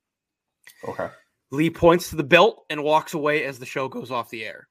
[0.88, 1.08] Okay.
[1.52, 4.68] Lee points to the belt and walks away as the show goes off the air.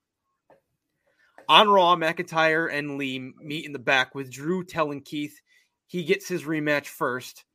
[1.48, 5.40] On Raw, McIntyre and Lee meet in the back with Drew telling Keith
[5.88, 7.46] he gets his rematch first,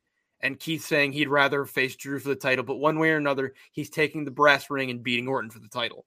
[0.42, 3.54] and Keith saying he'd rather face Drew for the title, but one way or another,
[3.72, 6.06] he's taking the brass ring and beating Orton for the title.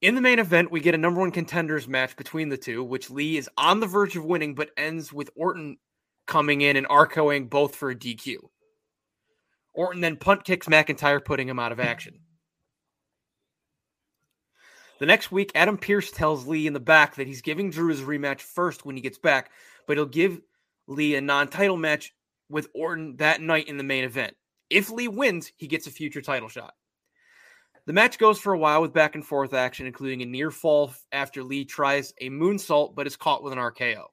[0.00, 3.10] In the main event, we get a number one contenders match between the two, which
[3.10, 5.76] Lee is on the verge of winning, but ends with Orton
[6.26, 8.36] coming in and RKOing both for a DQ.
[9.74, 12.18] Orton then punt kicks McIntyre, putting him out of action.
[14.98, 18.02] The next week, Adam Pearce tells Lee in the back that he's giving Drew his
[18.02, 19.50] rematch first when he gets back,
[19.86, 20.40] but he'll give
[20.86, 22.12] Lee a non title match
[22.52, 24.36] with Orton that night in the main event.
[24.70, 26.74] If Lee wins, he gets a future title shot.
[27.86, 30.92] The match goes for a while with back and forth action, including a near fall
[31.10, 34.04] after Lee tries a moonsault but is caught with an RKO.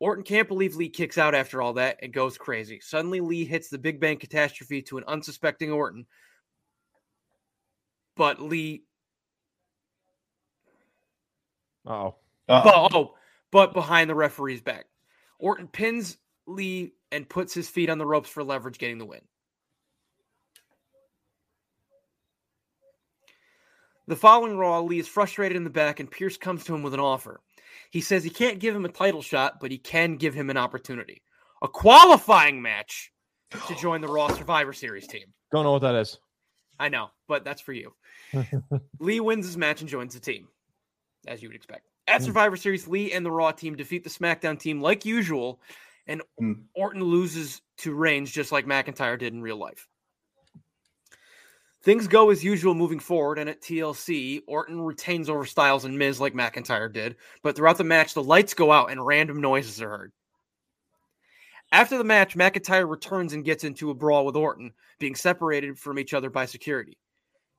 [0.00, 2.80] Orton can't believe Lee kicks out after all that and goes crazy.
[2.80, 6.06] Suddenly, Lee hits the Big Bang catastrophe to an unsuspecting Orton,
[8.16, 8.84] but Lee
[11.86, 12.16] Oh,
[12.62, 13.14] But, oh,
[13.50, 14.86] but behind the referee's back.
[15.38, 16.18] Orton pins
[16.48, 19.20] Lee and puts his feet on the ropes for leverage, getting the win.
[24.06, 26.94] The following Raw, Lee is frustrated in the back, and Pearce comes to him with
[26.94, 27.40] an offer.
[27.90, 30.56] He says he can't give him a title shot, but he can give him an
[30.56, 31.22] opportunity
[31.62, 33.12] a qualifying match
[33.66, 35.24] to join the Raw Survivor Series team.
[35.52, 36.18] don't know what that is.
[36.78, 37.94] I know, but that's for you.
[39.00, 40.48] Lee wins his match and joins the team,
[41.26, 41.88] as you would expect.
[42.06, 42.26] At hmm.
[42.26, 45.60] Survivor Series, Lee and the Raw team defeat the SmackDown team like usual,
[46.08, 46.52] and Hmm.
[46.74, 49.86] Orton loses to Reigns just like McIntyre did in real life.
[51.82, 56.20] Things go as usual moving forward, and at TLC, Orton retains over Styles and Miz
[56.20, 59.88] like McIntyre did, but throughout the match, the lights go out and random noises are
[59.88, 60.12] heard.
[61.70, 65.98] After the match, McIntyre returns and gets into a brawl with Orton, being separated from
[65.98, 66.98] each other by security.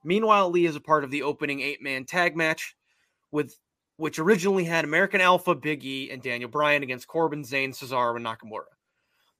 [0.04, 2.76] Meanwhile, Lee is a part of the opening eight-man tag match,
[3.30, 3.56] with
[4.00, 8.24] which originally had American Alpha, Big E, and Daniel Bryan against Corbin, Zayn, Cesaro, and
[8.24, 8.64] Nakamura.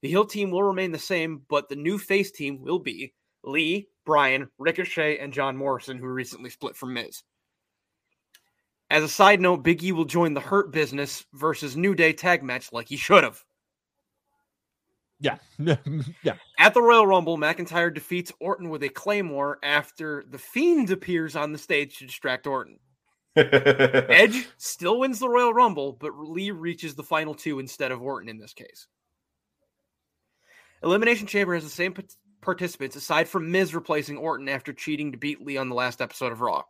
[0.02, 3.88] The heel team will remain the same, but the new face team will be Lee,
[4.04, 7.22] Bryan, Ricochet, and John Morrison, who recently split from Miz.
[8.90, 12.42] As a side note, Big E will join the Hurt Business versus New Day tag
[12.42, 13.42] match like he should have.
[15.20, 16.34] Yeah, yeah.
[16.58, 21.52] At the Royal Rumble, McIntyre defeats Orton with a Claymore after The Fiend appears on
[21.52, 22.78] the stage to distract Orton.
[23.36, 28.28] Edge still wins the Royal Rumble, but Lee reaches the final two instead of Orton
[28.28, 28.86] in this case.
[30.82, 31.94] Elimination Chamber has the same
[32.40, 36.32] participants aside from Miz replacing Orton after cheating to beat Lee on the last episode
[36.32, 36.64] of Raw.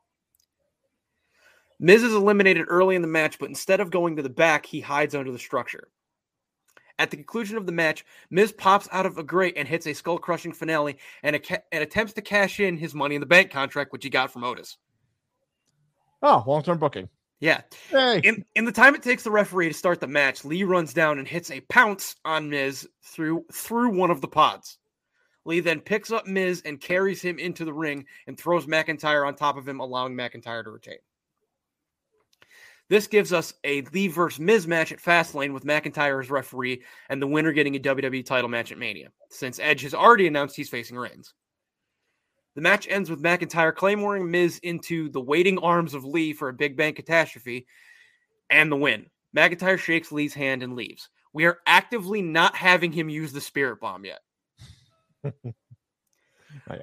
[1.79, 4.81] Miz is eliminated early in the match, but instead of going to the back, he
[4.81, 5.89] hides under the structure.
[6.99, 9.95] At the conclusion of the match, Miz pops out of a grate and hits a
[9.95, 13.27] skull crushing finale and, a ca- and attempts to cash in his Money in the
[13.27, 14.77] Bank contract, which he got from Otis.
[16.23, 17.09] Oh, long term booking.
[17.41, 17.63] Yeah.
[17.89, 20.93] Hey, In in the time it takes the referee to start the match, Lee runs
[20.93, 24.79] down and hits a pounce on Miz through through one of the pods.
[25.47, 29.35] Lee then picks up Miz and carries him into the ring and throws McIntyre on
[29.35, 30.99] top of him, allowing McIntyre to retain.
[32.91, 37.23] This gives us a Lee versus Miz match at Fastlane with McIntyre as referee and
[37.23, 40.69] the winner getting a WWE title match at Mania, since Edge has already announced he's
[40.69, 41.33] facing Reigns.
[42.55, 46.55] The match ends with McIntyre claymoring Miz into the waiting arms of Lee for a
[46.55, 47.67] Big Bang catastrophe
[48.49, 49.07] and the win.
[49.37, 51.09] McIntyre shakes Lee's hand and leaves.
[51.33, 54.21] We are actively not having him use the spirit bomb yet.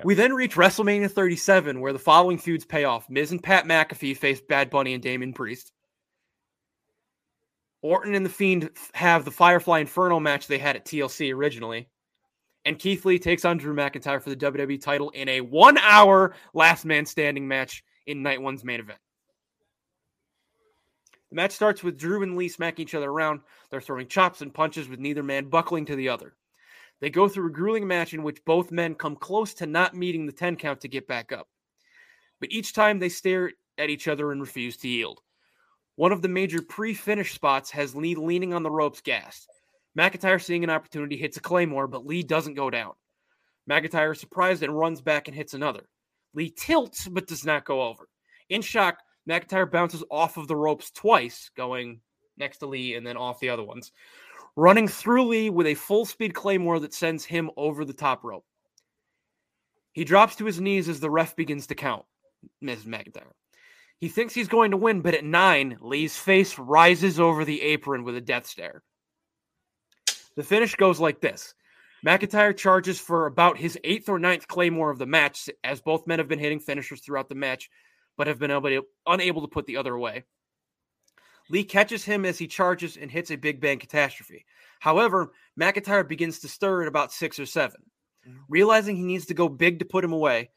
[0.04, 3.10] We then reach WrestleMania 37, where the following feuds pay off.
[3.10, 5.72] Miz and Pat McAfee face Bad Bunny and Damian Priest.
[7.82, 11.88] Orton and The Fiend have the Firefly Inferno match they had at TLC originally.
[12.68, 16.36] And Keith Lee takes on Drew McIntyre for the WWE title in a one hour
[16.54, 19.00] last man standing match in night one's main event.
[21.30, 23.40] The match starts with Drew and Lee smacking each other around.
[23.70, 26.36] They're throwing chops and punches with neither man buckling to the other.
[27.00, 30.26] They go through a grueling match in which both men come close to not meeting
[30.26, 31.48] the 10 count to get back up.
[32.42, 35.22] But each time they stare at each other and refuse to yield.
[35.96, 39.48] One of the major pre finish spots has Lee leaning on the ropes, gassed.
[39.98, 42.94] McIntyre, seeing an opportunity, hits a claymore, but Lee doesn't go down.
[43.70, 45.90] McIntyre is surprised and runs back and hits another.
[46.34, 48.08] Lee tilts, but does not go over.
[48.50, 52.00] In shock, McIntyre bounces off of the ropes twice, going
[52.38, 53.92] next to Lee and then off the other ones,
[54.56, 58.46] running through Lee with a full speed claymore that sends him over the top rope.
[59.94, 62.06] He drops to his knees as the ref begins to count,
[62.62, 62.86] Ms.
[62.86, 63.32] McIntyre.
[64.00, 68.04] He thinks he's going to win, but at nine, Lee's face rises over the apron
[68.04, 68.84] with a death stare.
[70.38, 71.56] The finish goes like this
[72.06, 76.20] McIntyre charges for about his eighth or ninth claymore of the match, as both men
[76.20, 77.70] have been hitting finishers throughout the match,
[78.16, 80.24] but have been able to, unable to put the other away.
[81.50, 84.46] Lee catches him as he charges and hits a Big Bang catastrophe.
[84.80, 87.82] However, McIntyre begins to stir at about six or seven.
[88.28, 88.40] Mm-hmm.
[88.48, 90.52] Realizing he needs to go big to put him away,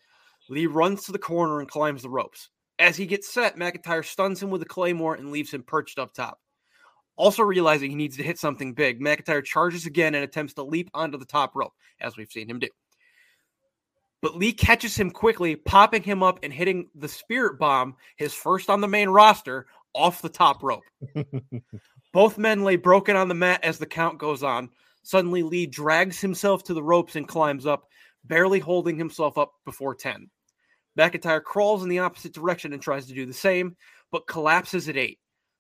[0.51, 2.51] Lee runs to the corner and climbs the ropes.
[2.78, 6.12] As he gets set, McIntyre stuns him with a claymore and leaves him perched up
[6.12, 6.39] top.
[7.16, 10.91] Also realizing he needs to hit something big, McIntyre charges again and attempts to leap
[10.95, 12.69] onto the top rope, as we've seen him do.
[14.23, 18.69] But Lee catches him quickly, popping him up and hitting the spirit bomb, his first
[18.69, 20.82] on the main roster, off the top rope.
[22.12, 24.70] Both men lay broken on the mat as the count goes on.
[25.03, 27.89] Suddenly, Lee drags himself to the ropes and climbs up,
[28.24, 30.28] barely holding himself up before 10.
[30.99, 33.77] McIntyre crawls in the opposite direction and tries to do the same,
[34.11, 35.19] but collapses at 8.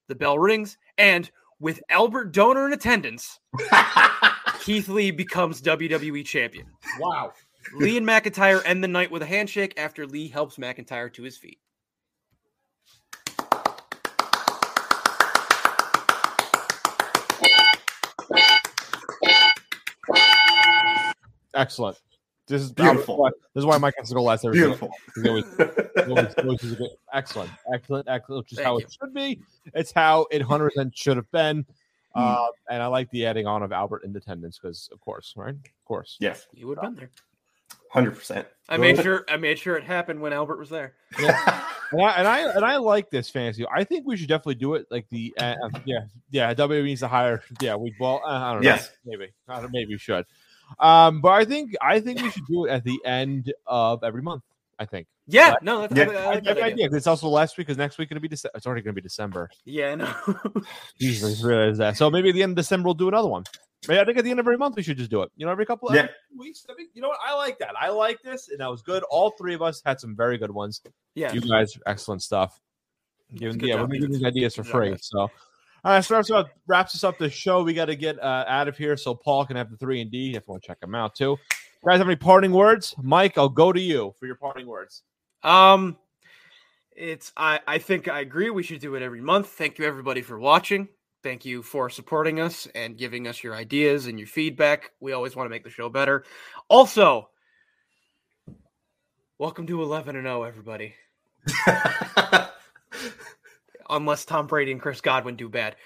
[0.08, 1.30] The bell rings, and
[1.60, 3.38] with Albert Donor in attendance,
[4.60, 6.66] Keith Lee becomes WWE champion.
[6.98, 7.34] Wow.
[7.76, 11.36] Lee and McIntyre end the night with a handshake after Lee helps McIntyre to his
[11.36, 11.58] feet.
[21.54, 21.98] Excellent.
[22.50, 23.24] This is Beautiful.
[23.54, 24.90] This is why Mike has to go last every Beautiful.
[25.22, 25.44] He always-
[26.08, 28.44] always- always good- excellent, excellent, excellent.
[28.44, 28.84] Which is Thank how you.
[28.84, 29.40] it should be.
[29.74, 31.64] It's how it hundred percent should have been.
[32.14, 32.20] Hmm.
[32.22, 35.54] Uh, and I like the adding on of Albert in attendance because, of course, right?
[35.54, 36.16] Of course.
[36.20, 37.10] yes, You would have been there.
[37.92, 38.48] hundred percent.
[38.68, 40.94] I made sure I made sure it happened when Albert was there.
[41.18, 43.64] And I, and I and I like this fantasy.
[43.72, 44.86] I think we should definitely do it.
[44.90, 46.00] Like the uh, uh, yeah
[46.30, 48.90] yeah WWE needs to hire yeah we well uh, I don't know Yes.
[49.04, 50.24] maybe I don't, maybe we should.
[50.78, 54.22] Um, but I think I think we should do it at the end of every
[54.22, 54.42] month.
[54.78, 55.06] I think.
[55.26, 56.04] Yeah, no, that's Yeah.
[56.04, 56.64] I, I I like like that that idea.
[56.64, 56.88] idea.
[56.88, 59.00] 'cause It's also last week because next week gonna be Dece- it's already gonna be
[59.02, 59.50] December.
[59.66, 60.14] Yeah, I know.
[61.00, 61.96] Jesus, I just realized that.
[61.96, 63.44] So maybe at the end of December we'll do another one.
[63.88, 65.30] Maybe I think at the end of every month we should just do it.
[65.36, 66.08] You know, every couple of Yeah.
[66.36, 66.66] weeks.
[66.70, 67.18] I mean, you know what?
[67.24, 67.74] I like that.
[67.78, 69.02] I like this, and that was good.
[69.10, 70.80] All three of us had some very good ones.
[71.14, 71.32] yeah.
[71.32, 72.58] You guys, excellent stuff.
[73.34, 74.90] Giving, yeah, job, we're giving these ideas for free.
[74.90, 75.00] guys.
[75.06, 75.30] So,
[75.84, 77.62] all right, so wraps up, wraps us up the show.
[77.62, 80.10] We got to get uh, out of here so Paul can have the three and
[80.10, 81.36] D if you want to check him out too.
[81.84, 82.94] Guys, have any parting words?
[83.02, 85.02] Mike, I'll go to you for your parting words.
[85.42, 85.96] Um,
[86.94, 88.50] it's I I think I agree.
[88.50, 89.48] We should do it every month.
[89.48, 90.88] Thank you everybody for watching.
[91.22, 94.90] Thank you for supporting us and giving us your ideas and your feedback.
[95.00, 96.24] We always want to make the show better.
[96.68, 97.28] Also,
[99.38, 100.94] welcome to 11 and 0 everybody.
[103.90, 105.76] Unless Tom Brady and Chris Godwin do bad.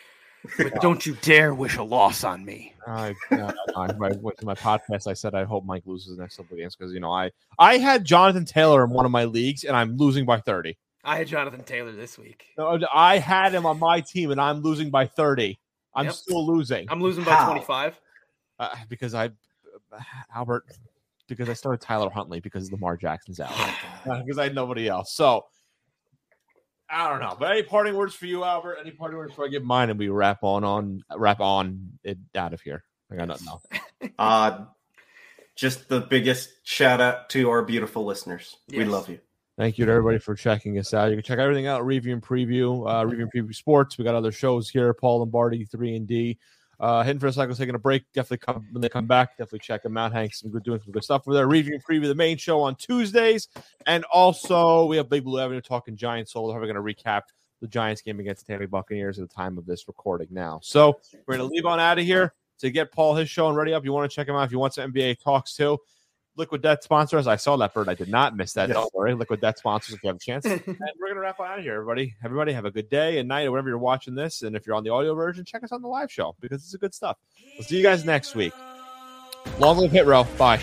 [0.58, 2.74] But don't you dare wish a loss on me.
[2.86, 3.52] I, uh,
[3.96, 5.06] went to my podcast.
[5.06, 7.30] I said I hope Mike loses the next couple of games because you know I
[7.58, 10.76] I had Jonathan Taylor in one of my leagues and I'm losing by thirty.
[11.02, 12.46] I had Jonathan Taylor this week.
[12.58, 15.58] No, I had him on my team and I'm losing by thirty.
[15.94, 16.14] I'm Yep.
[16.14, 17.46] still losing I'm losing by How?
[17.46, 18.00] 25.
[18.58, 19.30] uh, because I
[20.34, 20.64] Albert
[21.28, 23.50] because I started Tyler Huntley because Lamar Jackson's out
[24.04, 25.12] because I had nobody else.
[25.14, 25.46] So
[26.94, 27.36] I don't know.
[27.38, 28.78] But any parting words for you, Albert?
[28.80, 32.18] Any parting words before I give mine and we wrap on on wrap on it
[32.36, 32.84] out of here?
[33.10, 33.64] I got nothing else.
[34.18, 34.64] uh,
[35.56, 38.56] just the biggest shout out to our beautiful listeners.
[38.68, 39.18] We love you.
[39.56, 41.10] Thank you to everybody for checking us out.
[41.10, 41.84] You can check everything out.
[41.84, 43.98] Review and preview, uh, review and preview sports.
[43.98, 44.94] We got other shows here.
[44.94, 46.38] Paul Lombardi, three and D.
[46.80, 48.04] Uh, Hidden for a second, taking a break.
[48.12, 49.30] Definitely come when they come back.
[49.38, 50.12] Definitely check them out.
[50.12, 51.46] Hank's some good doing some good stuff over there.
[51.46, 53.48] Review and preview the main show on Tuesdays,
[53.86, 56.32] and also we have Big Blue Avenue talking Giants.
[56.32, 57.22] So we're going to recap
[57.60, 60.60] the Giants game against the Tampa Buccaneers at the time of this recording now.
[60.62, 63.56] So we're going to leave on out of here to get Paul his show and
[63.56, 63.84] ready up.
[63.84, 65.78] You want to check him out if you want some NBA talks too.
[66.36, 67.26] Liquid Death sponsors.
[67.26, 67.88] I saw that bird.
[67.88, 68.68] I did not miss that.
[68.68, 68.76] Yes.
[68.76, 69.14] Don't worry.
[69.14, 70.44] Liquid Death sponsors if you have a chance.
[70.44, 72.14] and we're gonna wrap on out of here, everybody.
[72.24, 74.42] Everybody have a good day and night, or whenever you're watching this.
[74.42, 76.74] And if you're on the audio version, check us on the live show because it's
[76.74, 77.18] a good stuff.
[77.56, 78.52] We'll see you guys next week.
[79.58, 80.24] Long live hit row.
[80.38, 80.60] Bye.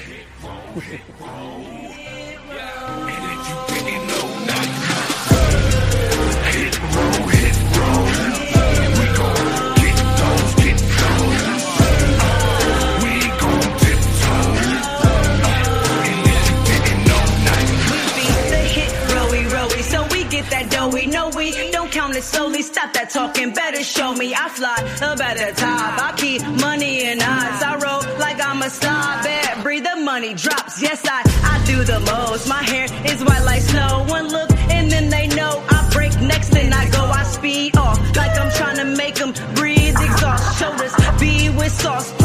[22.21, 22.61] it slowly.
[22.61, 24.33] Stop that talking, better show me.
[24.33, 24.77] I fly
[25.09, 25.91] up at the top.
[26.07, 27.61] I keep money in odds.
[27.63, 29.23] I roll like I'm a star.
[29.23, 30.81] Bad breathe, the money drops.
[30.81, 31.21] Yes, I,
[31.53, 32.47] I do the most.
[32.47, 34.05] My hair is white like snow.
[34.07, 36.49] One look and then they know I break next.
[36.49, 39.95] Then I go, I speed off like I'm trying to make them breathe.
[40.07, 42.20] Exhaust shoulders, be with sauce